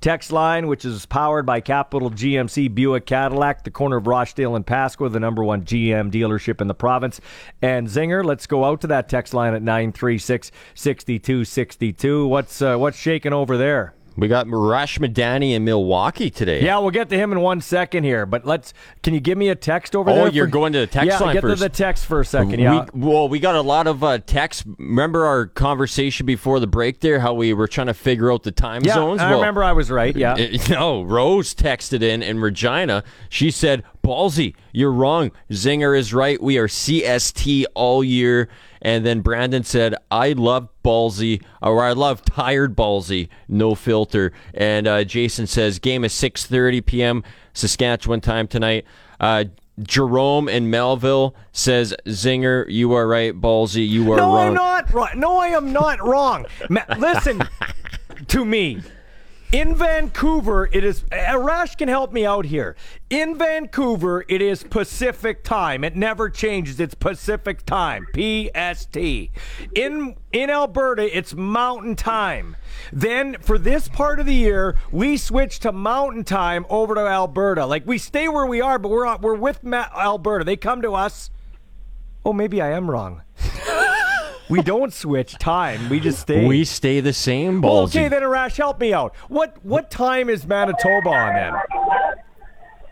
[0.00, 4.66] text line, which is powered by Capital GMC Buick Cadillac, the corner of Rochdale and
[4.66, 7.20] Pasqua, the number one GM dealership in the province.
[7.62, 12.26] And Zinger, let's go out to that text line at 936 6262.
[12.26, 13.95] What's, uh, what's shaking over there?
[14.16, 16.64] We got Arash Madani in Milwaukee today.
[16.64, 18.72] Yeah, we'll get to him in one second here, but let's.
[19.02, 20.24] Can you give me a text over Oh, there?
[20.24, 21.58] Oh, you're for- going to the text yeah, line get first.
[21.58, 22.58] to the text for a second.
[22.58, 24.64] Yeah, We, well, we got a lot of uh, texts.
[24.78, 27.20] Remember our conversation before the break there?
[27.20, 28.94] How we were trying to figure out the time yeah.
[28.94, 29.20] zones.
[29.20, 30.16] I Well, remember I was right.
[30.16, 30.36] Yeah.
[30.38, 33.04] it- no, Rose texted in in Regina.
[33.28, 35.32] She said, "Ballsy, you're wrong.
[35.50, 36.40] Zinger is right.
[36.42, 38.50] We are CST all year."
[38.82, 44.86] And then Brandon said, "I love Ballsy, or I love tired Ballsy, no filter." And
[44.86, 47.24] uh, Jason says, "Game is 6:30 p.m.
[47.54, 48.84] Saskatchewan time tonight."
[49.18, 49.44] Uh,
[49.80, 53.32] Jerome in Melville says, "Zinger, you are right.
[53.32, 55.16] Ballsy, you are no, wrong." I'm not right.
[55.16, 56.44] No, I am not wrong.
[56.68, 57.42] Ma- listen
[58.28, 58.82] to me.
[59.52, 61.04] In Vancouver, it is.
[61.12, 62.74] Uh, Rash can help me out here.
[63.08, 65.84] In Vancouver, it is Pacific time.
[65.84, 66.80] It never changes.
[66.80, 68.06] It's Pacific time.
[68.12, 68.96] PST.
[68.96, 72.56] In in Alberta, it's Mountain time.
[72.92, 77.66] Then for this part of the year, we switch to Mountain time over to Alberta.
[77.66, 80.44] Like we stay where we are, but we're we're with Alberta.
[80.44, 81.30] They come to us.
[82.24, 83.22] Oh, maybe I am wrong.
[84.48, 85.88] we don't switch time.
[85.88, 86.46] We just stay.
[86.46, 87.62] We stay the same, Ballsy.
[87.62, 89.14] Well, okay, then Arash, help me out.
[89.28, 91.54] What what time is Manitoba on then?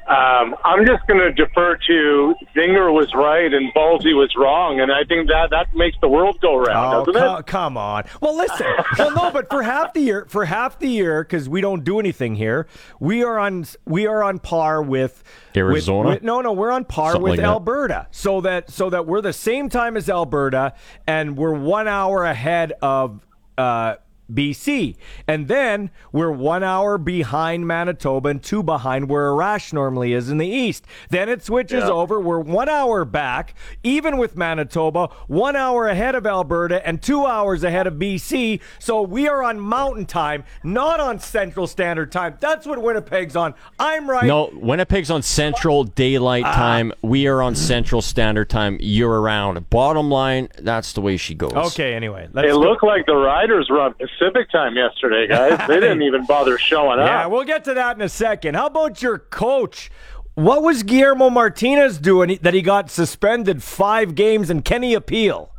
[0.06, 4.92] Um, I'm just going to defer to Zinger was right and Ballsy was wrong, and
[4.92, 7.46] I think that that makes the world go round, Oh, doesn't co- it?
[7.46, 8.04] come on.
[8.20, 8.66] Well, listen.
[8.98, 11.98] well, no, but for half the year, for half the year, because we don't do
[11.98, 12.66] anything here,
[13.00, 15.22] we are on we are on par with
[15.54, 16.08] with- Arizona?
[16.10, 17.46] with- no, no, we're on par Something with like that.
[17.46, 18.06] Alberta.
[18.10, 20.74] So that so that we're the same time as Alberta,
[21.06, 23.20] and we're one hour ahead of.
[23.56, 23.94] Uh,
[24.32, 24.96] BC.
[25.28, 30.38] And then we're one hour behind Manitoba and two behind where Arash normally is in
[30.38, 30.86] the east.
[31.10, 31.90] Then it switches Yeah.
[31.90, 32.20] over.
[32.20, 37.62] We're one hour back, even with Manitoba, one hour ahead of Alberta and two hours
[37.64, 38.60] ahead of BC.
[38.78, 42.36] So we are on mountain time, not on Central Standard Time.
[42.40, 43.54] That's what Winnipeg's on.
[43.78, 44.24] I'm right.
[44.24, 46.54] No, Winnipeg's on Central Daylight Ah.
[46.54, 46.92] Time.
[47.02, 49.68] We are on Central Standard Time year around.
[49.70, 51.52] Bottom line, that's the way she goes.
[51.52, 52.28] Okay, anyway.
[52.32, 52.58] Let's It go.
[52.58, 55.66] looked like the Riders were on Pacific time yesterday, guys.
[55.68, 57.06] They didn't even bother showing up.
[57.06, 58.54] Yeah, we'll get to that in a second.
[58.54, 59.90] How about your coach?
[60.34, 65.50] What was Guillermo Martinez doing that he got suspended five games and can he appeal?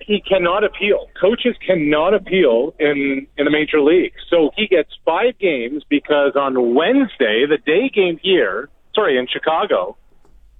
[0.00, 1.08] He cannot appeal.
[1.18, 4.12] Coaches cannot appeal in in the major league.
[4.28, 9.96] So he gets five games because on Wednesday, the day game here, sorry, in Chicago,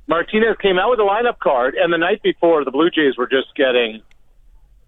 [0.07, 3.26] Martinez came out with a lineup card, and the night before, the Blue Jays were
[3.26, 4.03] just getting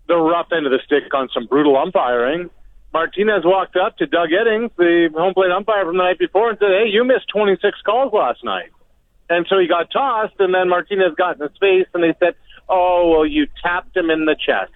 [0.08, 2.50] the rough end of the stick on some brutal umpiring.
[2.92, 6.58] Martinez walked up to Doug Eddings, the home plate umpire from the night before, and
[6.58, 8.70] said, "Hey, you missed 26 calls last night."
[9.28, 12.34] And so he got tossed, and then Martinez got in his face, and they said,
[12.68, 14.72] "Oh, well, you tapped him in the chest."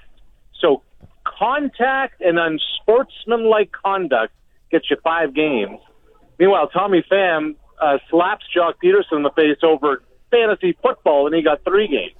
[0.61, 0.83] So
[1.25, 4.33] contact and unsportsmanlike conduct
[4.71, 5.79] gets you five games.
[6.39, 11.43] Meanwhile, Tommy Pham uh, slaps Joc Pederson in the face over fantasy football, and he
[11.43, 12.15] got three games.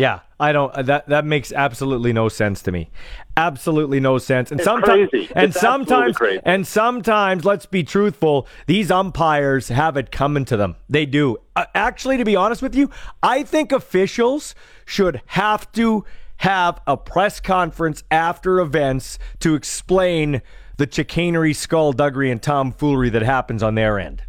[0.00, 0.72] Yeah, I don't.
[0.74, 2.88] uh, That that makes absolutely no sense to me.
[3.36, 4.50] Absolutely no sense.
[4.50, 5.28] And It's sometimes, crazy.
[5.36, 6.40] and It's sometimes, crazy.
[6.44, 8.46] and sometimes, let's be truthful.
[8.66, 10.76] These umpires have it coming to them.
[10.88, 11.36] They do.
[11.54, 12.88] Uh, actually, to be honest with you,
[13.22, 14.54] I think officials
[14.86, 16.06] should have to
[16.38, 20.40] have a press conference after events to explain
[20.78, 24.22] the chicanery, skullduggery, and tomfoolery that happens on their end.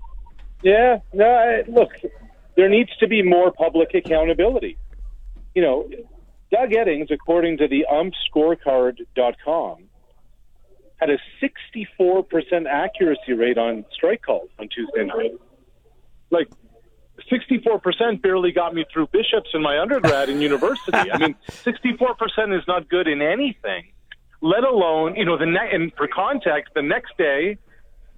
[0.64, 1.92] Yeah, no, I, look,
[2.58, 4.78] there needs to be more public accountability.
[5.56, 5.90] You know,
[6.52, 9.84] Doug Eddings, according to the umpscorecard.com,
[10.98, 15.32] had a 64% accuracy rate on strike calls on Tuesday night.
[16.30, 16.50] Like,
[17.32, 21.12] 64% barely got me through bishops in my undergrad in university.
[21.12, 23.92] I mean, 64% is not good in anything,
[24.42, 27.58] let alone, you know, the ne- and for context, the next day,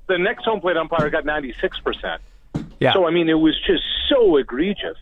[0.08, 2.20] the next home plate umpire got 96%.
[2.80, 2.94] Yeah.
[2.94, 4.98] So, I mean, it was just so egregious.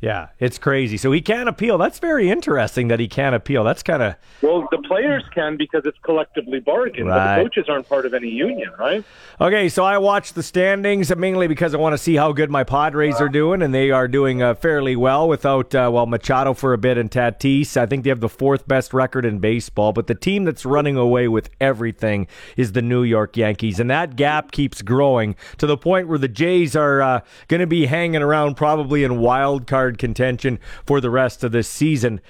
[0.00, 0.96] Yeah, it's crazy.
[0.96, 1.76] So he can't appeal.
[1.76, 3.64] That's very interesting that he can't appeal.
[3.64, 7.86] That's kind of Well, the players can because it's collectively bargained, but the coaches aren't
[7.86, 9.04] part of any union, right?
[9.40, 12.64] Okay, so I watched the standings mainly because I want to see how good my
[12.64, 16.72] Padres are doing, and they are doing uh, fairly well without, uh, well, Machado for
[16.72, 17.76] a bit and Tatis.
[17.76, 20.96] I think they have the fourth best record in baseball, but the team that's running
[20.96, 22.26] away with everything
[22.56, 26.28] is the New York Yankees, and that gap keeps growing to the point where the
[26.28, 31.10] Jays are uh, going to be hanging around probably in wild card contention for the
[31.10, 32.20] rest of this season.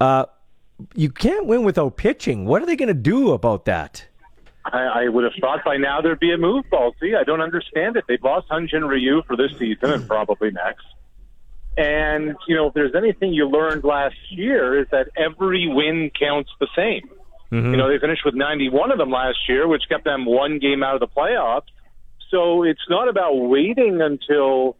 [0.00, 0.26] Uh,
[0.94, 2.44] you can't win without pitching.
[2.44, 4.06] What are they going to do about that?
[4.64, 7.16] I, I would have thought by now there'd be a move, Ballsy.
[7.16, 8.04] I don't understand it.
[8.08, 10.86] They've lost Hyun Jin Ryu for this season and probably next.
[11.76, 16.50] And, you know, if there's anything you learned last year is that every win counts
[16.60, 17.08] the same.
[17.52, 20.82] You know, they finished with 91 of them last year, which kept them one game
[20.82, 21.66] out of the playoffs.
[22.30, 24.78] So it's not about waiting until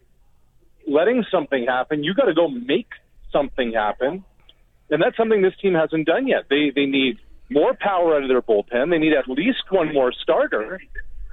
[0.87, 2.05] letting something happen.
[2.05, 2.89] You got to go make
[3.33, 4.25] something happen.
[4.91, 6.45] And that's something this team hasn't done yet.
[6.51, 7.19] They they need
[7.51, 8.91] more power out of their bullpen.
[8.91, 10.81] They need at least one more starter,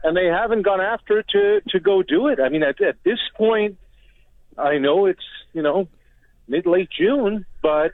[0.03, 2.39] and they haven't gone after it to to go do it.
[2.39, 3.77] I mean, at, at this point,
[4.57, 5.87] I know it's you know
[6.47, 7.91] mid late June, but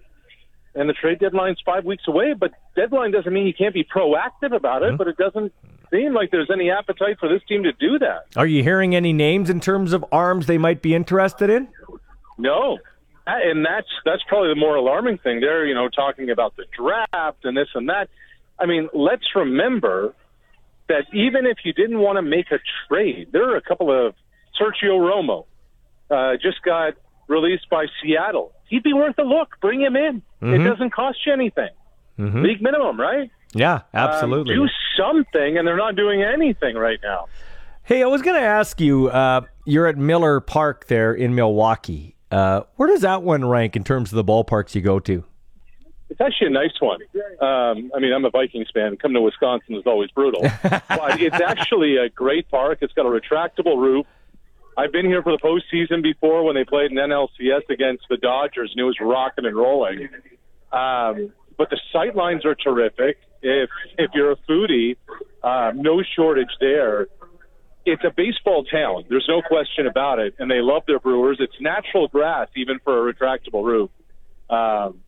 [0.75, 2.33] and the trade deadline's five weeks away.
[2.37, 4.89] But deadline doesn't mean you can't be proactive about it.
[4.89, 4.97] Mm-hmm.
[4.97, 5.53] But it doesn't
[5.95, 8.25] seem like there's any appetite for this team to do that.
[8.35, 11.67] Are you hearing any names in terms of arms they might be interested in?
[12.37, 12.77] No.
[13.27, 15.39] And that's that's probably the more alarming thing.
[15.39, 18.09] They're, you know, talking about the draft and this and that.
[18.59, 20.13] I mean, let's remember
[20.87, 24.13] that even if you didn't want to make a trade, there are a couple of
[24.61, 25.45] Sergio Romo
[26.11, 26.93] uh, just got
[27.27, 28.51] released by Seattle.
[28.69, 29.55] He'd be worth a look.
[29.59, 30.21] Bring him in.
[30.41, 30.69] It Mhm.
[30.69, 31.69] doesn't cost you anything.
[32.19, 32.43] Mhm.
[32.43, 33.31] League minimum, right?
[33.55, 34.55] Yeah, absolutely.
[34.55, 37.27] Um, do something, and they're not doing anything right now.
[37.83, 39.07] hey, I was going to ask you.
[39.07, 42.15] Uh, you're at Miller Park there in Milwaukee.
[42.29, 45.23] Uh, where does that one rank in terms of the ballparks you go to?
[46.09, 46.99] It's actually a nice one.
[47.41, 48.95] Um, I mean, I'm a Vikings fan.
[48.97, 52.79] Coming to Wisconsin is always brutal, but it's actually a great park.
[52.81, 54.05] It's got a retractable roof.
[54.77, 58.71] I've been here for the postseason before when they played in NLCS against the Dodgers,
[58.71, 60.09] and it was rocking and rolling.
[60.73, 63.17] Um, but the sight lines are terrific.
[63.45, 63.69] If
[63.99, 64.97] if you're a foodie,
[65.43, 67.07] uh, no shortage there.
[67.85, 69.05] It's a baseball town.
[69.07, 71.37] There's no question about it, and they love their Brewers.
[71.39, 73.91] It's natural grass, even for a retractable roof.
[74.49, 75.03] Um,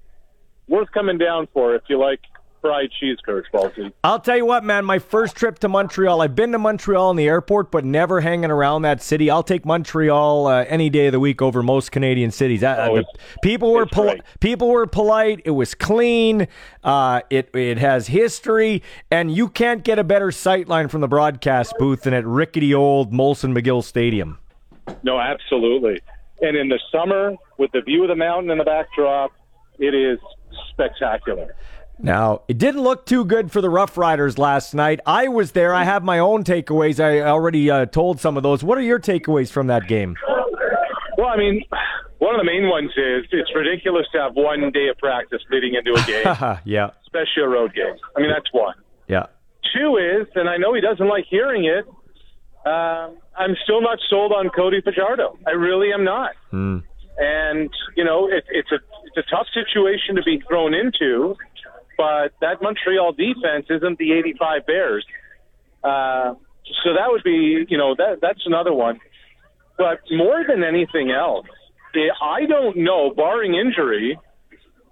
[0.67, 2.19] worth coming down for if you like
[2.67, 3.91] fried cheese curds, Ballsy.
[4.03, 4.83] I'll tell you what, man.
[4.83, 8.51] My first trip to Montreal, I've been to Montreal in the airport, but never hanging
[8.51, 9.29] around that city.
[9.29, 12.63] I'll take Montreal uh, any day of the week over most Canadian cities.
[12.63, 13.05] Uh, Oh, the
[13.41, 14.21] people were it's poli- great.
[14.41, 15.41] people were polite.
[15.45, 16.47] It was clean.
[16.83, 21.07] Uh, it it has history, and you can't get a better sight line from the
[21.07, 24.39] broadcast booth than at rickety old Molson McGill Stadium.
[25.03, 25.99] No, absolutely.
[26.41, 29.31] And in the summer, with the view of the mountain in the backdrop,
[29.79, 30.19] it is
[30.69, 31.55] spectacular.
[31.99, 34.99] Now, it didn't look too good for the Rough Riders last night.
[35.05, 35.73] I was there.
[35.73, 37.03] I have my own takeaways.
[37.03, 38.63] I already uh, told some of those.
[38.63, 40.15] What are your takeaways from that game?
[41.17, 41.63] Well, I mean,
[42.19, 45.73] one of the main ones is it's ridiculous to have one day of practice leading
[45.73, 47.95] into a game, yeah, especially a road game.
[48.15, 48.75] I mean, that's one.
[49.07, 49.25] yeah.
[49.75, 51.85] Two is, and I know he doesn't like hearing it,
[52.65, 55.37] um, I'm still not sold on Cody Fajardo.
[55.45, 56.31] I really am not.
[56.51, 56.77] Hmm.
[57.17, 61.35] and you know it, it's a it's a tough situation to be thrown into,
[61.97, 65.05] but that Montreal defense isn't the '85 Bears,
[65.83, 66.33] uh,
[66.83, 68.99] so that would be you know that that's another one.
[69.77, 71.45] But more than anything else,
[71.95, 74.17] eh, I don't know, barring injury,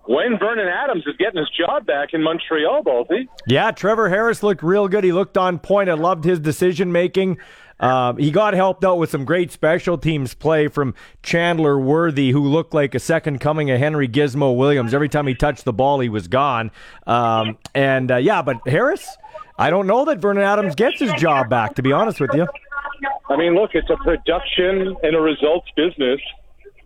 [0.05, 3.27] when Vernon Adams is getting his job back in Montreal, Baldy.
[3.47, 5.03] Yeah, Trevor Harris looked real good.
[5.03, 5.89] He looked on point.
[5.89, 7.37] I loved his decision making.
[7.79, 12.47] Um, he got helped out with some great special teams play from Chandler Worthy, who
[12.47, 14.93] looked like a second coming of Henry Gizmo Williams.
[14.93, 16.71] Every time he touched the ball, he was gone.
[17.05, 19.17] Um, and uh, yeah, but Harris,
[19.57, 21.75] I don't know that Vernon Adams gets his job back.
[21.75, 22.47] To be honest with you.
[23.29, 26.21] I mean, look, it's a production and a results business,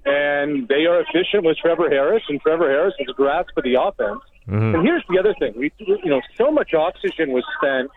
[0.05, 3.75] and they are efficient with Trevor Harris, and Trevor Harris has a grasp of the
[3.75, 4.21] offense.
[4.47, 4.75] Mm-hmm.
[4.75, 7.91] And here's the other thing: we, you know, so much oxygen was spent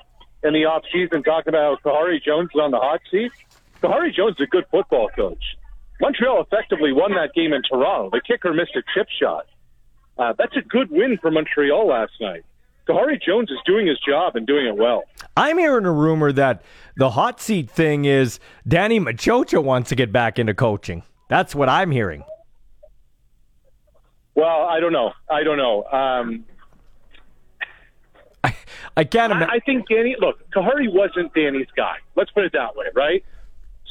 [0.44, 3.32] in the off season talking about how Khari Jones is on the hot seat.
[3.82, 5.42] Khari Jones is a good football coach.
[6.00, 8.10] Montreal effectively won that game in Toronto.
[8.10, 9.46] The kicker missed a chip shot.
[10.18, 12.44] Uh, that's a good win for Montreal last night.
[12.88, 15.04] Khari Jones is doing his job and doing it well.
[15.36, 16.62] I'm hearing a rumor that
[16.96, 21.04] the hot seat thing is Danny Maciocia wants to get back into coaching.
[21.28, 22.24] That's what I'm hearing.
[24.34, 25.12] Well, I don't know.
[25.30, 25.84] I don't know.
[25.84, 26.44] Um,
[28.96, 29.32] I can't.
[29.32, 30.16] I, I think Danny.
[30.18, 31.96] Look, Khari wasn't Danny's guy.
[32.16, 33.24] Let's put it that way, right?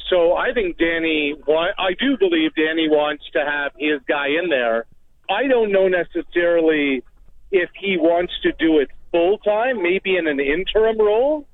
[0.08, 1.34] So I think Danny.
[1.48, 4.86] I do believe Danny wants to have his guy in there.
[5.28, 7.02] I don't know necessarily
[7.50, 11.46] if he wants to do it full time, maybe in an interim role.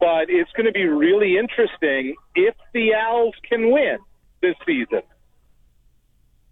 [0.00, 3.98] But it's going to be really interesting if the Als can win
[4.40, 5.02] this season.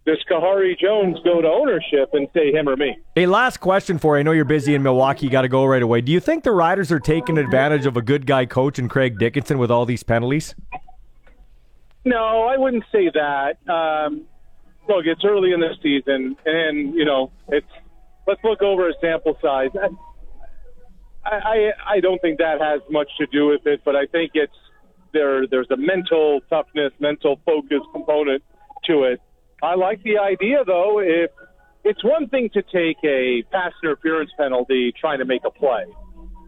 [0.07, 2.97] Does Khari Jones go to ownership and say him or me?
[3.17, 4.21] A last question for you.
[4.21, 5.27] I know you're busy in Milwaukee.
[5.27, 6.01] You got to go right away.
[6.01, 9.19] Do you think the Riders are taking advantage of a good guy coach and Craig
[9.19, 10.55] Dickenson with all these penalties?
[12.05, 13.59] No, I wouldn't say that.
[13.71, 14.23] Um,
[14.89, 17.67] look, it's early in the season, and you know, it's
[18.27, 19.69] let's look over a sample size.
[21.25, 24.31] I, I I don't think that has much to do with it, but I think
[24.35, 24.53] it's
[25.13, 25.47] there.
[25.47, 28.43] There's a mental toughness, mental focus component
[28.87, 29.21] to it.
[29.63, 31.01] I like the idea, though.
[31.01, 31.31] If
[31.85, 35.85] it's one thing to take a pass interference penalty trying to make a play,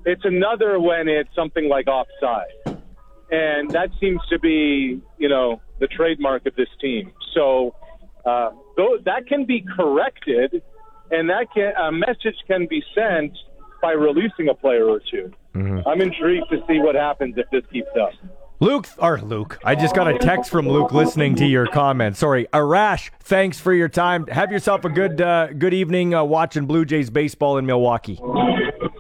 [0.05, 2.73] it's another when it's something like offside
[3.33, 7.13] and that seems to be, you know, the trademark of this team.
[7.35, 7.75] So
[8.27, 8.51] uh,
[9.05, 10.63] that can be corrected,
[11.11, 13.33] and that can a message can be sent
[13.81, 15.87] by releasing a player or 2 Mm-hmm.
[15.87, 18.13] I'm intrigued to see what happens if this keeps up.
[18.63, 22.21] Luke, or Luke, I just got a text from Luke listening to your comments.
[22.21, 24.25] Sorry, Arash, thanks for your time.
[24.29, 28.21] Have yourself a good uh, good evening uh, watching Blue Jays baseball in Milwaukee.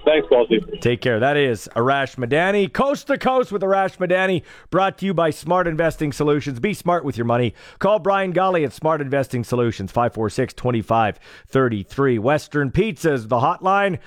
[0.05, 0.59] Thanks, Baldy.
[0.81, 1.21] Take care.
[1.21, 5.69] That is Arash Madani, coast to coast with Arash Madani, brought to you by Smart
[5.69, 6.59] Investing Solutions.
[6.59, 7.55] Be smart with your money.
[7.79, 12.19] Call Brian Golly at Smart Investing Solutions, 546 2533.
[12.19, 14.01] Western Pizzas, the hotline.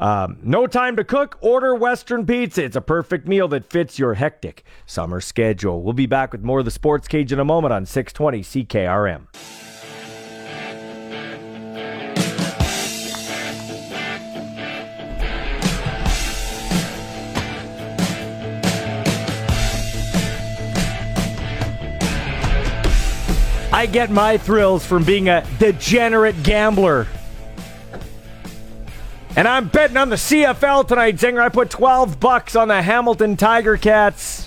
[0.00, 1.36] Um, no time to cook?
[1.42, 2.64] Order Western Pizza.
[2.64, 5.82] It's a perfect meal that fits your hectic summer schedule.
[5.82, 9.26] We'll be back with more of the Sports Cage in a moment on 620 CKRM.
[23.72, 27.06] I get my thrills from being a degenerate gambler.
[29.40, 31.40] And I'm betting on the CFL tonight, Zinger.
[31.40, 34.46] I put 12 bucks on the Hamilton Tiger Cats.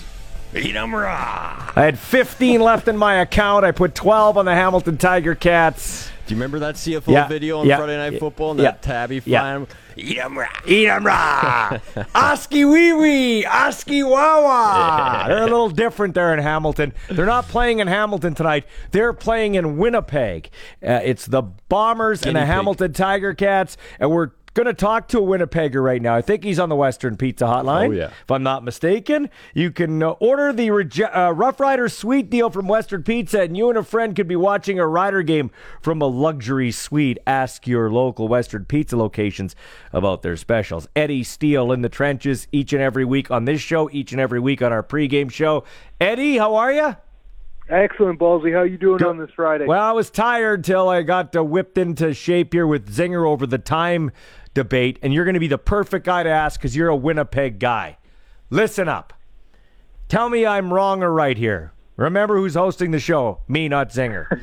[0.54, 1.72] Eat 'em raw.
[1.74, 3.64] I had 15 left in my account.
[3.64, 6.08] I put 12 on the Hamilton Tiger Cats.
[6.28, 8.82] Do you remember that CFL Yeah, video on yeah, Friday Night Football and yeah, that
[8.82, 9.40] tabby yeah.
[9.40, 9.66] flying?
[9.96, 10.46] Eat 'em raw.
[10.64, 11.76] Eat 'em raw.
[12.14, 13.44] Oskee wee wee.
[13.46, 15.24] Oskee wawa.
[15.26, 16.92] They're a little different there in Hamilton.
[17.10, 18.64] They're not playing in Hamilton tonight.
[18.92, 20.50] They're playing in Winnipeg.
[20.86, 22.48] Uh, it's the Bombers and the pig.
[22.48, 23.76] Hamilton Tiger Cats.
[23.98, 26.14] And we're going to talk to a Winnipegger right now.
[26.14, 27.88] I think he's on the Western Pizza Hotline.
[27.88, 28.10] Oh, yeah.
[28.22, 32.50] If I'm not mistaken, you can uh, order the Rege- uh, Rough Rider Suite deal
[32.50, 35.50] from Western Pizza, and you and a friend could be watching a Rider game
[35.82, 37.18] from a luxury suite.
[37.26, 39.56] Ask your local Western Pizza locations
[39.92, 40.88] about their specials.
[40.94, 44.40] Eddie Steele in the trenches each and every week on this show, each and every
[44.40, 45.64] week on our pregame show.
[46.00, 46.96] Eddie, how are you?
[47.68, 48.52] Excellent, Ballsy.
[48.52, 49.64] How you doing on this Friday?
[49.64, 53.46] Well, I was tired till I got uh, whipped into shape here with Zinger over
[53.46, 54.12] the time
[54.54, 57.58] debate, and you're going to be the perfect guy to ask because you're a Winnipeg
[57.58, 57.98] guy.
[58.50, 59.12] Listen up.
[60.08, 61.72] Tell me I'm wrong or right here.
[61.96, 63.40] Remember who's hosting the show?
[63.46, 64.42] Me, not Zinger.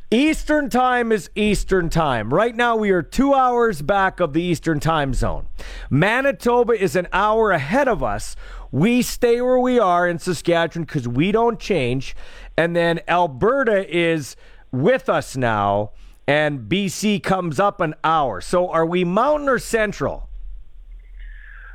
[0.10, 2.34] Eastern time is Eastern time.
[2.34, 5.48] Right now, we are two hours back of the Eastern time zone.
[5.88, 8.36] Manitoba is an hour ahead of us.
[8.70, 12.14] We stay where we are in Saskatchewan because we don't change.
[12.58, 14.36] And then Alberta is
[14.70, 15.92] with us now,
[16.26, 18.40] and BC comes up an hour.
[18.40, 20.28] So are we mountain or central?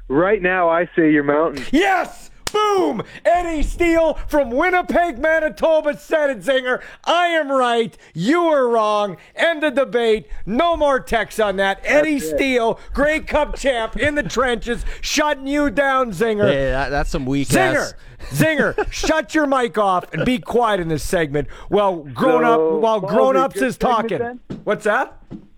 [0.07, 1.63] Right now, I say you're mountain.
[1.71, 2.30] Yes!
[2.51, 3.03] Boom!
[3.25, 6.81] Eddie Steele from Winnipeg, Manitoba said it, Zinger.
[7.05, 7.97] I am right.
[8.13, 9.17] You are wrong.
[9.35, 10.27] End of debate.
[10.45, 11.79] No more text on that.
[11.83, 12.21] Eddie it.
[12.21, 16.51] Steele, Grey Cup champ in the trenches, shutting you down, Zinger.
[16.51, 17.93] Yeah, that, that's some weak Zinger, ass.
[18.31, 22.77] Zinger, shut your mic off and be quiet in this segment while grown up So,
[22.77, 24.19] while Baldy, grown ups is talking.
[24.19, 24.39] then?
[24.63, 25.17] What's that?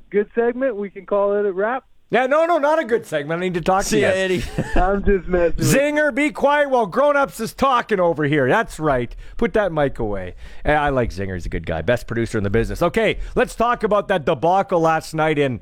[0.09, 0.75] Good segment.
[0.75, 1.85] We can call it a wrap.
[2.13, 3.39] Yeah, no, no, not a good segment.
[3.41, 4.13] I need to talk See to ya, you.
[4.13, 4.43] Eddie.
[4.75, 5.57] I'm just messing.
[5.57, 8.47] Zinger, be quiet while grown ups is talking over here.
[8.47, 9.15] That's right.
[9.37, 10.35] Put that mic away.
[10.63, 11.33] Eh, I like Zinger.
[11.33, 11.81] He's a good guy.
[11.81, 12.83] Best producer in the business.
[12.83, 15.59] Okay, let's talk about that debacle last night in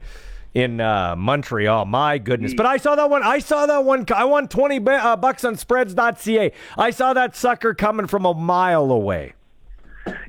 [0.54, 1.86] in uh, Montreal.
[1.86, 2.54] My goodness.
[2.54, 3.24] But I saw that one.
[3.24, 4.06] I saw that one.
[4.14, 6.52] I won 20 ba- uh, bucks on spreads.ca.
[6.78, 9.36] I saw that sucker coming from a mile away.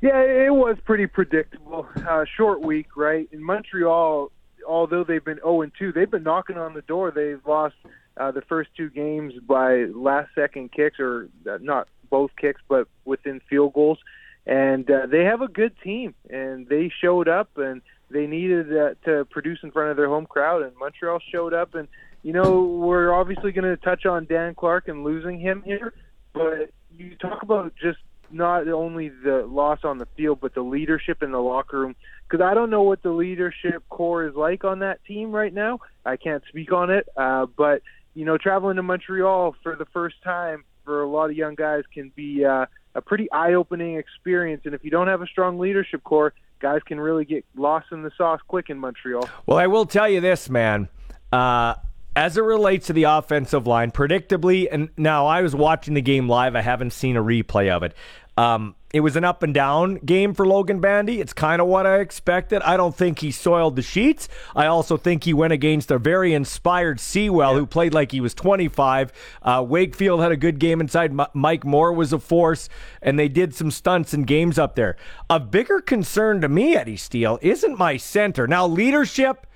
[0.01, 1.89] Yeah, it was pretty predictable.
[2.09, 3.29] Uh, short week, right?
[3.33, 4.31] In Montreal,
[4.67, 7.11] although they've been 0 and 2, they've been knocking on the door.
[7.11, 7.75] They've lost
[8.17, 12.89] uh, the first two games by last second kicks, or uh, not both kicks, but
[13.05, 13.99] within field goals.
[14.47, 18.95] And uh, they have a good team, and they showed up, and they needed uh,
[19.05, 20.63] to produce in front of their home crowd.
[20.63, 21.89] And Montreal showed up, and
[22.23, 25.95] you know we're obviously going to touch on Dan Clark and losing him here,
[26.33, 27.99] but you talk about just
[28.33, 31.97] not only the loss on the field, but the leadership in the locker room.
[32.29, 35.81] Because I don't know what the leadership core is like on that team right now.
[36.05, 37.09] I can't speak on it.
[37.17, 37.83] Uh, but,
[38.15, 41.85] you know, traveling to Montreal for the first time for a lot of young guys
[41.93, 44.63] can be uh, a pretty eye opening experience.
[44.65, 48.03] And if you don't have a strong leadership core, guys can really get lost in
[48.03, 49.29] the sauce quick in Montreal.
[49.47, 50.89] Well, I will tell you this, man.
[51.31, 51.75] Uh,
[52.15, 56.29] as it relates to the offensive line, predictably, and now I was watching the game
[56.29, 56.55] live.
[56.55, 57.95] I haven't seen a replay of it.
[58.37, 61.21] Um, it was an up and down game for Logan Bandy.
[61.21, 62.61] It's kind of what I expected.
[62.63, 64.29] I don't think he soiled the sheets.
[64.55, 68.35] I also think he went against a very inspired Sewell who played like he was
[68.35, 69.13] 25.
[69.43, 71.19] Uh, Wakefield had a good game inside.
[71.19, 72.69] M- Mike Moore was a force,
[73.01, 74.97] and they did some stunts and games up there.
[75.31, 78.47] A bigger concern to me, Eddie Steele, isn't my center.
[78.47, 79.47] Now, leadership,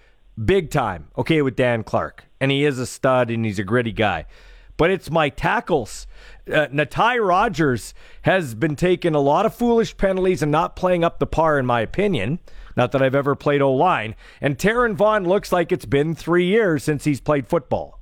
[0.42, 1.08] big time.
[1.16, 4.24] Okay, with Dan Clark, and he is a stud and he's a gritty guy.
[4.76, 6.06] But it's my tackles.
[6.46, 11.18] Uh, Natai Rogers has been taking a lot of foolish penalties and not playing up
[11.18, 12.38] the par, in my opinion.
[12.76, 14.14] Not that I've ever played O line.
[14.40, 17.98] And Taryn Vaughn looks like it's been three years since he's played football.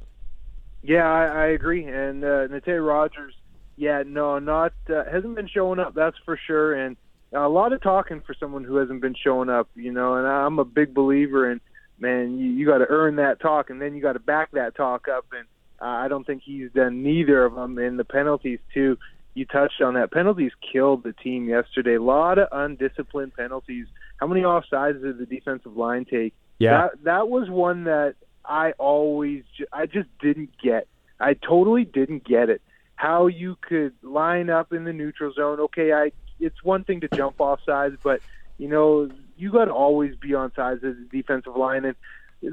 [0.82, 1.84] Yeah, I, I agree.
[1.84, 3.34] And uh, Nate Rogers,
[3.76, 5.94] yeah, no, not uh, hasn't been showing up.
[5.94, 6.74] That's for sure.
[6.74, 6.96] And
[7.32, 9.68] a lot of talking for someone who hasn't been showing up.
[9.76, 11.60] You know, and I'm a big believer in
[11.98, 12.38] man.
[12.38, 15.06] You, you got to earn that talk, and then you got to back that talk
[15.08, 15.26] up.
[15.32, 15.46] And
[15.80, 17.78] uh, I don't think he's done neither of them.
[17.78, 18.98] And the penalties too.
[19.34, 20.12] You touched on that.
[20.12, 21.96] Penalties killed the team yesterday.
[21.96, 23.86] A lot of undisciplined penalties.
[24.18, 26.34] How many offsides did the defensive line take?
[26.58, 26.70] Yeah.
[26.70, 28.14] That that was one that
[28.44, 30.86] I always I just didn't get.
[31.18, 32.62] I totally didn't get it.
[32.94, 35.58] How you could line up in the neutral zone.
[35.60, 38.20] Okay, I it's one thing to jump off sides, but
[38.58, 41.96] you know, you got to always be on sides as a defensive line and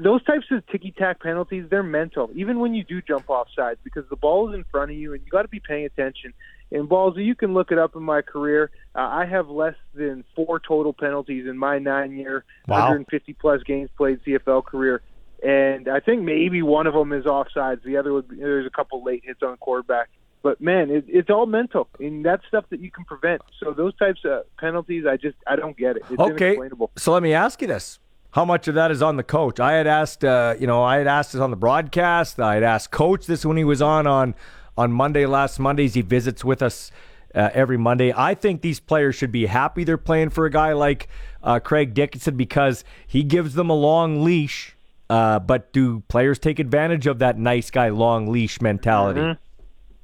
[0.00, 3.78] those types of ticky tack penalties, they're mental, even when you do jump off sides,
[3.84, 6.32] because the ball is in front of you and you got to be paying attention.
[6.70, 8.70] And balls, you can look it up in my career.
[8.94, 12.76] Uh, I have less than four total penalties in my nine year, Wow.
[12.78, 15.02] 150 plus games played CFL career.
[15.44, 17.82] And I think maybe one of them is offsides.
[17.82, 20.08] The other would be, there's a couple late hits on quarterback.
[20.42, 23.42] But man, it, it's all mental, and that's stuff that you can prevent.
[23.60, 26.02] So those types of penalties, I just I don't get it.
[26.10, 26.90] It's Okay, inexplainable.
[26.96, 28.00] so let me ask you this:
[28.32, 29.60] How much of that is on the coach?
[29.60, 32.40] I had asked, uh, you know, I had asked this on the broadcast.
[32.40, 34.34] I had asked coach this when he was on on
[34.76, 35.92] on Monday last Mondays.
[35.94, 36.90] He visits with us
[37.34, 38.12] uh, every Monday.
[38.16, 41.08] I think these players should be happy they're playing for a guy like
[41.42, 44.76] uh, Craig Dickenson because he gives them a long leash.
[45.10, 49.20] Uh, but do players take advantage of that nice guy long leash mentality?
[49.20, 49.38] Mhm.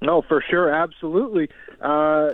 [0.03, 1.49] No, for sure, absolutely.
[1.81, 2.33] Uh,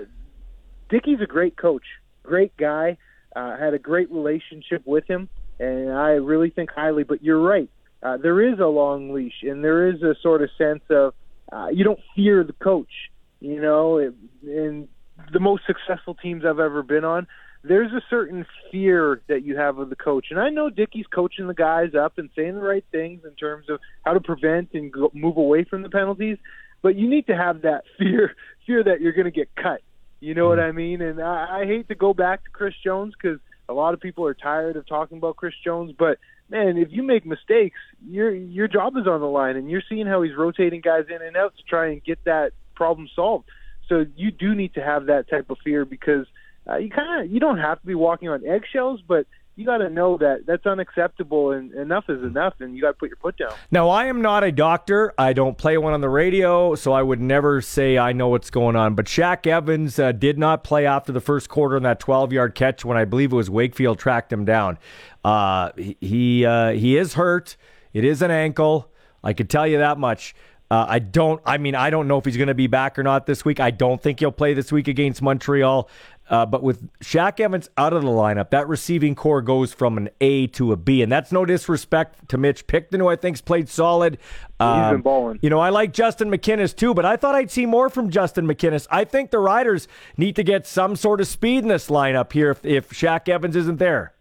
[0.88, 1.84] Dickie's a great coach,
[2.24, 2.98] great guy.
[3.36, 5.28] Uh, had a great relationship with him,
[5.58, 7.04] and I really think highly.
[7.04, 7.70] But you're right.
[8.02, 11.14] Uh, there is a long leash, and there is a sort of sense of
[11.52, 13.10] uh, you don't fear the coach.
[13.40, 14.88] You know, it, in
[15.32, 17.26] the most successful teams I've ever been on,
[17.62, 20.26] there's a certain fear that you have of the coach.
[20.30, 23.70] And I know Dickie's coaching the guys up and saying the right things in terms
[23.70, 26.36] of how to prevent and go, move away from the penalties.
[26.82, 28.34] But you need to have that fear,
[28.66, 29.80] fear that you're going to get cut.
[30.20, 31.00] You know what I mean?
[31.00, 34.26] And I, I hate to go back to Chris Jones because a lot of people
[34.26, 35.92] are tired of talking about Chris Jones.
[35.98, 39.82] But man, if you make mistakes, your your job is on the line, and you're
[39.88, 43.48] seeing how he's rotating guys in and out to try and get that problem solved.
[43.88, 46.26] So you do need to have that type of fear because
[46.68, 49.26] uh, you kind of you don't have to be walking on eggshells, but
[49.56, 52.94] you got to know that that's unacceptable and enough is enough, and you got to
[52.94, 53.52] put your foot down.
[53.70, 55.14] Now, I am not a doctor.
[55.16, 58.50] I don't play one on the radio, so I would never say I know what's
[58.50, 58.94] going on.
[58.94, 62.54] But Shaq Evans uh, did not play after the first quarter on that 12 yard
[62.54, 64.78] catch when I believe it was Wakefield tracked him down.
[65.24, 67.56] Uh, he uh, he is hurt.
[67.92, 68.90] It is an ankle.
[69.22, 70.34] I can tell you that much.
[70.70, 71.40] Uh, I don't.
[71.46, 73.60] I mean, I don't know if he's going to be back or not this week.
[73.60, 75.88] I don't think he'll play this week against Montreal.
[76.28, 80.08] Uh, but with Shaq Evans out of the lineup, that receiving corps goes from an
[80.20, 83.68] A to a B, and that's no disrespect to Mitch Picton, who I think's played
[83.68, 84.18] solid.
[84.58, 85.38] Um, He's been um, balling.
[85.42, 88.46] You know, I like Justin McInnis too, but I thought I'd see more from Justin
[88.46, 88.86] McInnis.
[88.90, 92.50] I think the Riders need to get some sort of speed in this lineup here
[92.50, 94.14] if, if Shaq Evans isn't there.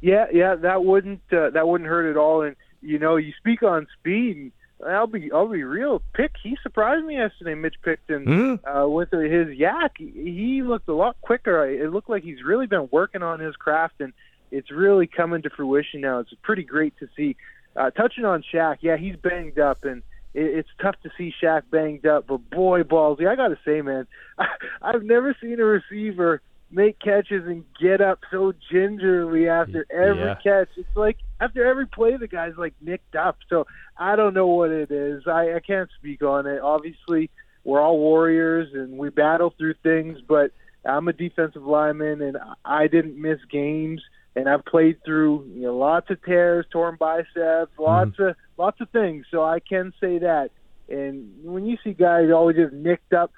[0.00, 2.42] Yeah, yeah, that wouldn't uh, that wouldn't hurt at all.
[2.42, 4.36] And you know, you speak on speed.
[4.36, 4.52] And,
[4.86, 6.02] I'll be I'll be real.
[6.12, 7.54] Pick he surprised me yesterday.
[7.54, 8.68] Mitch Picton mm-hmm.
[8.68, 9.92] uh, with his yak.
[9.96, 11.66] He looked a lot quicker.
[11.68, 14.12] It looked like he's really been working on his craft, and
[14.50, 16.18] it's really coming to fruition now.
[16.20, 17.36] It's pretty great to see.
[17.74, 20.02] Uh, touching on Shaq, yeah, he's banged up, and
[20.34, 22.26] it, it's tough to see Shaq banged up.
[22.26, 24.06] But boy, Ballsy, I got to say, man,
[24.38, 24.46] I,
[24.82, 30.34] I've never seen a receiver make catches and get up so gingerly after every yeah.
[30.42, 30.68] catch.
[30.76, 33.38] It's like after every play, the guy's like nicked up.
[33.48, 33.66] So
[33.96, 35.26] I don't know what it is.
[35.26, 36.60] I, I can't speak on it.
[36.60, 37.30] Obviously,
[37.64, 40.52] we're all warriors and we battle through things, but
[40.84, 44.02] I'm a defensive lineman and I didn't miss games.
[44.34, 48.22] And I've played through you know, lots of tears, torn biceps, lots Mm-hmm.
[48.22, 49.26] of lots of things.
[49.30, 50.50] So I can say that.
[50.88, 53.30] And when you see guys always just nicked up,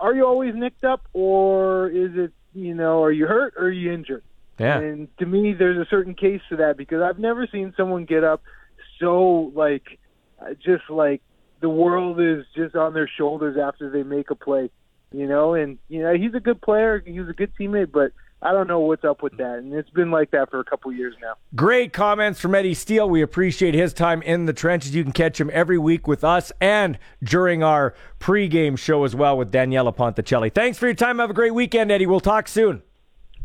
[0.00, 3.70] are you always nicked up, or is it you know, are you hurt or are
[3.70, 4.24] you injured?
[4.58, 4.78] Yeah.
[4.78, 8.24] And to me, there's a certain case to that because I've never seen someone get
[8.24, 8.42] up
[8.98, 9.99] so like,
[10.62, 11.22] just like
[11.60, 14.70] the world is just on their shoulders after they make a play,
[15.12, 15.54] you know.
[15.54, 18.12] And you know, he's a good player, he's a good teammate, but
[18.42, 20.90] I don't know what's up with that, and it's been like that for a couple
[20.92, 21.34] years now.
[21.54, 23.08] Great comments from Eddie Steele.
[23.08, 24.94] We appreciate his time in the trenches.
[24.94, 29.36] You can catch him every week with us and during our pregame show as well
[29.36, 30.54] with Daniela Ponticelli.
[30.54, 31.18] Thanks for your time.
[31.18, 32.06] Have a great weekend, Eddie.
[32.06, 32.82] We'll talk soon.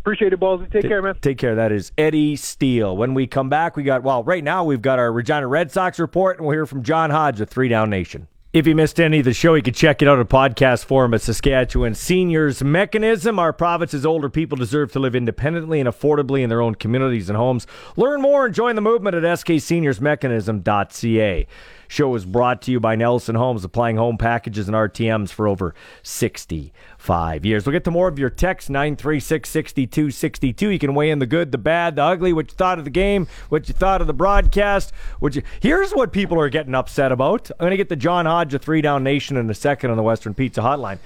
[0.05, 0.71] Appreciate it, Ballsy.
[0.71, 1.15] Take Ta- care, man.
[1.19, 1.55] Take care.
[1.55, 2.95] That is Eddie Steele.
[2.95, 5.97] When we come back, we got, well, right now we've got our Regina Red Sox
[5.97, 8.27] report, and we'll hear from John Hodge of Three Down Nation.
[8.53, 11.15] If you missed any of the show, you can check it out at podcast form
[11.15, 13.39] at Saskatchewan Seniors Mechanism.
[13.39, 17.35] Our province's older people deserve to live independently and affordably in their own communities and
[17.35, 17.65] homes.
[17.97, 21.47] Learn more and join the movement at skseniorsmechanism.ca.
[21.95, 25.73] Show is brought to you by Nelson Homes, applying home packages and RTMs for over
[26.03, 27.65] 65 years.
[27.65, 30.71] We'll get to more of your text, 936 6262.
[30.71, 32.89] You can weigh in the good, the bad, the ugly, what you thought of the
[32.89, 34.91] game, what you thought of the broadcast.
[35.19, 35.43] What you...
[35.61, 37.49] Here's what people are getting upset about.
[37.51, 39.95] I'm going to get the John Hodge of Three Down Nation in a second on
[39.95, 40.99] the Western Pizza Hotline.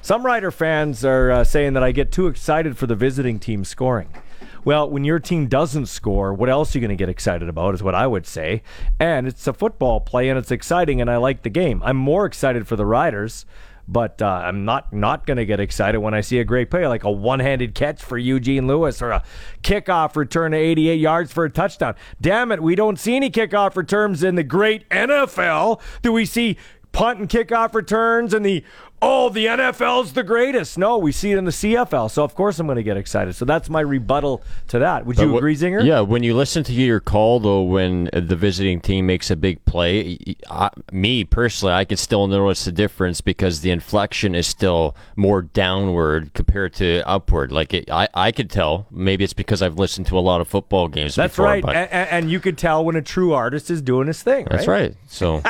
[0.00, 3.64] Some Rider fans are uh, saying that I get too excited for the visiting team
[3.64, 4.08] scoring.
[4.64, 7.74] Well, when your team doesn't score, what else are you going to get excited about,
[7.74, 8.62] is what I would say.
[9.00, 11.82] And it's a football play, and it's exciting, and I like the game.
[11.84, 13.44] I'm more excited for the Riders,
[13.88, 16.86] but uh, I'm not, not going to get excited when I see a great play,
[16.86, 19.24] like a one handed catch for Eugene Lewis or a
[19.62, 21.96] kickoff return to 88 yards for a touchdown.
[22.20, 25.80] Damn it, we don't see any kickoff returns in the great NFL.
[26.02, 26.56] Do we see
[26.92, 28.64] punt and kickoff returns and the
[29.02, 30.78] oh the NFL's the greatest.
[30.78, 32.10] No, we see it in the CFL.
[32.10, 33.34] So of course I'm going to get excited.
[33.34, 35.04] So that's my rebuttal to that.
[35.04, 35.84] Would But you agree, Zinger?
[35.84, 39.62] Yeah, when you listen to your call though, when the visiting team makes a big
[39.64, 44.96] play, I, me personally, I can still notice the difference because the inflection is still
[45.16, 47.52] more downward compared to upward.
[47.52, 48.86] Like it, I, I could tell.
[48.90, 51.16] Maybe it's because I've listened to a lot of football games.
[51.16, 54.06] That's before, right, but- and, and you could tell when a true artist is doing
[54.06, 54.46] his thing.
[54.50, 54.94] That's right.
[55.08, 55.42] So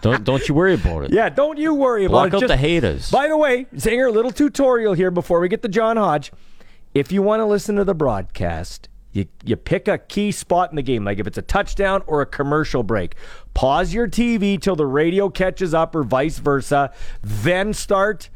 [0.00, 1.12] don't don't you worry about it.
[1.22, 2.44] Yeah, don't you worry Block about it.
[2.44, 3.10] out the haters.
[3.10, 6.32] By the way, Zinger, a little tutorial here before we get to John Hodge.
[6.94, 10.76] If you want to listen to the broadcast, you, you pick a key spot in
[10.76, 13.14] the game, like if it's a touchdown or a commercial break.
[13.54, 16.92] Pause your TV till the radio catches up, or vice versa.
[17.22, 18.30] Then start,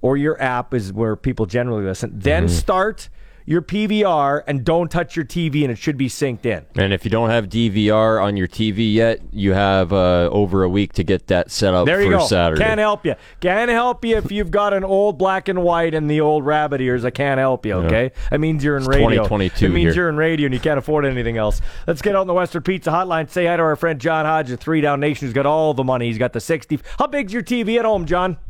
[0.00, 2.12] or your app is where people generally listen.
[2.14, 2.54] Then Mm-hmm.
[2.54, 3.08] start
[3.50, 6.64] your PVR and don't touch your TV, and it should be synced in.
[6.76, 10.68] And if you don't have DVR on your TV yet, you have uh, over a
[10.68, 12.26] week to get that set up There you for go.
[12.26, 12.62] Saturday.
[12.62, 13.16] Can't help you.
[13.40, 16.80] Can't help you if you've got an old black and white and the old rabbit
[16.80, 17.04] ears.
[17.04, 17.72] I can't help you.
[17.74, 19.24] Okay, that means you're in It's radio.
[19.24, 19.94] 2022 It means here.
[20.04, 21.60] you're in radio and you can't afford anything else.
[21.88, 23.28] Let's get out on the Western Pizza Hotline.
[23.28, 25.26] Say hi to our friend John Hodge at Three Down Nation.
[25.26, 26.06] Who's got all the money.
[26.06, 26.78] He's got the sixty.
[27.00, 28.36] How big's your TV at home, John?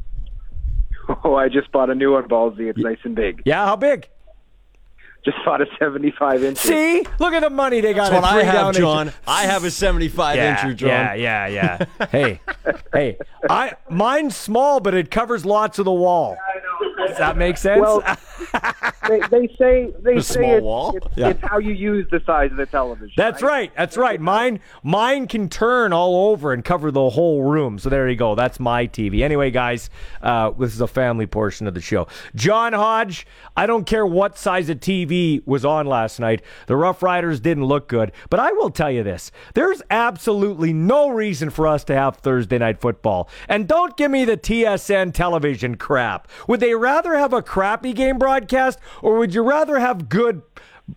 [1.25, 2.69] Oh, I just bought a new one, Ballsy.
[2.71, 3.43] It's nice and big.
[3.45, 4.09] Yeah, how big?
[5.25, 6.59] Just bought a 75 inch.
[6.59, 8.11] See, look at the money they got.
[8.11, 8.83] That's what I Three have, Down Nation.
[8.83, 9.13] John.
[9.27, 10.89] I have a 75 yeah, incher, John.
[10.89, 12.07] Yeah, yeah, yeah.
[12.11, 12.41] hey,
[12.93, 13.19] hey,
[13.51, 16.37] I mine's small, but it covers lots of the wall.
[17.09, 17.81] Does that make sense?
[17.81, 18.01] Well,
[19.09, 20.97] they, they say they A say it's, wall?
[20.97, 21.29] It's, Yeah.
[21.31, 23.13] it's how you use the size of the television.
[23.17, 23.73] That's right.
[23.77, 24.21] That's right.
[24.21, 27.79] Mine mine can turn all over and cover the whole room.
[27.79, 28.35] So there you go.
[28.35, 29.23] That's my TV.
[29.23, 29.91] Anyway, guys,
[30.23, 32.07] uh, this is a family portion of the show.
[32.35, 36.43] John Hodge, I don't care what size of TV was on last night.
[36.67, 38.13] The Rough Riders didn't look good.
[38.31, 39.31] But I will tell you this.
[39.55, 43.29] There's absolutely no reason for us to have Thursday night football.
[43.49, 46.29] And don't give me the TSN television crap.
[46.49, 50.43] Would they rather have a crappy game broadcast or would you rather have good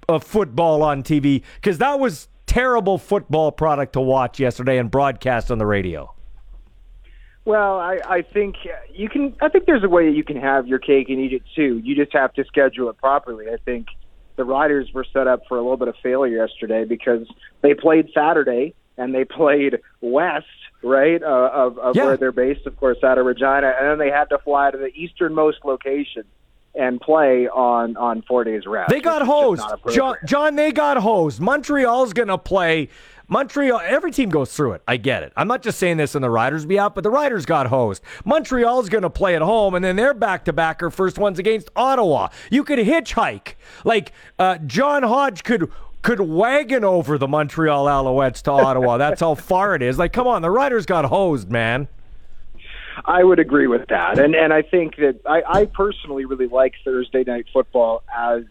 [0.09, 1.43] uh, football on TV?
[1.55, 6.13] Because that was terrible football product to watch yesterday and broadcast on the radio.
[7.45, 8.55] Well, I, I think
[8.93, 9.35] you can.
[9.41, 11.81] I think there's a way that you can have your cake and eat it too.
[11.83, 13.47] You just have to schedule it properly.
[13.49, 13.87] I think
[14.37, 17.27] the Riders were set up for a little bit of failure yesterday because
[17.61, 20.45] they played Saturday and they played west,
[20.83, 22.05] right, uh, of, of Yeah.
[22.05, 24.77] where they're based, of course, out of Regina, and then they had to fly to
[24.77, 26.23] the easternmost location
[26.75, 28.89] and play on on four days rest.
[28.89, 29.95] They got which is just hosed.
[29.95, 31.39] John, John, they got hosed.
[31.39, 32.89] Montreal's going to play.
[33.29, 34.81] Montreal, every team goes through it.
[34.87, 35.31] I get it.
[35.37, 38.03] I'm not just saying this on the Riders' behalf, but the Riders got hosed.
[38.25, 41.39] Montreal's going to play at home, and then their back to back are first ones
[41.39, 42.27] against Ottawa.
[42.51, 43.53] You could hitchhike.
[43.85, 45.71] Like, uh, John Hodge could.
[46.03, 48.97] Could wagon over the Montreal Alouettes to Ottawa.
[48.97, 49.97] That's how far it is.
[49.97, 51.87] Like, come on, the Riders got hosed, man.
[53.05, 56.73] I would agree with that, and and I think that I, I personally really like
[56.85, 58.43] Thursday night football as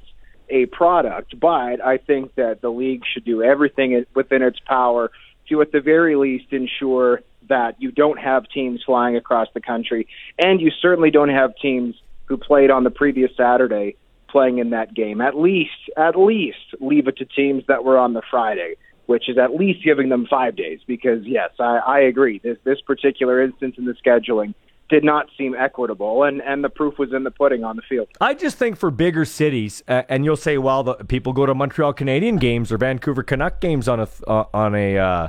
[0.49, 5.11] a product, but I think that the league should do everything within its power
[5.49, 10.07] to, at the very least, ensure that you don't have teams flying across the country,
[10.39, 11.95] and you certainly don't have teams
[12.27, 13.97] who played on the previous Saturday
[14.33, 15.21] playing in that game.
[15.21, 18.75] At least, at least, leave it to teams that were on the Friday
[19.07, 20.81] which is at least giving them five days.
[20.87, 22.41] Because yes, I, I agree.
[22.43, 24.55] This this particular instance in the scheduling
[24.89, 28.09] did not seem equitable, and and the proof was in the pudding on the field.
[28.21, 31.55] I just think for bigger cities, uh, and you'll say, well, the people go to
[31.55, 35.29] Montreal Canadiens games or Vancouver Canuck games on a uh, on a uh,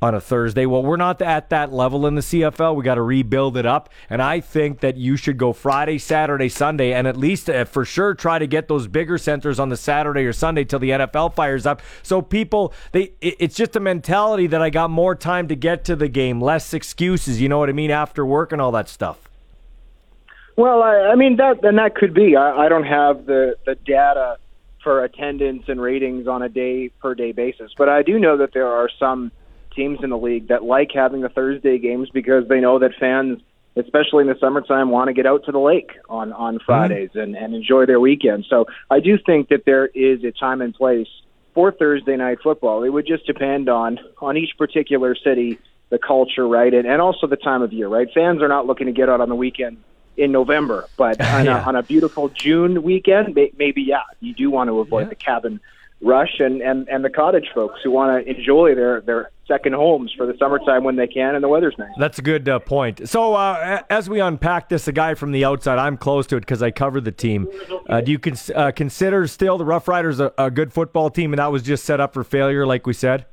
[0.00, 0.64] on a Thursday.
[0.64, 2.76] Well, we're not at that level in the CFL.
[2.76, 6.48] We got to rebuild it up, and I think that you should go Friday, Saturday,
[6.48, 9.76] Sunday, and at least uh, for sure try to get those bigger centers on the
[9.76, 11.82] Saturday or Sunday till the NFL fires up.
[12.02, 15.84] So people, they it- it's just a mentality that I got more time to get
[15.86, 17.40] to the game, less excuses.
[17.40, 17.90] You know what I mean?
[17.90, 19.28] After work and all that stuff.
[20.56, 22.36] Well, I, I mean that, and that could be.
[22.36, 24.36] I, I don't have the the data
[24.82, 28.52] for attendance and ratings on a day per day basis, but I do know that
[28.54, 29.32] there are some
[29.78, 33.40] teams in the league that like having the Thursday games because they know that fans,
[33.76, 36.64] especially in the summertime, want to get out to the lake on on mm-hmm.
[36.64, 38.46] Fridays and and enjoy their weekend.
[38.50, 41.08] So I do think that there is a time and place
[41.54, 42.82] for Thursday night football.
[42.82, 45.58] It would just depend on on each particular city,
[45.90, 48.08] the culture, right, and and also the time of year, right.
[48.12, 49.78] Fans are not looking to get out on the weekend
[50.16, 51.62] in November, but on, Yeah.
[51.62, 55.14] a, on a beautiful June weekend, may, maybe yeah, you do want to avoid the
[55.14, 55.60] cabin
[56.00, 60.12] rush and, and and the cottage folks who want to enjoy their their second homes
[60.16, 61.90] for the summertime when they can and the weather's nice.
[61.98, 63.08] That's a good uh, point.
[63.08, 66.40] So, uh, as we unpack this, a guy from the outside, I'm close to it
[66.40, 67.48] because I cover the team.
[67.88, 71.32] Uh, do you cons- uh, consider still the Rough Riders a, a good football team,
[71.32, 73.24] and that was just set up for failure, like we said?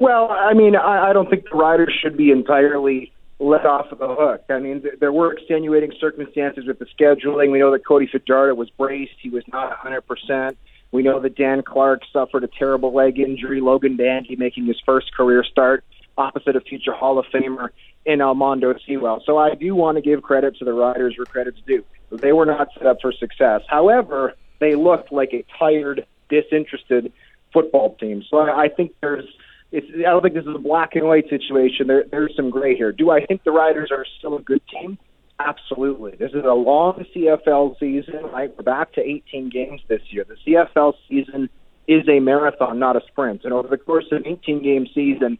[0.00, 3.98] Well, I mean, I, I don't think the riders should be entirely let off of
[3.98, 4.44] the hook.
[4.48, 7.52] I mean, th- there were extenuating circumstances with the scheduling.
[7.52, 10.56] We know that Cody Fajardo was braced; he was not 100 percent.
[10.92, 13.60] We know that Dan Clark suffered a terrible leg injury.
[13.60, 15.84] Logan Bandy making his first career start
[16.18, 17.68] opposite a future Hall of Famer
[18.04, 19.22] in Almondo Sewell.
[19.24, 21.84] So I do want to give credit to the Riders where credit's due.
[22.10, 23.62] They were not set up for success.
[23.68, 27.12] However, they looked like a tired, disinterested
[27.52, 28.24] football team.
[28.28, 29.26] So I, I think there's
[29.72, 31.86] it's, I don't think this is a black and white situation.
[31.86, 32.90] There, there's some gray here.
[32.90, 34.98] Do I think the Riders are still a good team?
[35.46, 36.16] Absolutely.
[36.18, 38.24] This is a long CFL season.
[38.32, 40.24] Right, we're back to 18 games this year.
[40.24, 41.48] The CFL season
[41.88, 43.44] is a marathon, not a sprint.
[43.44, 45.38] And over the course of an 18 game season,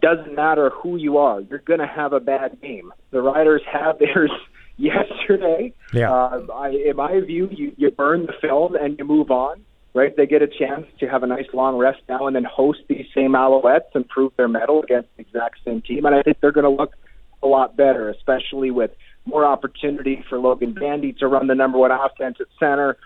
[0.00, 2.92] doesn't matter who you are, you're going to have a bad game.
[3.10, 4.30] The Riders had theirs
[4.76, 5.74] yesterday.
[5.92, 6.12] Yeah.
[6.12, 9.64] Uh, I, in my view, you, you burn the film and you move on.
[9.94, 12.78] Right, they get a chance to have a nice long rest now and then host
[12.88, 16.06] these same Alouettes and prove their medal against the exact same team.
[16.06, 16.94] And I think they're going to look
[17.42, 18.92] a lot better, especially with
[19.24, 22.96] more opportunity for Logan Bandy to run the number one offense at center.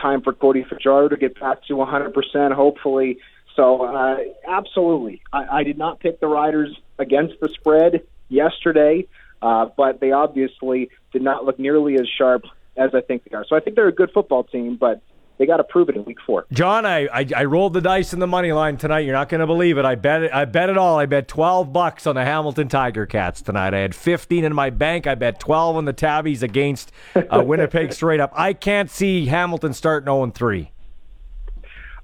[0.00, 3.18] Time for Cody Fajardo to get back to 100%, hopefully.
[3.56, 5.22] So, uh, absolutely.
[5.32, 9.06] I, I did not pick the Riders against the spread yesterday,
[9.40, 12.44] uh, but they obviously did not look nearly as sharp
[12.76, 13.44] as I think they are.
[13.48, 15.00] So I think they're a good football team, but
[15.38, 16.46] they got to prove it in week four.
[16.52, 19.00] John, I, I, I rolled the dice in the money line tonight.
[19.00, 19.84] You're not going to believe it.
[19.84, 20.32] I bet it.
[20.32, 20.98] I bet it all.
[20.98, 23.74] I bet 12 bucks on the Hamilton Tiger Cats tonight.
[23.74, 25.06] I had 15 in my bank.
[25.06, 28.32] I bet 12 on the Tabbies against uh, Winnipeg straight up.
[28.34, 30.70] I can't see Hamilton starting 0 3.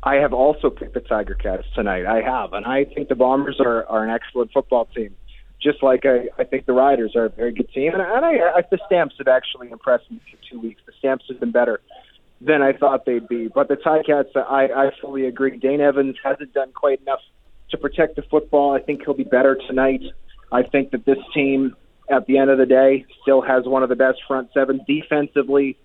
[0.02, 2.06] I have also picked the Tiger Cats tonight.
[2.06, 5.14] I have, and I think the Bombers are, are an excellent football team.
[5.62, 8.58] Just like I, I think the Riders are a very good team, and, and I,
[8.58, 10.82] I, the Stamps have actually impressed me for two weeks.
[10.86, 11.80] The Stamps have been better
[12.44, 13.48] than I thought they'd be.
[13.48, 15.56] But the Ticats, I, I fully agree.
[15.58, 17.20] Dane Evans hasn't done quite enough
[17.70, 18.74] to protect the football.
[18.74, 20.02] I think he'll be better tonight.
[20.50, 21.76] I think that this team,
[22.10, 25.78] at the end of the day, still has one of the best front sevens defensively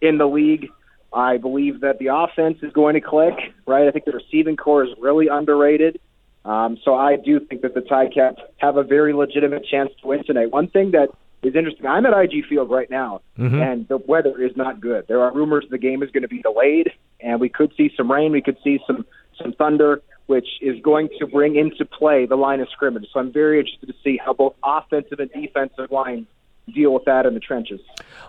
[0.00, 0.68] in the league.
[1.12, 3.34] I believe that the offense is going to click,
[3.66, 3.86] right?
[3.86, 6.00] I think the receiving corps is really underrated.
[6.44, 10.24] Um, so I do think that the Ticats have a very legitimate chance to win
[10.24, 10.50] tonight.
[10.50, 11.08] One thing that
[11.42, 13.60] is interesting, I'm at IG Field right now, Mhm.
[13.62, 15.06] and the weather is not good.
[15.08, 18.10] There are rumors the game is going to be delayed, and we could see some
[18.10, 18.32] rain.
[18.32, 19.04] We could see some
[19.40, 23.06] some thunder, which is going to bring into play the line of scrimmage.
[23.10, 26.26] So I'm very interested to see how both offensive and defensive lines
[26.68, 27.80] deal with that in the trenches.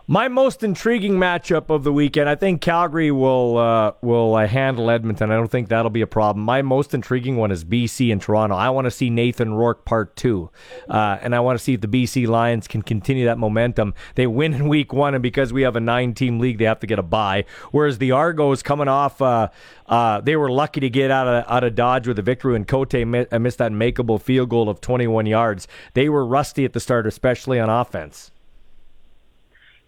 [0.07, 4.89] My most intriguing matchup of the weekend, I think Calgary will uh, will uh, handle
[4.89, 5.31] Edmonton.
[5.31, 6.43] I don't think that'll be a problem.
[6.43, 8.55] My most intriguing one is BC and Toronto.
[8.55, 10.49] I want to see Nathan Rourke part two,
[10.89, 13.93] uh, and I want to see if the BC Lions can continue that momentum.
[14.15, 16.87] They win in week one, and because we have a nine-team league, they have to
[16.87, 17.45] get a bye.
[17.71, 19.49] Whereas the Argos coming off, uh,
[19.85, 22.67] uh, they were lucky to get out of out of Dodge with a victory, and
[22.67, 25.67] Cote uh, missed that makeable field goal of 21 yards.
[25.93, 28.30] They were rusty at the start, especially on offense.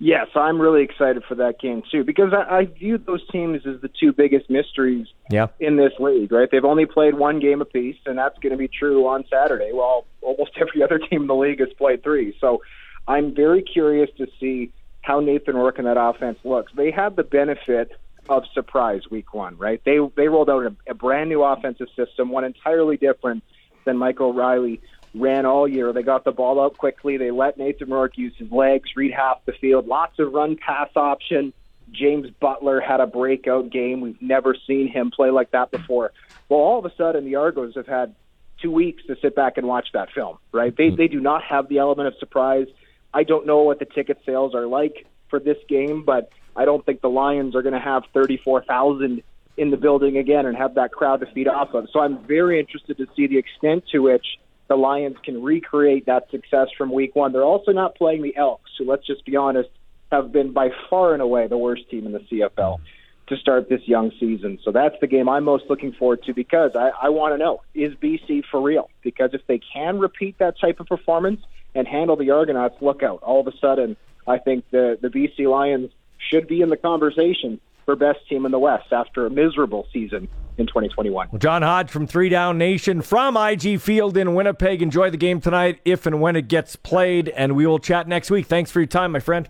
[0.06, 3.80] Yes, I'm really excited for that game too because I, I view those teams as
[3.80, 5.48] the two biggest mysteries Yeah.
[5.62, 6.30] in this league.
[6.30, 6.50] Right?
[6.52, 9.72] They've only played one game apiece, and that's going to be true on Saturday.
[9.74, 12.36] Well, almost every other team in the league has played three.
[12.42, 12.62] So
[13.08, 14.74] I'm very curious to see
[15.04, 16.74] how Nathan Rourke and that offense looks.
[16.76, 17.92] They had the benefit
[18.28, 19.82] of surprise week one, right?
[19.86, 23.42] They they rolled out a, a brand new offensive system, one entirely different
[23.86, 24.82] than Mike O'Reilly
[25.14, 25.94] ran all year.
[25.94, 27.18] They got the ball out quickly.
[27.18, 29.88] They let Nathan Rourke use his legs, read half the field.
[29.88, 31.54] Lots of run pass option.
[31.92, 34.02] James Butler had a breakout game.
[34.02, 36.12] We've never seen him play like that before.
[36.50, 38.16] Well, all of a sudden, the Argos have had
[38.62, 40.76] two weeks to sit back and watch that film, right?
[40.76, 40.96] They hmm.
[40.96, 42.68] they do not have the element of surprise.
[43.14, 46.84] I don't know what the ticket sales are like for this game, but I don't
[46.84, 49.22] think the Lions are going to have 34,000
[49.56, 51.88] in the building again and have that crowd to feed off of.
[51.92, 54.26] So I'm very interested to see the extent to which
[54.74, 57.32] the Lions can recreate that success from week one.
[57.32, 59.70] They're also not playing the Elks, who, let's just be honest,
[60.12, 62.80] have been by far and away the worst team in the CFL
[63.28, 64.58] to start this young season.
[64.64, 67.62] So that's the game I'm most looking forward to because I, I want to know
[67.76, 68.90] is BC for real?
[69.04, 71.42] Because if they can repeat that type of performance
[71.76, 73.22] and handle the Argonauts, look out.
[73.22, 73.96] All of a sudden,
[74.26, 78.52] I think the, the BC Lions should be in the conversation for best team in
[78.52, 80.28] the West after a miserable season
[80.58, 81.30] in 2021.
[81.32, 84.82] Well, John Hodge from Three Down Nation from IG Field in Winnipeg.
[84.82, 88.30] Enjoy the game tonight if and when it gets played, and we will chat next
[88.30, 88.46] week.
[88.46, 89.50] Thanks for your time, my friend.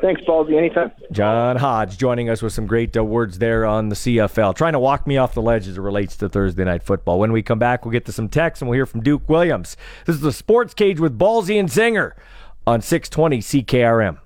[0.00, 0.56] Thanks, Ballsy.
[0.56, 0.92] Anytime.
[1.10, 4.78] John Hodge joining us with some great uh, words there on the CFL, trying to
[4.78, 7.18] walk me off the ledge as it relates to Thursday night football.
[7.18, 9.76] When we come back, we'll get to some texts and we'll hear from Duke Williams.
[10.04, 12.12] This is the Sports Cage with Ballsy and Zinger
[12.64, 14.18] on 620 CKRM.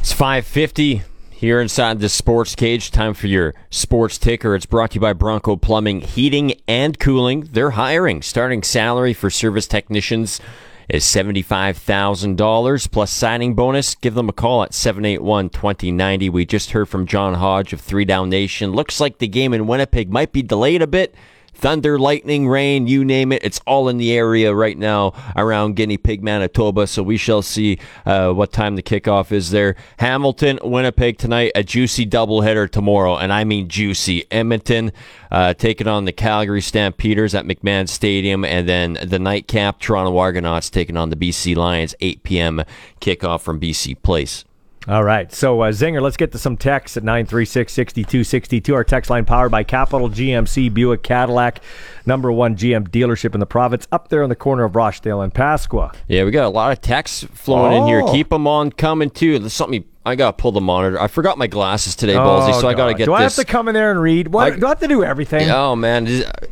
[0.00, 1.02] It's 550
[1.44, 2.90] here inside the sports cage.
[2.90, 4.54] Time for your sports ticker.
[4.54, 7.42] It's brought to you by Bronco Plumbing, Heating and Cooling.
[7.52, 8.22] They're hiring.
[8.22, 10.40] Starting salary for service technicians
[10.88, 13.94] is $75,000 plus signing bonus.
[13.94, 16.30] Give them a call at 781-2090.
[16.30, 18.72] We just heard from John Hodge of Three Down Nation.
[18.72, 21.14] Looks like the game in Winnipeg might be delayed a bit.
[21.54, 23.42] Thunder, lightning, rain, you name it.
[23.44, 26.86] It's all in the area right now around Guinea Pig, Manitoba.
[26.86, 29.76] So we shall see uh, what time the kickoff is there.
[29.98, 33.16] Hamilton, Winnipeg tonight, a juicy doubleheader tomorrow.
[33.16, 34.26] And I mean juicy.
[34.30, 34.92] Edmonton
[35.30, 38.44] uh, taking on the Calgary Stampeders at McMahon Stadium.
[38.44, 42.62] And then the nightcap, Toronto Argonauts taking on the BC Lions, 8 p.m.
[43.00, 44.44] kickoff from BC Place.
[44.86, 45.32] All right.
[45.32, 48.74] So, uh, Zinger, let's get to some texts at 936 6262.
[48.74, 51.60] Our text line powered by Capital GMC Buick Cadillac,
[52.04, 55.32] number one GM dealership in the province, up there in the corner of Rochdale and
[55.32, 55.94] Pasqua.
[56.06, 58.02] Yeah, we got a lot of texts flowing in here.
[58.02, 58.12] Oh.
[58.12, 59.38] Keep them on coming too.
[59.38, 61.00] There's something I gotta pull the monitor.
[61.00, 62.98] I forgot my glasses today, Ballsy, so I gotta Oh, God.
[62.98, 63.18] get Do this.
[63.20, 64.28] I have to come in there and read?
[64.28, 64.52] What?
[64.52, 65.50] I- do I have to do everything?
[65.50, 66.04] Oh man,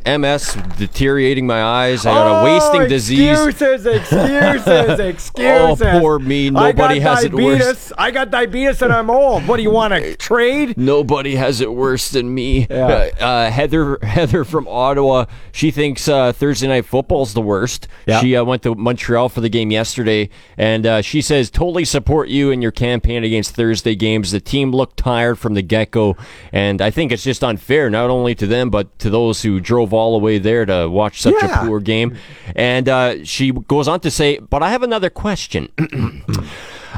[0.05, 2.05] MS deteriorating my eyes.
[2.05, 3.29] I got oh, a wasting disease.
[3.47, 5.81] Excuses, excuses, excuses.
[5.81, 6.49] Oh, poor me.
[6.49, 7.59] Nobody has it worse.
[7.59, 7.93] diabetes.
[7.97, 9.47] I got diabetes and I'm old.
[9.47, 10.77] What do you want to trade?
[10.77, 12.65] Nobody has it worse than me.
[12.69, 13.09] Yeah.
[13.21, 15.25] Uh, uh, Heather, Heather from Ottawa.
[15.51, 17.87] She thinks uh, Thursday night football's the worst.
[18.07, 18.19] Yeah.
[18.19, 22.29] She uh, went to Montreal for the game yesterday, and uh, she says totally support
[22.29, 24.31] you in your campaign against Thursday games.
[24.31, 26.15] The team looked tired from the get go,
[26.51, 29.93] and I think it's just unfair not only to them but to those who drove
[29.93, 31.63] all the way there to watch such Yeah.
[31.63, 32.17] a poor game.
[32.55, 35.69] And uh, she goes on to say, "But I have another question."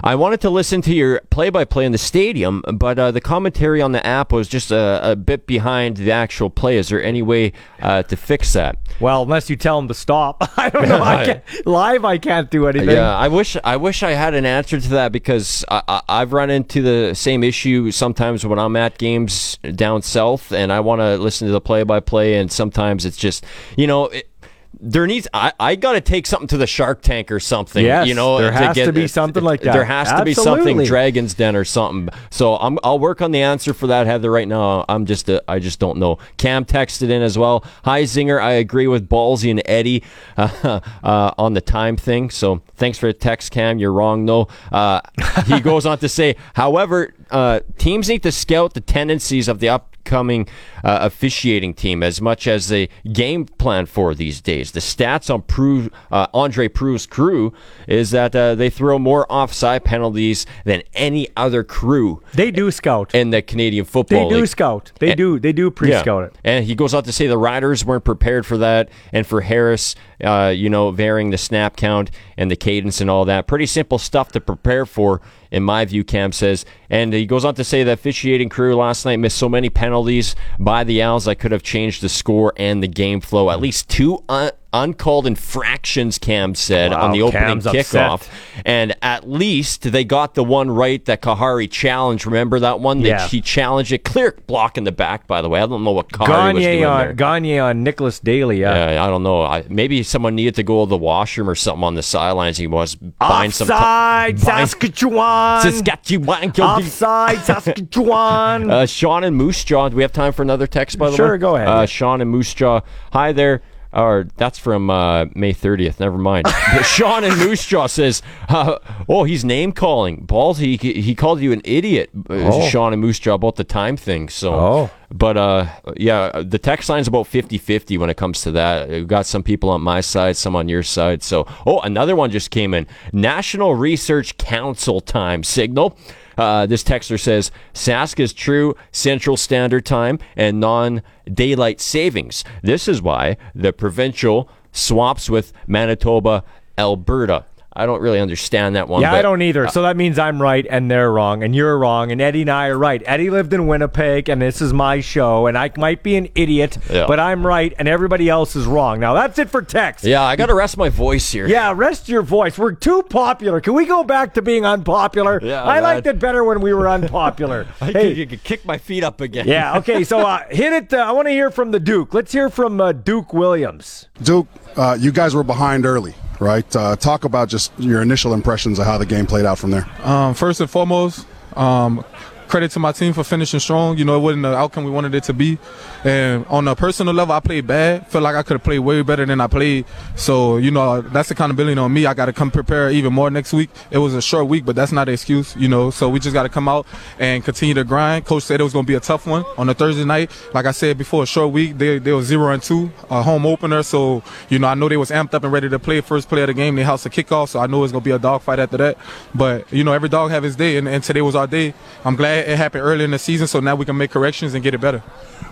[0.04, 3.92] I wanted to listen to your play-by-play in the stadium, but uh, the commentary on
[3.92, 6.78] the app was just a, a bit behind the actual play.
[6.78, 8.78] Is there any way uh, to fix that?
[9.00, 10.38] Well, unless you tell them to stop.
[10.58, 11.02] I don't know.
[11.02, 12.90] I live, I can't do anything.
[12.90, 16.34] Yeah, I wish I wish I had an answer to that because I, I, I've
[16.34, 21.02] run into the same issue sometimes when I'm at games down south and I want
[21.02, 23.46] to listen to the play-by-play, and sometimes it's just
[23.78, 24.08] you know.
[24.08, 24.30] It,
[24.80, 27.84] there needs I, I got to take something to the Shark Tank or something.
[27.84, 29.74] Yes, you know, there has to be something like that.
[29.74, 30.86] There has to be something Absolutely.
[30.86, 32.14] Dragon's Den or something.
[32.30, 34.32] So I'm I'll work on the answer for that, Heather.
[34.32, 36.20] Right now, I'm just uh, I just don't know.
[36.38, 37.64] Cam texted in as well.
[37.84, 40.04] Hi Zinger, I agree with Ballsy and Eddie
[40.38, 42.30] uh, uh, on the time thing.
[42.30, 43.80] So thanks for the text, Cam.
[43.80, 44.48] You're wrong though.
[44.72, 45.02] Uh,
[45.48, 49.70] he goes on to say, however, uh, teams need to scout the tendencies of the
[49.70, 50.48] upcoming
[50.84, 54.72] uh, officiating team as much as they game plan for these days.
[54.72, 57.54] The stats on Proulx, uh, Andre Proulx's crew
[57.88, 62.22] is that uh, they throw more offside penalties than any other crew.
[62.36, 64.30] They do scout in the Canadian football.
[64.30, 64.50] They do League.
[64.50, 64.92] scout.
[65.00, 65.40] They And- do.
[65.40, 66.28] They do pre-scout yeah.
[66.28, 66.36] it.
[66.44, 69.96] And he goes on to say the riders weren't prepared for that, and for Harris,
[70.24, 73.48] uh, you know, varying the snap count and the cadence and all that.
[73.48, 75.20] Pretty simple stuff to prepare for,
[75.56, 76.04] in my view.
[76.04, 79.48] Cam says, and he goes on to say the officiating crew last night missed so
[79.48, 83.50] many penalties by the Als that could have changed the score and the game flow.
[83.50, 84.52] At least two un-
[84.84, 87.86] uncalled infractions, Cam said Wow, on the opening Cam's upset.
[87.86, 88.28] kickoff,
[88.66, 92.26] and at least they got the one right that Khari challenged.
[92.26, 93.02] Remember that one?
[93.02, 93.28] That Yeah.
[93.28, 94.04] he challenged it.
[94.04, 95.62] Clear block in the back, by the way.
[95.62, 97.14] I don't know what Khari was doing on there.
[97.14, 98.60] Gagne on Nicholas Daly.
[98.62, 98.92] Yeah.
[98.92, 99.42] Yeah, I don't know.
[99.42, 102.58] I, maybe someone needed to go to the washroom or something on the sidelines.
[102.58, 103.70] He was buying some.
[103.70, 105.62] Offside, Saskatchewan.
[105.62, 106.52] Saskatchewan.
[106.60, 108.70] Offside, Saskatchewan.
[108.72, 109.90] Uh, Sean and Moose Jaw.
[109.90, 111.16] Do we have time for another text, by the way?
[111.18, 111.68] Sure, go ahead.
[111.68, 112.82] Uh, Sean and Moose Jaw.
[113.14, 113.62] Hi there.
[113.96, 116.02] Or that's from uh, May 30th.
[116.02, 116.48] Never mind.
[116.84, 118.78] Sean and Moose Jaw says, uh,
[119.08, 120.58] "Oh, he's name calling balls.
[120.58, 122.68] He he called you an idiot." uh, Oh.
[122.70, 124.28] Sean and Moose Jaw about the time thing.
[124.28, 124.90] So, Oh.
[125.14, 128.90] but uh, yeah, the text line's about 50-50 when it comes to that.
[128.90, 131.24] We've got some people on my side, some on your side.
[131.24, 132.88] So, oh, another one just came in.
[133.14, 135.98] National Research Council time signal.
[136.38, 141.02] Uh, this texter says Sask is true Central Standard Time and non
[141.32, 142.44] daylight savings.
[142.62, 146.44] This is why the provincial swaps with Manitoba,
[146.78, 147.46] Alberta.
[147.76, 149.02] I don't really understand that one.
[149.02, 149.68] Yeah, but- I don't either.
[149.68, 152.68] So that means I'm right and they're wrong and you're wrong and Eddie and I
[152.68, 153.02] are right.
[153.06, 156.78] Eddie lived in Winnipeg and this is my show and I might be an idiot,
[156.90, 157.06] Yeah.
[157.08, 159.00] but I'm right and everybody else is wrong.
[159.00, 160.06] Now that's it for text.
[160.06, 161.48] Yeah, I got to rest my voice here.
[161.48, 162.58] Yeah, rest your voice.
[162.58, 163.60] We're too popular.
[163.60, 165.40] Can we go back to being unpopular?
[165.44, 165.84] Yeah, I man.
[165.84, 167.68] liked it better when we were unpopular.
[167.82, 169.48] I hey, could, you could kick my feet up again.
[169.48, 170.94] yeah, okay, so uh, hit it.
[170.94, 172.14] Uh, I want to hear from the Duke.
[172.14, 174.08] Let's hear from uh, Duke Williams.
[174.24, 174.48] Duke,
[174.78, 176.76] uh, you guys were behind early, right?
[176.76, 179.88] Uh, talk about just your initial impressions of how the game played out from there.
[180.04, 181.26] Um, first and foremost,
[181.56, 182.04] um,
[182.48, 183.98] credit to my team for finishing strong.
[183.98, 185.58] You know, it wasn't the outcome we wanted it to be.
[186.04, 188.08] And on a personal level, I played bad.
[188.08, 189.86] Felt like I could have played way better than I played.
[190.16, 192.06] So, you know, that's accountability on me.
[192.06, 193.70] I got to come prepare even more next week.
[193.92, 195.90] It was a short week, but that's not an excuse, you know.
[195.90, 196.86] So we just got to come out
[197.20, 198.26] and continue to grind.
[198.26, 200.32] Coach said it was going to be a tough one on a Thursday night.
[200.54, 201.78] Like I said before, a short week.
[201.78, 203.82] They, they were zero and two, a home opener.
[203.82, 206.42] So, you know, I know they was amped up and ready to play first play
[206.42, 206.76] of the game.
[206.76, 207.50] They house a kickoff.
[207.50, 208.98] So I know it's going to be a dog fight after that.
[209.34, 210.78] But, you know, every dog have his day.
[210.78, 211.74] And, and today was our day.
[212.04, 213.48] I'm glad it happened early in the season.
[213.48, 215.04] So now we can make corrections and get it better.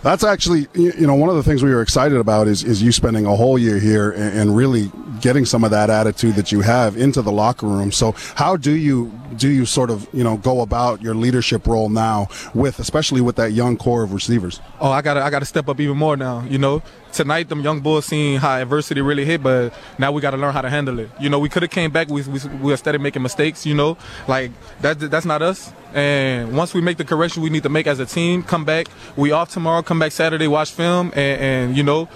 [0.02, 2.82] That's actually, you you know, one of the things we were excited about is, is
[2.82, 4.92] you spending a whole year here and, and really
[5.24, 7.94] getting some of that attitude that you have into the locker room.
[7.94, 11.88] So how do you do you sort of you know go about your leadership role
[11.88, 14.60] now with especially with that young core of receivers?
[14.82, 16.44] Oh, I gotta I gotta step up even more now.
[16.44, 16.84] You know,
[17.14, 20.62] tonight them young boys seen how adversity really hit, but now we gotta learn how
[20.62, 21.10] to handle it.
[21.22, 22.10] You know, we could have came back.
[22.10, 23.66] We we we started making mistakes.
[23.66, 23.98] You know,
[24.28, 24.52] like
[24.82, 25.72] that that's not us.
[25.94, 28.88] And once we make the correction we need to make as a team, come back.
[29.16, 29.84] We off tomorrow.
[29.84, 32.10] Come back Saturday, watch film, and, and you know.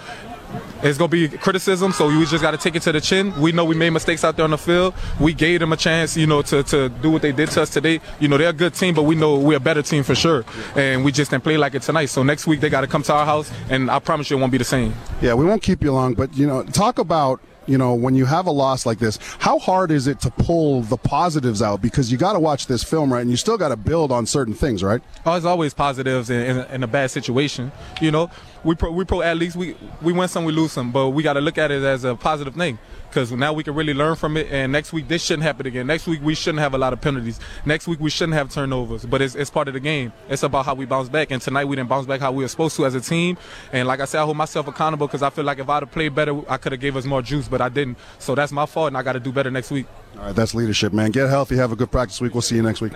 [0.82, 3.38] It's gonna be criticism, so we just got to take it to the chin.
[3.40, 4.94] We know we made mistakes out there on the field.
[5.18, 7.70] We gave them a chance, you know, to, to do what they did to us
[7.70, 8.00] today.
[8.20, 10.44] You know, they're a good team, but we know we're a better team for sure.
[10.76, 12.06] And we just didn't play like it tonight.
[12.06, 14.40] So next week they got to come to our house, and I promise you it
[14.40, 14.94] won't be the same.
[15.20, 18.24] Yeah, we won't keep you long, but you know, talk about you know when you
[18.24, 22.10] have a loss like this, how hard is it to pull the positives out because
[22.10, 24.54] you got to watch this film right, and you still got to build on certain
[24.54, 25.02] things, right?
[25.26, 28.30] Oh, There's always positives in, in, in a bad situation, you know.
[28.64, 29.56] We pro, we pro athletes.
[29.56, 32.04] We we win some, we lose some, but we got to look at it as
[32.04, 32.78] a positive thing
[33.08, 34.48] because now we can really learn from it.
[34.50, 35.86] And next week this shouldn't happen again.
[35.86, 37.40] Next week we shouldn't have a lot of penalties.
[37.64, 39.04] Next week we shouldn't have turnovers.
[39.06, 40.12] But it's, it's part of the game.
[40.28, 41.30] It's about how we bounce back.
[41.30, 43.38] And tonight we didn't bounce back how we were supposed to as a team.
[43.72, 45.90] And like I said, I hold myself accountable because I feel like if I'd have
[45.90, 47.98] played better, I could have gave us more juice, but I didn't.
[48.18, 49.86] So that's my fault, and I got to do better next week.
[50.16, 51.10] All right, that's leadership, man.
[51.10, 51.56] Get healthy.
[51.56, 52.34] Have a good practice week.
[52.34, 52.92] We'll see you next week.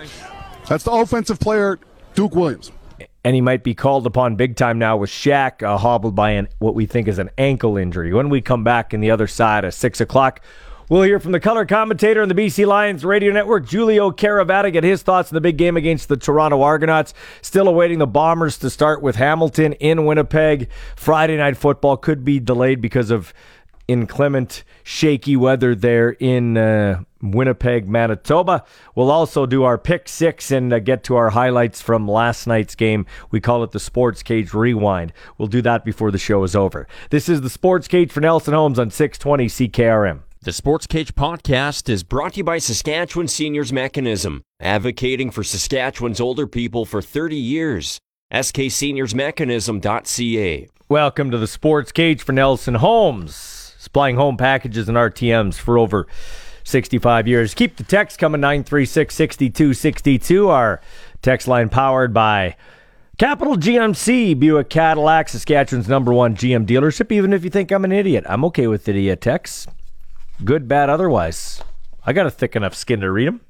[0.67, 1.79] That's the offensive player,
[2.15, 2.71] Duke Williams.
[3.23, 6.47] And he might be called upon big time now with Shaq uh, hobbled by an,
[6.59, 8.13] what we think is an ankle injury.
[8.13, 10.41] When we come back in the other side at 6 o'clock,
[10.89, 14.83] we'll hear from the color commentator on the BC Lions radio network, Julio Caravatta, get
[14.83, 17.13] his thoughts on the big game against the Toronto Argonauts.
[17.41, 20.69] Still awaiting the Bombers to start with Hamilton in Winnipeg.
[20.95, 23.33] Friday night football could be delayed because of
[23.87, 28.65] inclement, shaky weather there in uh, Winnipeg, Manitoba.
[28.95, 32.75] We'll also do our pick six and uh, get to our highlights from last night's
[32.75, 33.05] game.
[33.31, 35.13] We call it the Sports Cage Rewind.
[35.37, 36.85] We'll do that before the show is over.
[37.09, 40.19] This is the Sports Cage for Nelson Homes on 620 CKRM.
[40.41, 46.19] The Sports Cage podcast is brought to you by Saskatchewan Seniors Mechanism, advocating for Saskatchewan's
[46.19, 47.97] older people for 30 years.
[48.33, 50.67] SKSeniorsMechanism.ca.
[50.89, 53.33] Welcome to the Sports Cage for Nelson Homes,
[53.79, 56.07] supplying home packages and RTMs for over
[56.63, 57.53] 65 years.
[57.53, 60.49] Keep the text coming 936 6262.
[60.49, 60.81] Our
[61.21, 62.55] text line powered by
[63.17, 67.11] Capital GMC, Buick Cadillac, Saskatchewan's number one GM dealership.
[67.11, 69.67] Even if you think I'm an idiot, I'm okay with idiot texts.
[70.43, 71.61] Good, bad, otherwise.
[72.05, 73.41] I got a thick enough skin to read them.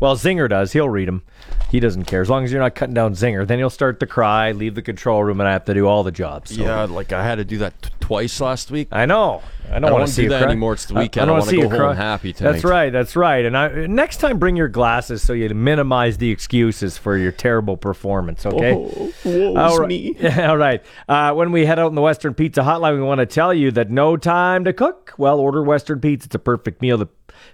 [0.00, 0.72] Well, Zinger does.
[0.72, 1.22] He'll read them.
[1.70, 2.20] He doesn't care.
[2.20, 4.82] As long as you're not cutting down Zinger, then he'll start to cry, leave the
[4.82, 6.54] control room, and I have to do all the jobs.
[6.54, 6.62] So.
[6.62, 8.88] Yeah, like I had to do that t- twice last week.
[8.92, 9.42] I know.
[9.68, 10.52] I don't, want to see do that cry.
[10.52, 10.74] anymore.
[10.74, 11.22] It's the weekend.
[11.22, 11.94] I don't want see go home cry.
[11.94, 12.52] happy tonight.
[12.52, 12.90] That's right.
[12.90, 13.44] That's right.
[13.44, 17.76] And I, next time, bring your glasses so you minimize the excuses for your terrible
[17.76, 18.46] performance.
[18.46, 18.72] Okay.
[18.72, 19.88] Oh, woe's all right.
[19.88, 20.16] me.
[20.38, 20.84] all right.
[21.08, 23.72] Uh, when we head out in the Western Pizza Hotline, we want to tell you
[23.72, 25.14] that no time to cook.
[25.18, 26.26] Well, order Western Pizza.
[26.26, 27.08] It's a perfect meal that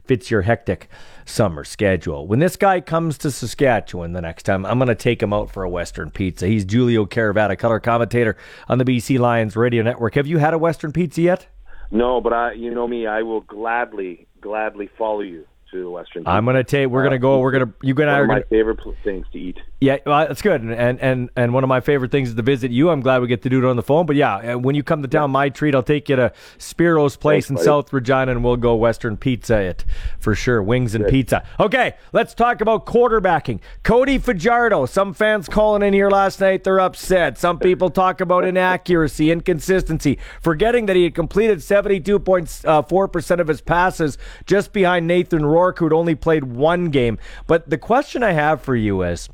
[0.05, 0.89] fits your hectic
[1.25, 2.27] summer schedule.
[2.27, 5.51] When this guy comes to Saskatchewan the next time, I'm going to take him out
[5.51, 6.47] for a Western Pizza.
[6.47, 8.37] He's Julio Caravatta, color commentator
[8.69, 10.15] on the BC Lions radio network.
[10.15, 11.47] Have you had a Western Pizza yet?
[11.91, 16.27] No, but I, you know me, I will gladly, gladly follow you to the Western.
[16.27, 16.89] I'm going to take.
[16.89, 17.41] We're going to go.
[17.41, 17.73] We're going to.
[17.83, 19.59] You and I are my to favorite things to eat.
[19.81, 22.71] Yeah, well, that's good, and, and and one of my favorite things is to visit
[22.71, 22.91] you.
[22.91, 24.07] I'm glad we get to do it on the phone.
[24.07, 27.17] But yeah, uh, when you come to town, my treat, I'll take you to Spiro's
[27.17, 27.65] Place Thanks, in buddy.
[27.65, 29.85] South Regina, and we'll go Western Pizza it
[30.21, 30.63] for sure.
[30.63, 31.45] Wings and pizza.
[31.59, 33.59] Okay, let's talk about quarterbacking.
[33.83, 34.87] Cody Fajardo.
[34.87, 36.63] Some fans calling in here last night.
[36.63, 37.37] They're upset.
[37.37, 43.61] Some people talk about inaccuracy, inconsistency, forgetting that he had completed 72.4 percent of his
[43.61, 44.17] passes,
[44.47, 47.19] just behind Nathan Rourke, who'd only played one game.
[47.47, 49.29] But the question I have for you is.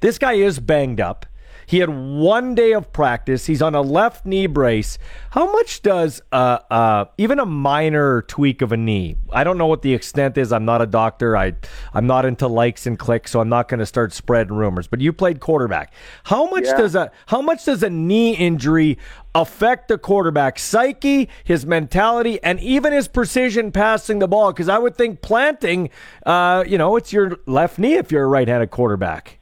[0.00, 1.26] This guy is banged up.
[1.66, 3.46] He had one day of practice.
[3.46, 4.98] He's on a left knee brace.
[5.30, 9.16] How much does uh, uh, even a minor tweak of a knee?
[9.32, 10.52] I don't know what the extent is.
[10.52, 11.36] I'm not a doctor.
[11.36, 11.54] I
[11.92, 14.86] I'm not into likes and clicks, so I'm not going to start spreading rumors.
[14.86, 15.92] But you played quarterback.
[16.24, 16.76] How much Yeah.
[16.76, 18.98] does a how much does a knee injury
[19.34, 24.52] affect the quarterback's psyche, his mentality, and even his precision passing the ball?
[24.52, 25.90] Because I would think planting,
[26.24, 29.38] uh, you know, it's your left knee if you're a right-handed quarterback.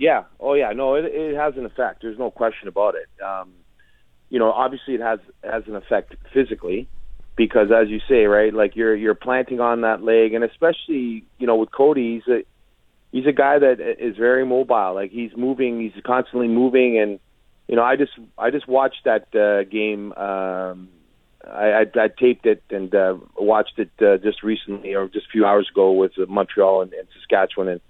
[0.00, 0.24] Yeah.
[0.40, 0.72] Oh, yeah.
[0.72, 2.00] No, it, it has an effect.
[2.00, 3.22] There's no question about it.
[3.22, 3.52] Um,
[4.30, 6.88] you know, obviously it has has an effect physically
[7.36, 11.46] because, as you say, right, like you're you're planting on that leg, and especially you
[11.46, 12.44] know with Cody, he's a
[13.12, 14.94] he's a guy that is very mobile.
[14.94, 17.20] Like he's moving, he's constantly moving, and
[17.68, 20.12] you know, I just I just watched that uh, game.
[20.12, 20.88] Um,
[21.44, 25.30] I, I, I taped it and uh, watched it uh, just recently, or just a
[25.30, 27.80] few hours ago, with Montreal and, and Saskatchewan, and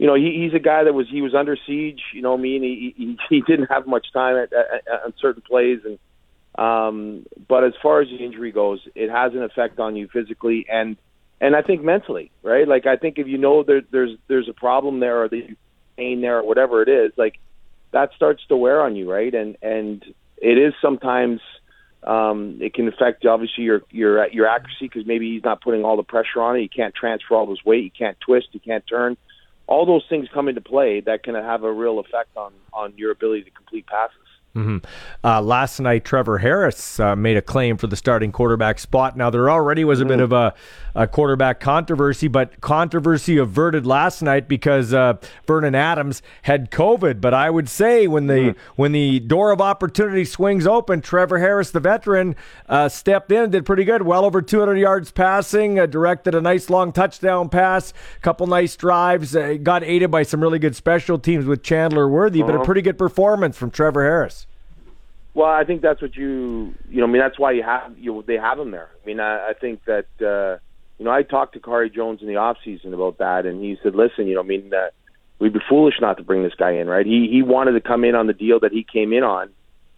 [0.00, 2.00] you know, he, he's a guy that was he was under siege.
[2.14, 5.12] You know, I mean, he he, he didn't have much time at, at, at on
[5.20, 5.98] certain plays, and
[6.58, 10.64] um, but as far as the injury goes, it has an effect on you physically
[10.72, 10.96] and
[11.38, 12.66] and I think mentally, right?
[12.66, 15.54] Like I think if you know there, there's there's a problem there or the
[15.98, 17.38] pain there or whatever it is, like
[17.92, 19.34] that starts to wear on you, right?
[19.34, 20.02] And and
[20.38, 21.42] it is sometimes
[22.02, 25.98] um, it can affect obviously your your your accuracy because maybe he's not putting all
[25.98, 26.62] the pressure on it.
[26.62, 27.84] He can't transfer all his weight.
[27.84, 28.48] He can't twist.
[28.52, 29.18] He can't turn.
[29.70, 33.12] All those things come into play that can have a real effect on on your
[33.12, 34.29] ability to complete passes.
[34.54, 34.78] Hmm
[35.22, 39.16] Uh, last night, Trevor Harris uh, made a claim for the starting quarterback spot.
[39.16, 40.54] Now, there already was a bit of a,
[40.94, 45.14] a quarterback controversy, but controversy averted last night because uh,
[45.46, 47.20] Vernon Adams had COVID.
[47.20, 51.70] But I would say when the when the door of opportunity swings open, Trevor Harris,
[51.70, 52.34] the veteran,
[52.68, 54.02] uh, stepped in did pretty good.
[54.02, 59.36] Well over 200 yards passing, uh, directed a nice long touchdown pass, couple nice drives,
[59.36, 62.64] uh, got aided by some really good special teams with Chandler Worthy, but a Uh-huh.
[62.64, 64.46] pretty good performance from Trevor Harris.
[65.40, 67.04] Well, I think that's what you you know.
[67.04, 68.90] I mean, that's why you have you they have him there.
[69.02, 70.60] I mean, I, I think that uh,
[70.98, 73.78] you know I talked to Khari Jones in the off season about that, and he
[73.82, 74.90] said, "Listen, you know, I mean, uh,
[75.38, 77.06] we'd be foolish not to bring this guy in, right?
[77.06, 79.48] He he wanted to come in on the deal that he came in on,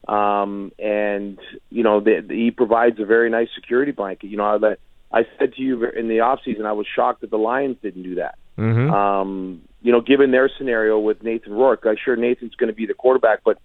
[0.06, 1.40] um, and
[1.70, 4.28] you know, the, the, he provides a very nice security blanket.
[4.28, 4.76] You know, I,
[5.18, 8.04] I said to you in the off season, I was shocked that the Lions didn't
[8.04, 8.38] do that.
[8.56, 8.94] Mm-hmm.
[8.94, 12.86] Um, you know, given their scenario with Nathan Rourke, I'm sure Nathan's going to be
[12.86, 13.58] the quarterback, but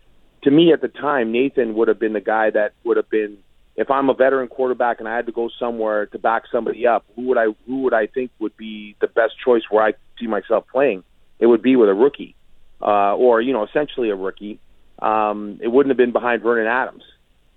[0.47, 3.37] to me at the time, Nathan would have been the guy that would have been
[3.75, 7.05] if I'm a veteran quarterback and I had to go somewhere to back somebody up,
[7.17, 10.25] who would I who would I think would be the best choice where I see
[10.25, 11.03] myself playing?
[11.37, 12.33] It would be with a rookie,
[12.81, 14.59] uh, or you know, essentially a rookie.
[14.99, 17.03] Um, it wouldn't have been behind Vernon Adams.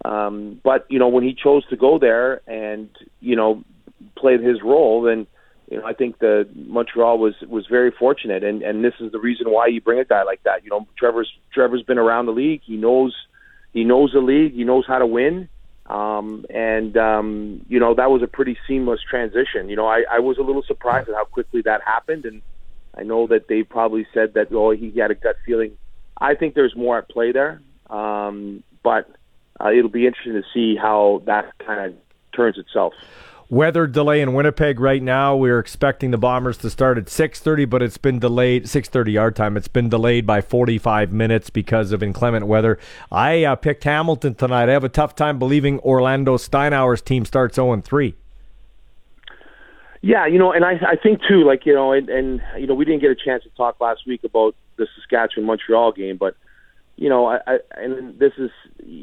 [0.05, 2.89] Um, but you know, when he chose to go there and
[3.21, 3.63] you know
[4.17, 5.29] played his role, then
[5.71, 9.21] you know I think the Montreal was was very fortunate, and and this is the
[9.21, 10.65] reason why you bring a guy like that.
[10.65, 12.63] You know, Trevor's Trevor's been around the league.
[12.65, 13.15] He knows
[13.73, 14.53] he knows the league.
[14.53, 15.49] He knows how to win.
[15.87, 19.69] Um, and um, you know that was a pretty seamless transition.
[19.69, 22.43] You know, I, I was a little surprised at how quickly that happened, and
[22.97, 25.77] I know that they probably said that oh he had a gut feeling.
[26.21, 29.11] I think there's more at play there, um, but
[29.61, 31.99] uh, it'll be interesting to see how that kind of
[32.33, 32.95] turns itself.
[33.51, 35.35] Weather delay in Winnipeg right now.
[35.35, 39.57] We're expecting the Bombers to start at 6:30, but it's been delayed 6:30 yard time.
[39.57, 42.79] It's been delayed by 45 minutes because of inclement weather.
[43.11, 44.69] I uh, picked Hamilton tonight.
[44.69, 48.15] I have a tough time believing Orlando Steinauer's team starts 0 3.
[50.01, 52.75] Yeah, you know, and I I think too, like you know, and, and you know,
[52.75, 56.37] we didn't get a chance to talk last week about the Saskatchewan Montreal game, but
[56.95, 58.51] you know, I, I and this is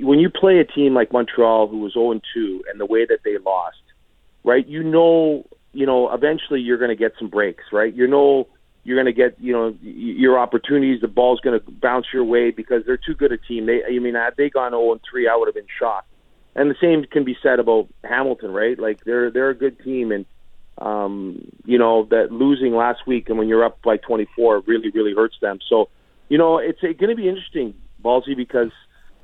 [0.06, 3.19] when you play a team like Montreal who was 0 2 and the way that
[3.26, 3.76] they lost
[4.48, 4.65] right?
[4.65, 7.94] You know, you know, eventually you're going to get some breaks, right?
[7.94, 8.48] You know,
[8.86, 11.02] you're going to get, you know, your opportunities.
[11.02, 13.65] The ball's going to bounce your way because they're too good a team.
[13.65, 16.07] They, I mean, had they gone 0 and 3, I would have been shocked.
[16.56, 18.80] And the same can be said about Hamilton, right?
[18.80, 20.26] Like they're they're a good team, and
[20.80, 25.14] um, you know that losing last week and when you're up by 24 really really
[25.14, 25.60] hurts them.
[25.69, 25.90] So,
[26.30, 28.72] you know, it's going to be interesting, Ballsy, because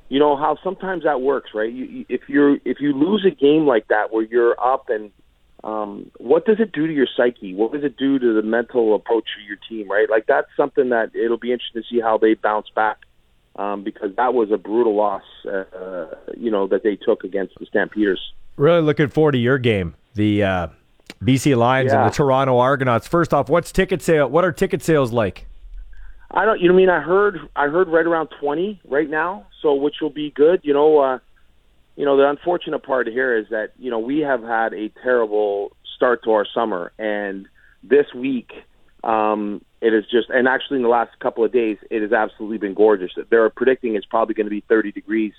[0.08, 1.72] you know how sometimes that works, right?
[1.72, 5.10] You, if you're if you lose a game like that where you're up and
[5.64, 7.54] um, what does it do to your psyche?
[7.54, 10.08] What does it do to the mental approach of your team, right?
[10.10, 12.98] Like that's something that it'll be interesting to see how they bounce back
[13.56, 16.06] um, because that was a brutal loss, uh,
[16.36, 18.20] you know, that they took against the Stampeders.
[18.56, 20.66] Really looking forward to your game, the uh,
[21.22, 22.02] BC Lions yeah.
[22.02, 23.08] and the Toronto Argonauts.
[23.08, 24.28] First off, what's ticket sale?
[24.28, 25.46] What are ticket sales like?
[26.34, 26.60] I don't.
[26.60, 29.96] You know, I mean, I heard I heard right around twenty right now, so which
[30.02, 30.60] will be good.
[30.64, 31.18] You know, uh,
[31.96, 35.76] you know the unfortunate part here is that you know we have had a terrible
[35.96, 37.46] start to our summer, and
[37.84, 38.50] this week
[39.04, 42.58] um, it is just and actually in the last couple of days it has absolutely
[42.58, 43.12] been gorgeous.
[43.30, 45.34] They're predicting it's probably going to be thirty degrees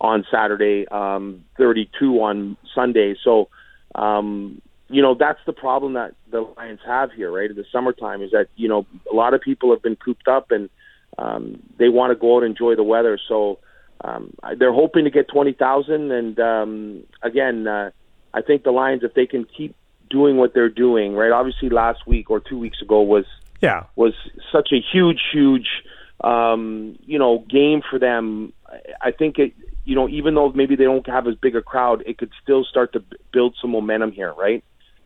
[0.00, 3.14] on Saturday, um, thirty two on Sunday.
[3.22, 3.48] So.
[3.92, 7.48] Um, you know that's the problem that the Lions have here, right?
[7.48, 10.50] In the summertime, is that you know a lot of people have been cooped up
[10.50, 10.68] and
[11.16, 13.18] um, they want to go out and enjoy the weather.
[13.28, 13.58] So
[14.02, 16.10] um, they're hoping to get twenty thousand.
[16.10, 17.90] And um, again, uh,
[18.34, 19.76] I think the Lions, if they can keep
[20.08, 21.30] doing what they're doing, right?
[21.30, 23.24] Obviously, last week or two weeks ago was
[23.60, 24.14] yeah was
[24.50, 25.68] such a huge, huge
[26.22, 28.52] um, you know game for them.
[29.00, 29.54] I think it
[29.84, 32.64] you know, even though maybe they don't have as big a crowd, it could still
[32.64, 33.02] start to
[33.32, 34.62] build some momentum here, right?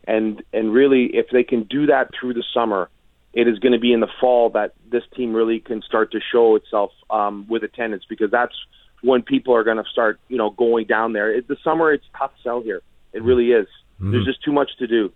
[0.07, 2.89] And and really if they can do that through the summer
[3.35, 6.19] it is going to be in the fall that this team really can start to
[6.31, 8.55] show itself um, with attendance because that's
[9.01, 11.31] when people are going to start you know going down there.
[11.31, 12.81] It, the summer it's tough sell here.
[13.13, 13.67] It really is.
[13.95, 14.11] Mm-hmm.
[14.11, 15.11] there's just too much to do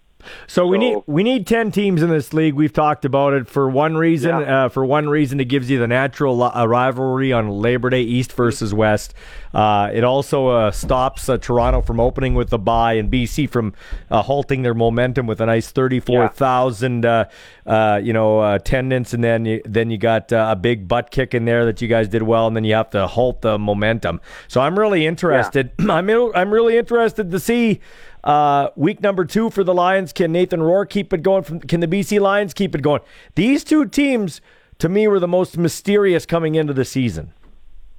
[0.48, 2.54] so, we need we need ten teams in this league.
[2.54, 4.41] We've talked about it for one reason.
[4.41, 4.66] Yeah.
[4.66, 8.34] Uh, for one reason, it gives you the natural uh, rivalry on Labor Day, East
[8.34, 9.14] versus West.
[9.54, 13.74] Uh, it also uh, stops uh, Toronto from opening with the bye and BC from
[14.12, 17.98] uh, halting their momentum with a nice thirty-four thousand, yeah.
[17.98, 21.66] you know, attendance, and then you, then you got a big butt kick in there
[21.66, 24.20] that you guys did well, and then you have to halt the momentum.
[24.48, 25.72] So I'm really interested.
[25.80, 25.86] Yeah.
[25.94, 27.80] I'm I'm really interested to see.
[28.24, 30.12] Uh, week number two for the Lions.
[30.12, 31.44] Can Nathan Rourke keep it going?
[31.44, 33.02] From can the BC Lions keep it going?
[33.36, 34.41] These two teams,
[34.80, 37.34] to me, were the most mysterious coming into the season.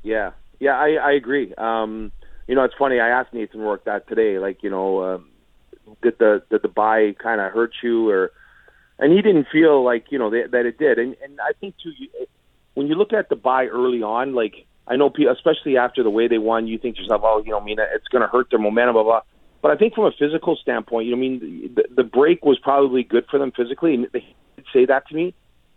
[0.02, 1.54] Yeah, yeah, I, I agree.
[1.56, 2.12] Um,
[2.46, 3.00] you know, it's funny.
[3.00, 4.38] I asked Nathan Rourke that today.
[4.38, 5.18] Like, you know, uh,
[6.02, 8.32] did the did the bye kind of hurt you, or
[8.98, 10.98] and he didn't feel like you know that, that it did.
[10.98, 11.92] And and I think too,
[12.74, 16.28] when you look at the bye early on, like I know, especially after the way
[16.28, 18.58] they won, you think to yourself, oh, you know, mean, it's going to hurt their
[18.58, 19.20] momentum, blah blah.
[19.62, 22.58] But I think from a physical standpoint, you know, I mean, the, the break was
[22.58, 24.24] probably good for them physically, and they
[24.72, 25.34] say that to me,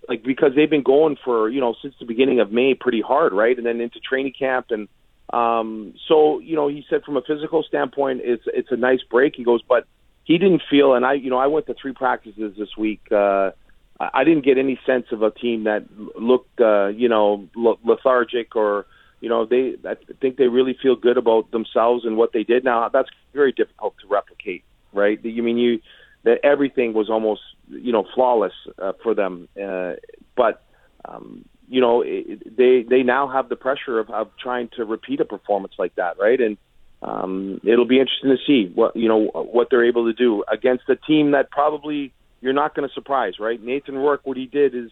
[0.07, 3.33] like because they've been going for you know since the beginning of May pretty hard,
[3.33, 4.87] right, and then into training camp, and
[5.33, 9.35] Um, so you know, he said from a physical standpoint, it's it's a nice break.
[9.35, 9.85] He goes, but
[10.25, 13.01] he didn't feel, and I you know I went to three practices this week.
[13.11, 13.51] Uh,
[13.99, 15.85] I I didn't get any sense of a team that
[16.19, 18.85] looked uh, you know lethargic or
[19.23, 22.65] you know they I think they really feel good about themselves and what they did.
[22.65, 25.17] Now that's very difficult to replicate, right?
[25.23, 25.79] You mean you
[26.25, 27.39] that everything was almost
[27.69, 29.93] you know flawless uh, for them, uh,
[30.35, 30.65] but
[31.05, 35.21] um, you know it, they they now have the pressure of, of trying to repeat
[35.21, 36.41] a performance like that, right?
[36.41, 36.57] And
[37.01, 40.83] um, it'll be interesting to see what you know what they're able to do against
[40.89, 43.63] a team that probably you're not going to surprise, right?
[43.63, 44.91] Nathan Rourke, what he did is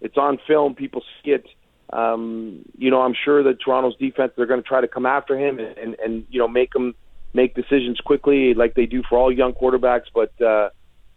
[0.00, 0.74] it's on film.
[0.74, 1.44] People see it.
[1.92, 5.38] Um, you know, I'm sure that Toronto's defense they're going to try to come after
[5.38, 6.94] him and, and and you know make him
[7.32, 10.06] make decisions quickly like they do for all young quarterbacks.
[10.12, 10.70] But uh,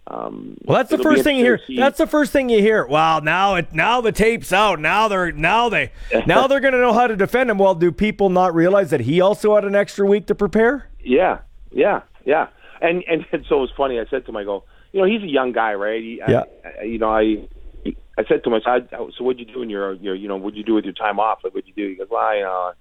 [0.05, 1.59] um, Well, that's the first thing you hear.
[1.75, 2.85] That's the first thing you hear.
[2.85, 4.79] Wow, now it now the tape's out.
[4.79, 5.91] Now they're now they
[6.27, 7.57] now they're going to know how to defend him.
[7.57, 10.87] Well, do people not realize that he also had an extra week to prepare?
[10.99, 11.39] Yeah,
[11.71, 12.47] yeah, yeah.
[12.81, 13.99] And and, and so it was funny.
[13.99, 16.01] I said to him, I go, you know, he's a young guy, right?
[16.01, 16.43] He, Yeah.
[16.79, 17.47] I, you know, I
[17.85, 20.37] I said to him, I said, so what'd you do in your your you know
[20.37, 21.39] what'd you do with your time off?
[21.43, 21.89] Like what'd you do?
[21.89, 22.71] He goes, well, you uh, know.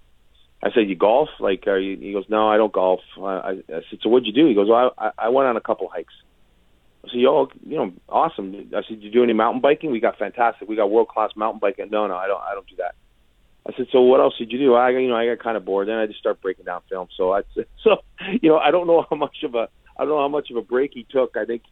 [0.62, 1.28] I said, you golf?
[1.38, 3.00] Like, are you, he goes, no, I don't golf.
[3.16, 4.48] I, I, I said, so what'd you do?
[4.48, 6.14] He goes, well, I, I went on a couple hikes.
[7.04, 8.68] I said, yo, you know, awesome.
[8.74, 9.92] I said, you do any mountain biking?
[9.92, 10.68] We got fantastic.
[10.68, 11.90] We got world class mountain biking.
[11.90, 12.40] No, no, I don't.
[12.40, 12.96] I don't do that.
[13.66, 14.74] I said, so what else did you do?
[14.74, 15.88] I, you know, I got kind of bored.
[15.88, 17.06] Then I just start breaking down film.
[17.16, 17.42] So I,
[17.84, 17.98] so
[18.42, 20.56] you know, I don't know how much of a, I don't know how much of
[20.56, 21.36] a break he took.
[21.36, 21.62] I think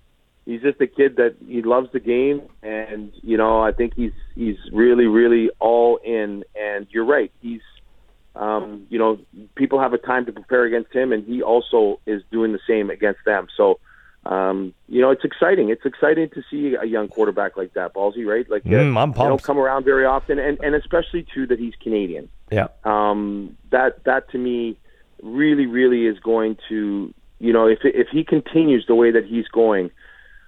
[0.47, 4.13] he's just a kid that he loves the game, and you know, I think he's
[4.35, 6.45] he's really, really all in.
[6.59, 7.61] And you're right, he's,
[8.35, 9.19] um, you know,
[9.57, 12.89] people have a time to prepare against him, and he also is doing the same
[12.89, 13.49] against them.
[13.55, 13.79] So.
[14.25, 15.69] Um, you know, it's exciting.
[15.69, 18.45] It's exciting to see a young quarterback like that, Ballsy, right?
[18.51, 21.61] Like, uh, Mm, I'm they don't come around very often, and, and especially too that
[21.61, 22.67] he's Canadian Yeah.
[22.83, 24.79] um, that that to me
[25.23, 29.47] really really is going to you know if if he continues the way that he's
[29.47, 29.93] going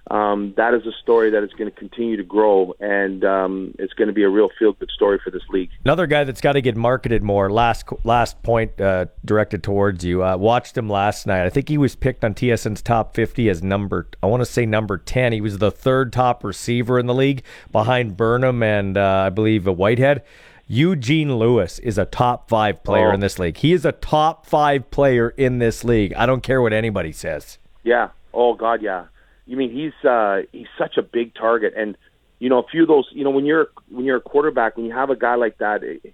[0.09, 3.93] um, that is a story that is going to continue to grow and um, it's
[3.93, 6.53] going to be a real feel good story for this league Another guy that's got
[6.53, 7.51] to get marketed more.
[7.51, 10.23] Last last point uh, directed towards you.
[10.23, 11.45] Uh, watched him last night.
[11.45, 14.07] I think he was picked on TSN's top 50 as number.
[14.23, 15.33] I want to say number 10.
[15.33, 19.65] He was the third top receiver in the league behind Burnham and uh, I believe
[19.67, 20.23] Whitehead.
[20.67, 23.13] Eugene Lewis is a top five player Oh.
[23.13, 23.57] in this league.
[23.57, 26.13] He is a top five player in this league.
[26.13, 27.57] I don't care what anybody says.
[27.83, 29.05] yeah oh god yeah
[29.49, 31.97] you mean he's uh, he's such a big target and
[32.39, 34.85] you know a few of those you know when you're when you're a quarterback when
[34.85, 36.13] you have a guy like that it,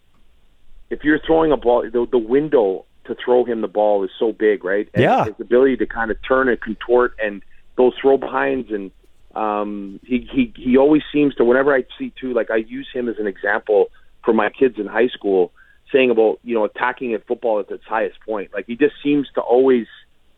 [0.90, 4.32] if you're throwing a ball, the, the window to throw him the ball is so
[4.32, 4.88] big, right?
[4.94, 5.26] And Yeah.
[5.26, 7.42] His ability to kind of turn and contort and
[7.76, 8.92] those throw behinds and
[9.36, 11.44] um, he, he he always seems to.
[11.44, 13.88] Whenever I see too, like I use him as an example
[14.24, 15.52] for my kids in high school,
[15.92, 18.54] saying about you know attacking at football at its highest point.
[18.54, 19.88] Like he just seems to always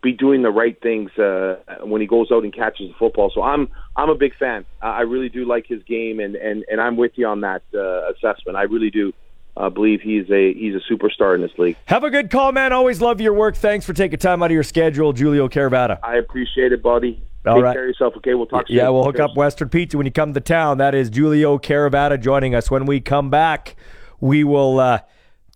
[0.01, 3.31] be doing the right things uh, when he goes out and catches the football.
[3.33, 4.65] So I'm I'm a big fan.
[4.81, 8.11] I really do like his game, and and and I'm with you on that uh,
[8.11, 8.57] assessment.
[8.57, 9.13] I really do
[9.55, 11.77] uh, believe he's a he's a superstar in this league.
[11.85, 12.73] Have a good call, man.
[12.73, 13.55] Always love your work.
[13.55, 15.99] Thanks for taking time out of your schedule, Julio Caravatta.
[16.03, 17.21] I appreciate it, buddy.
[17.45, 17.73] All Take right.
[17.73, 18.13] care of yourself.
[18.17, 18.65] Okay, we'll talk.
[18.67, 18.93] Yeah, soon.
[18.93, 19.31] we'll hook Cheers.
[19.31, 20.77] up Western Pizza when you come to town.
[20.79, 22.69] That is Julio Caravatta joining us.
[22.69, 23.75] When we come back,
[24.19, 24.99] we will uh,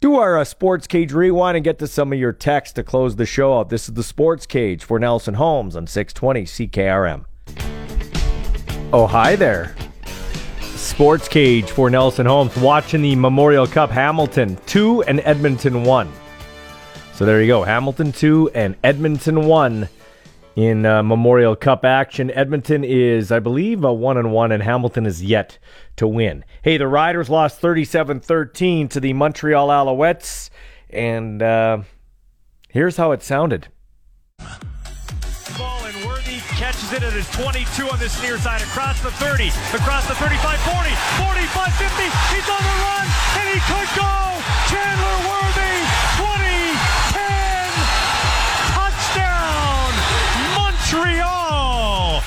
[0.02, 3.16] do our uh, Sports Cage rewind and get to some of your texts to close
[3.16, 3.70] the show out.
[3.70, 7.26] This is the Sports Cage for Nelson Homes on 620 CKRM.
[8.92, 9.76] Oh, hi there.
[10.62, 16.12] Sports Cage for Nelson Homes watching the Memorial Cup Hamilton 2 and Edmonton 1.
[17.14, 17.62] So there you go.
[17.62, 19.88] Hamilton 2 and Edmonton 1
[20.56, 22.32] in uh, Memorial Cup action.
[22.32, 25.58] Edmonton is, I believe, a one and one, and Hamilton is yet
[25.98, 26.44] to win.
[26.62, 30.50] Hey, the Riders lost 37-13 to the Montreal Alouettes,
[30.90, 31.80] and uh,
[32.70, 33.68] here's how it sounded.
[36.62, 40.60] Catches it at his 22 on this near side, across the 30, across the 35,
[40.62, 42.06] 40, 45, 50.
[42.30, 43.06] He's on the run,
[43.42, 44.14] and he could go.
[44.70, 45.74] Chandler Worthy,
[46.22, 46.41] 20,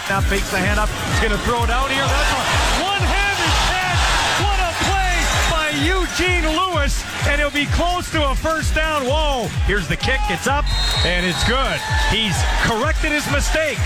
[0.08, 0.88] Now fakes the hand up.
[1.16, 2.04] He's going to throw it out here.
[2.04, 2.42] That's a
[2.84, 4.02] one-handed catch.
[4.44, 5.16] What a play
[5.48, 9.08] by Eugene Lewis, and he'll be close to a first down.
[9.08, 9.48] Whoa!
[9.64, 10.20] Here's the kick.
[10.28, 10.68] It's up,
[11.08, 11.80] and it's good.
[12.12, 12.36] He's
[12.68, 13.80] corrected his mistake,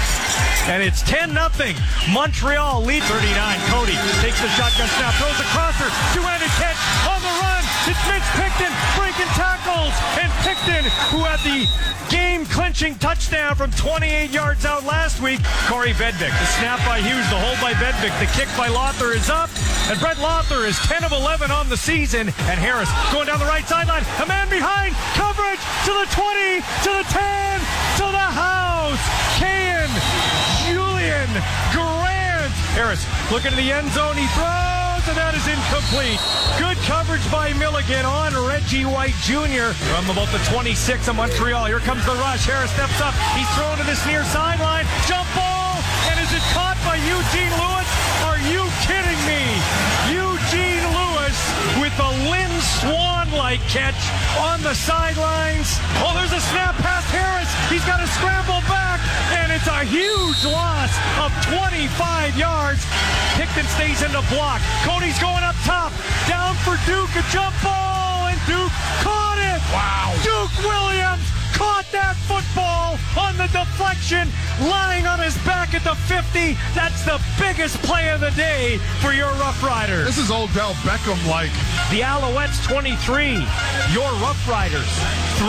[0.66, 1.76] and it's 10 nothing.
[2.10, 3.30] Montreal lead 39.
[3.70, 5.86] Cody takes the shotgun snap, throws a crosser,
[6.16, 6.77] two-handed catch.
[7.88, 8.68] It's Mitch Picton
[9.00, 9.96] breaking tackles.
[10.20, 11.64] And Picton, who had the
[12.12, 15.40] game clinching touchdown from 28 yards out last week.
[15.64, 16.28] Kaare Vedvik.
[16.28, 18.12] The snap by Hus, the hold by Vedvik.
[18.20, 19.48] The kick by Lauther is up.
[19.88, 22.28] And Brett Lauther is 10 of 11 on the season.
[22.28, 24.04] And Harris going down the right sideline.
[24.20, 24.92] A man behind.
[25.16, 27.60] Coverage to the 20, to the 10,
[28.04, 29.00] to the house.
[29.40, 29.88] Kaion,
[30.68, 31.30] Julien,
[31.72, 32.52] Grant.
[32.76, 33.00] Harris
[33.32, 34.12] looking to the end zone.
[34.12, 34.77] He throws,
[35.14, 36.20] that is incomplete.
[36.58, 39.72] Good coverage by Milligan on Reggie White Jr.
[39.92, 41.66] from about the 26 of Montreal.
[41.66, 42.44] Here comes the rush.
[42.44, 43.14] Harris steps up.
[43.38, 44.84] He's thrown to this near sideline.
[45.06, 45.80] Jump ball,
[46.12, 47.88] and is it caught by Eugene Lewis?
[48.28, 49.42] Are you kidding me?
[50.12, 51.38] Eugene Lewis
[51.80, 52.57] with a Lynn
[53.38, 53.94] Catch
[54.42, 55.78] on the sidelines.
[56.02, 57.46] Oh, there's a snap past Harris.
[57.70, 58.98] He's got to scramble back,
[59.30, 60.90] and it's a huge loss
[61.22, 62.82] of 25 yards.
[63.38, 64.58] Picton stays in the block.
[64.82, 65.94] Cody's going up top.
[66.26, 67.14] Down for Duke.
[67.14, 68.74] A jump ball, and Duke
[69.06, 69.62] caught it.
[69.70, 70.18] Wow.
[70.26, 71.27] Duke Williams
[71.58, 74.30] caught that football on the deflection,
[74.70, 76.54] lying on his back at the 50.
[76.70, 80.06] That's the biggest play of the day for your Rough Riders.
[80.06, 81.50] This is Odell Beckham like.
[81.90, 83.42] The Alouettes 23.
[83.90, 84.86] Your Rough Riders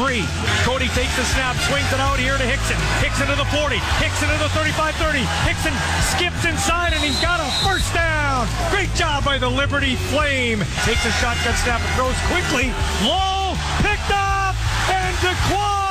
[0.02, 0.26] 3.
[0.66, 2.82] Cody takes the snap, swings it out here to Hickson.
[3.06, 3.78] Hickson to the 40.
[4.02, 5.22] Hickson to the 35-30.
[5.46, 5.74] Hickson
[6.10, 8.50] skips inside and he's got a first down.
[8.74, 10.66] Great job by the Liberty Flame.
[10.90, 12.74] Takes a shotgun snap and throws quickly.
[13.06, 13.54] Low
[13.86, 14.58] picked up
[14.90, 15.89] and DeQuan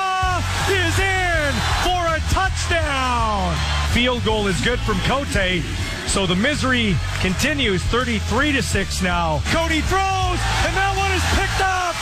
[0.70, 1.52] is in
[1.84, 3.54] for a touchdown.
[3.92, 5.62] Field goal is good from Cote.
[6.06, 9.42] So the misery continues 33 to 6 now.
[9.52, 11.94] Cody throws, and that one is picked up,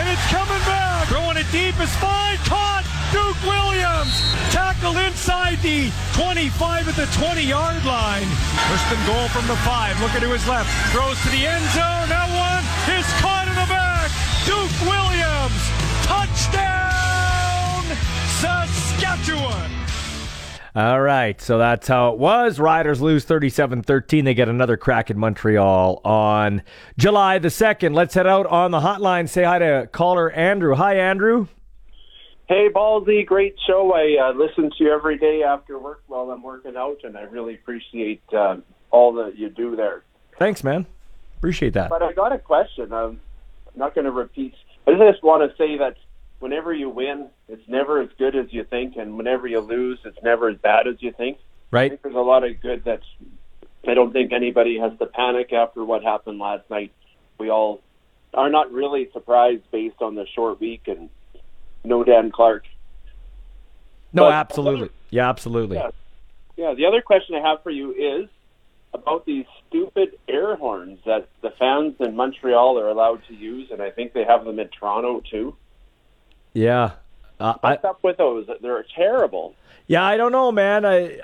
[0.00, 1.08] and it's coming back.
[1.08, 2.38] Throwing it deep is fine.
[2.48, 2.84] Caught.
[3.12, 8.24] Duke Williams tackled inside the 25 at the 20 yard line.
[8.72, 10.00] First and goal from the five.
[10.00, 10.70] Looking to his left.
[10.92, 12.08] Throws to the end zone.
[12.08, 12.64] That one
[12.96, 14.08] is caught in the back.
[14.48, 15.60] Duke Williams.
[16.08, 16.81] Touchdown.
[18.42, 19.70] Saskatchewan.
[20.74, 22.58] All right, so that's how it was.
[22.58, 24.24] Riders lose 37 13.
[24.24, 26.62] They get another crack in Montreal on
[26.98, 27.94] July the 2nd.
[27.94, 29.28] Let's head out on the hotline.
[29.28, 30.74] Say hi to caller Andrew.
[30.74, 31.46] Hi, Andrew.
[32.48, 33.92] Hey, Ballsy, great show.
[33.94, 37.22] I uh, listen to you every day after work while I'm working out, and I
[37.22, 38.56] really appreciate uh,
[38.90, 40.02] all that you do there.
[40.38, 40.86] Thanks, man.
[41.36, 41.90] Appreciate that.
[41.90, 42.92] But I got a question.
[42.92, 43.20] I'm
[43.76, 44.54] not going to repeat.
[44.86, 45.96] I just want to say that
[46.42, 50.18] whenever you win, it's never as good as you think, and whenever you lose, it's
[50.22, 51.38] never as bad as you think.
[51.38, 51.90] I Right?
[51.92, 53.06] think there's a lot of good that's.
[53.86, 56.92] I don't think anybody has to panic after what happened last night.
[57.38, 57.80] We all
[58.34, 61.08] are not really surprised based on the short week and
[61.84, 62.64] no Dan Clark.
[64.12, 64.90] No, But- absolutely.
[65.10, 65.76] Yeah, absolutely.
[65.78, 65.90] Yeah.
[66.56, 66.74] Yeah.
[66.74, 68.28] The other question I have for you is
[68.94, 73.80] about these stupid air horns that the fans in Montreal are allowed to use, and
[73.82, 75.56] I think they have them in Toronto too.
[76.52, 76.92] Yeah.
[77.40, 78.48] Uh, I, What's up with those?
[78.60, 79.54] They're terrible.
[79.86, 80.86] Yeah, I don't know, man.
[80.86, 81.18] I,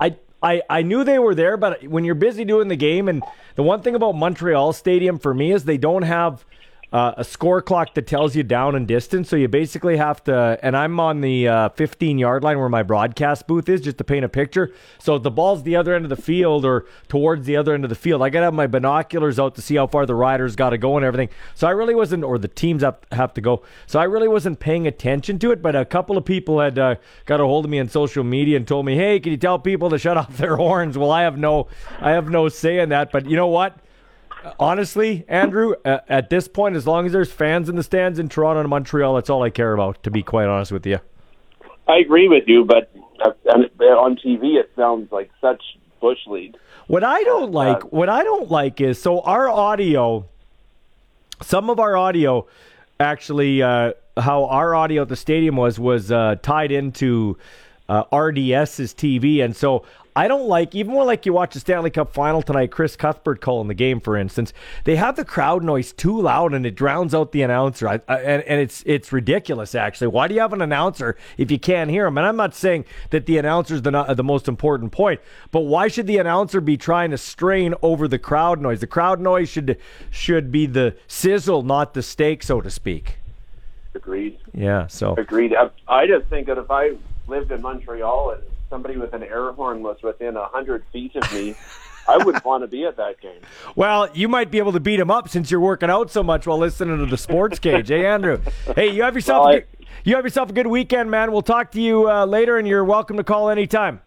[0.00, 3.22] I, I, I knew they were there, but when you're busy doing the game, and
[3.54, 6.44] the one thing about Montreal Stadium for me is they don't have
[6.92, 9.28] uh, a score clock that tells you down and distance.
[9.28, 10.58] So you basically have to.
[10.62, 14.04] And I'm on the uh, 15 yard line where my broadcast booth is, just to
[14.04, 14.72] paint a picture.
[14.98, 17.88] So the ball's the other end of the field or towards the other end of
[17.88, 20.70] the field, I gotta have my binoculars out to see how far the riders got
[20.70, 21.30] to go and everything.
[21.54, 23.62] So I really wasn't, or the teams have have to go.
[23.86, 25.62] So I really wasn't paying attention to it.
[25.62, 28.56] But a couple of people had uh, got a hold of me on social media
[28.56, 31.22] and told me, "Hey, can you tell people to shut off their horns?" Well, I
[31.22, 31.68] have no,
[32.00, 33.12] I have no say in that.
[33.12, 33.76] But you know what?
[34.58, 38.28] Honestly, Andrew, uh, at this point, as long as there's fans in the stands in
[38.28, 40.02] Toronto and Montreal, that's all I care about.
[40.02, 40.98] To be quite honest with you.
[41.88, 42.90] I agree with you, but
[43.24, 45.62] uh, on TV it sounds like such
[46.00, 46.56] bush league.
[46.86, 50.26] What I don't like, what I don't like is so our audio,
[51.40, 52.46] some of our audio,
[52.98, 57.38] actually, uh, how our audio at the stadium was was uh, tied into
[57.88, 59.84] uh, RDS's TV, and so
[60.14, 63.40] I don't like even when like you watch the Stanley Cup final tonight, Chris Cuthbert
[63.40, 64.52] calling the game, for instance,
[64.84, 68.18] they have the crowd noise too loud and it drowns out the announcer, I, I,
[68.18, 70.08] and and it's it's ridiculous actually.
[70.08, 72.18] Why do you have an announcer if you can't hear him?
[72.18, 75.60] And I'm not saying that the announcer is the not, the most important point, but
[75.60, 78.80] why should the announcer be trying to strain over the crowd noise?
[78.80, 79.78] The crowd noise should
[80.10, 83.16] should be the sizzle, not the steak, so to speak.
[83.94, 84.38] Agreed.
[84.52, 84.88] Yeah.
[84.88, 85.54] So Agreed.
[85.54, 86.96] I, I just think that if I
[87.28, 91.30] lived in Montreal and somebody with an air horn was within a hundred feet of
[91.32, 91.54] me,
[92.08, 93.40] I wouldn't want to be at that game.
[93.76, 96.46] Well, you might be able to beat him up since you're working out so much
[96.46, 97.88] while listening to the sports cage.
[97.88, 98.40] hey, Andrew.
[98.74, 99.66] Hey, you have yourself Well, a good,
[100.04, 101.32] you have yourself a good weekend, man.
[101.32, 104.00] We'll talk to you uh, later, and you're welcome to call anytime.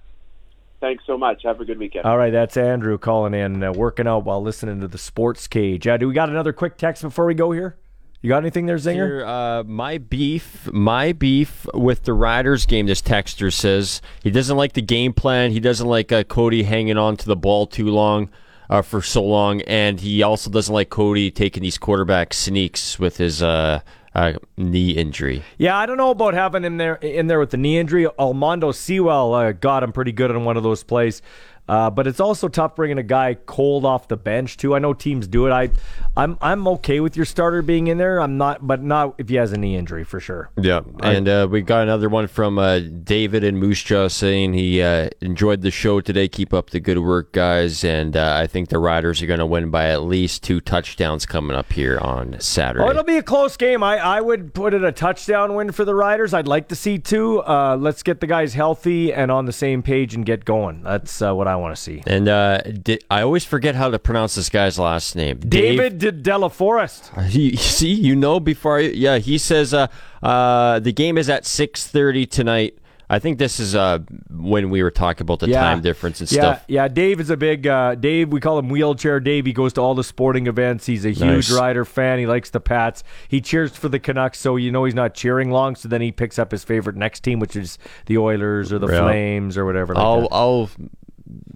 [0.82, 1.44] Thanks so much.
[1.44, 2.06] Have a good weekend.
[2.06, 5.88] All right, that's Andrew calling in, uh, working out while listening to the sports cage.
[5.88, 7.78] Uh, do we got another quick text before we go here?
[8.26, 8.94] You got anything there, Zinger?
[8.94, 12.88] Here, uh, my beef, my beef with the Riders game.
[12.88, 15.52] This texter says he doesn't like the game plan.
[15.52, 18.32] He doesn't like uh, Cody hanging on to the ball too long,
[18.68, 23.18] uh, for so long, and he also doesn't like Cody taking these quarterback sneaks with
[23.18, 23.82] his uh,
[24.16, 25.44] uh, knee injury.
[25.60, 28.06] Yeah, I don't know about having him there in there with the knee injury.
[28.18, 31.22] Almondo Sewell uh, got him pretty good on one of those plays.
[31.68, 34.76] Uh, but it's also tough bringing a guy cold off the bench too.
[34.76, 35.52] I know teams do it.
[35.52, 35.70] I,
[36.16, 38.20] I'm I'm okay with your starter being in there.
[38.20, 40.52] I'm not, but not if he has a knee injury for sure.
[40.62, 44.82] Yeah, and uh, we got another one from uh, David and Moose Jaw saying he
[44.82, 46.28] uh, enjoyed the show today.
[46.28, 47.84] Keep up the good work, guys.
[47.84, 51.26] And uh, I think the Riders are going to win by at least two touchdowns
[51.26, 52.86] coming up here on Saturday.
[52.86, 53.84] Oh, it'll be a close game.
[53.84, 56.34] I, I would put it a touchdown win for the Riders.
[56.34, 57.42] I'd like to see two.
[57.44, 60.84] Uh, let's get the guys healthy and on the same page and get going.
[60.84, 62.04] That's uh, what I want to see.
[62.08, 65.40] And uh, di- I always forget how to pronounce this guy's last name.
[65.40, 67.12] David De Della Forest.
[67.28, 69.88] He, see, you know before I, yeah, he says uh,
[70.24, 72.78] uh, the game is at 6:30 tonight.
[73.08, 74.00] I think this is uh,
[74.32, 75.62] when we were talking about the Yeah.
[75.62, 76.66] time difference and yeah, stuff.
[76.68, 78.30] Yeah, Dave is a big uh, Dave.
[78.30, 79.46] We call him wheelchair Dave.
[79.46, 80.88] He goes to all the sporting events.
[80.88, 81.52] He's a huge Nice.
[81.52, 82.18] Rider fan.
[82.18, 83.04] He likes the Pats.
[83.28, 85.76] He cheers for the Canucks, so you know he's not cheering long.
[85.76, 87.78] So then he picks up his favorite next team, which is
[88.08, 89.02] the Oilers or the Yeah.
[89.02, 89.94] Flames or whatever.
[89.94, 90.28] Like I'll.
[90.32, 90.70] I'll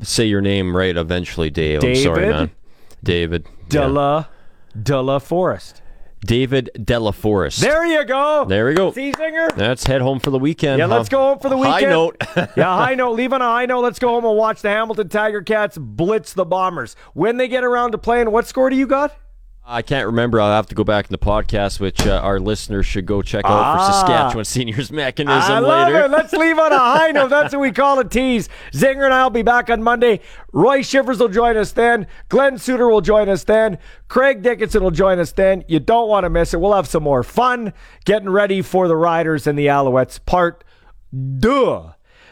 [0.02, 1.84] say your name right eventually, Dave.
[1.84, 2.52] I'm sorry, man.
[3.04, 4.30] David Della
[4.82, 5.82] Della Forest.
[6.26, 7.62] David Della Forest.
[7.62, 8.46] There you go.
[8.46, 8.92] There we go.
[8.92, 9.56] See, Zinger?
[9.56, 10.80] Let's head home for the weekend.
[10.80, 10.98] Yeah, huh?
[10.98, 11.86] let's go home for the weekend.
[11.86, 12.18] High note.
[12.58, 13.14] yeah, high note.
[13.14, 13.82] Leave on a high note.
[13.82, 16.96] Let's go home and watch the Hamilton Tiger Cats blitz the Bombers.
[17.14, 19.16] When they get around to playing, what score do you got?
[19.72, 20.42] I can't remember.
[20.42, 23.46] I'll have to go back in the podcast, which uh, our listeners should go check
[23.46, 23.78] out Ah.
[23.78, 26.06] for Saskatchewan Seniors Mechanism I love later.
[26.06, 26.10] it.
[26.12, 27.30] Let's leave on a high note.
[27.30, 28.50] That's what we call a tease.
[28.74, 30.22] Zinger and I will be back on Monday.
[30.52, 32.08] Roy Shivers will join us then.
[32.30, 33.78] Glen Suitor will join us then.
[34.08, 35.64] Craig Dickenson will join us then.
[35.68, 36.60] You don't want to miss it.
[36.60, 37.72] We'll have some more fun
[38.06, 40.64] getting ready for the Riders and the Alouettes part.
[41.38, 41.92] Duh.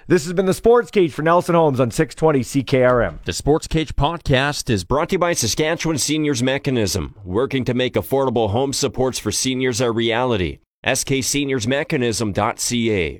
[0.09, 3.21] This has been the Sports Cage for Nelson Homes on 620 CKRM.
[3.25, 7.95] The Sports Cage podcast is brought to you by Saskatchewan Seniors Mechanism, working to make
[7.95, 10.59] affordable home supports for seniors a reality.
[10.85, 13.15] SKSeniorsMechanism.ca.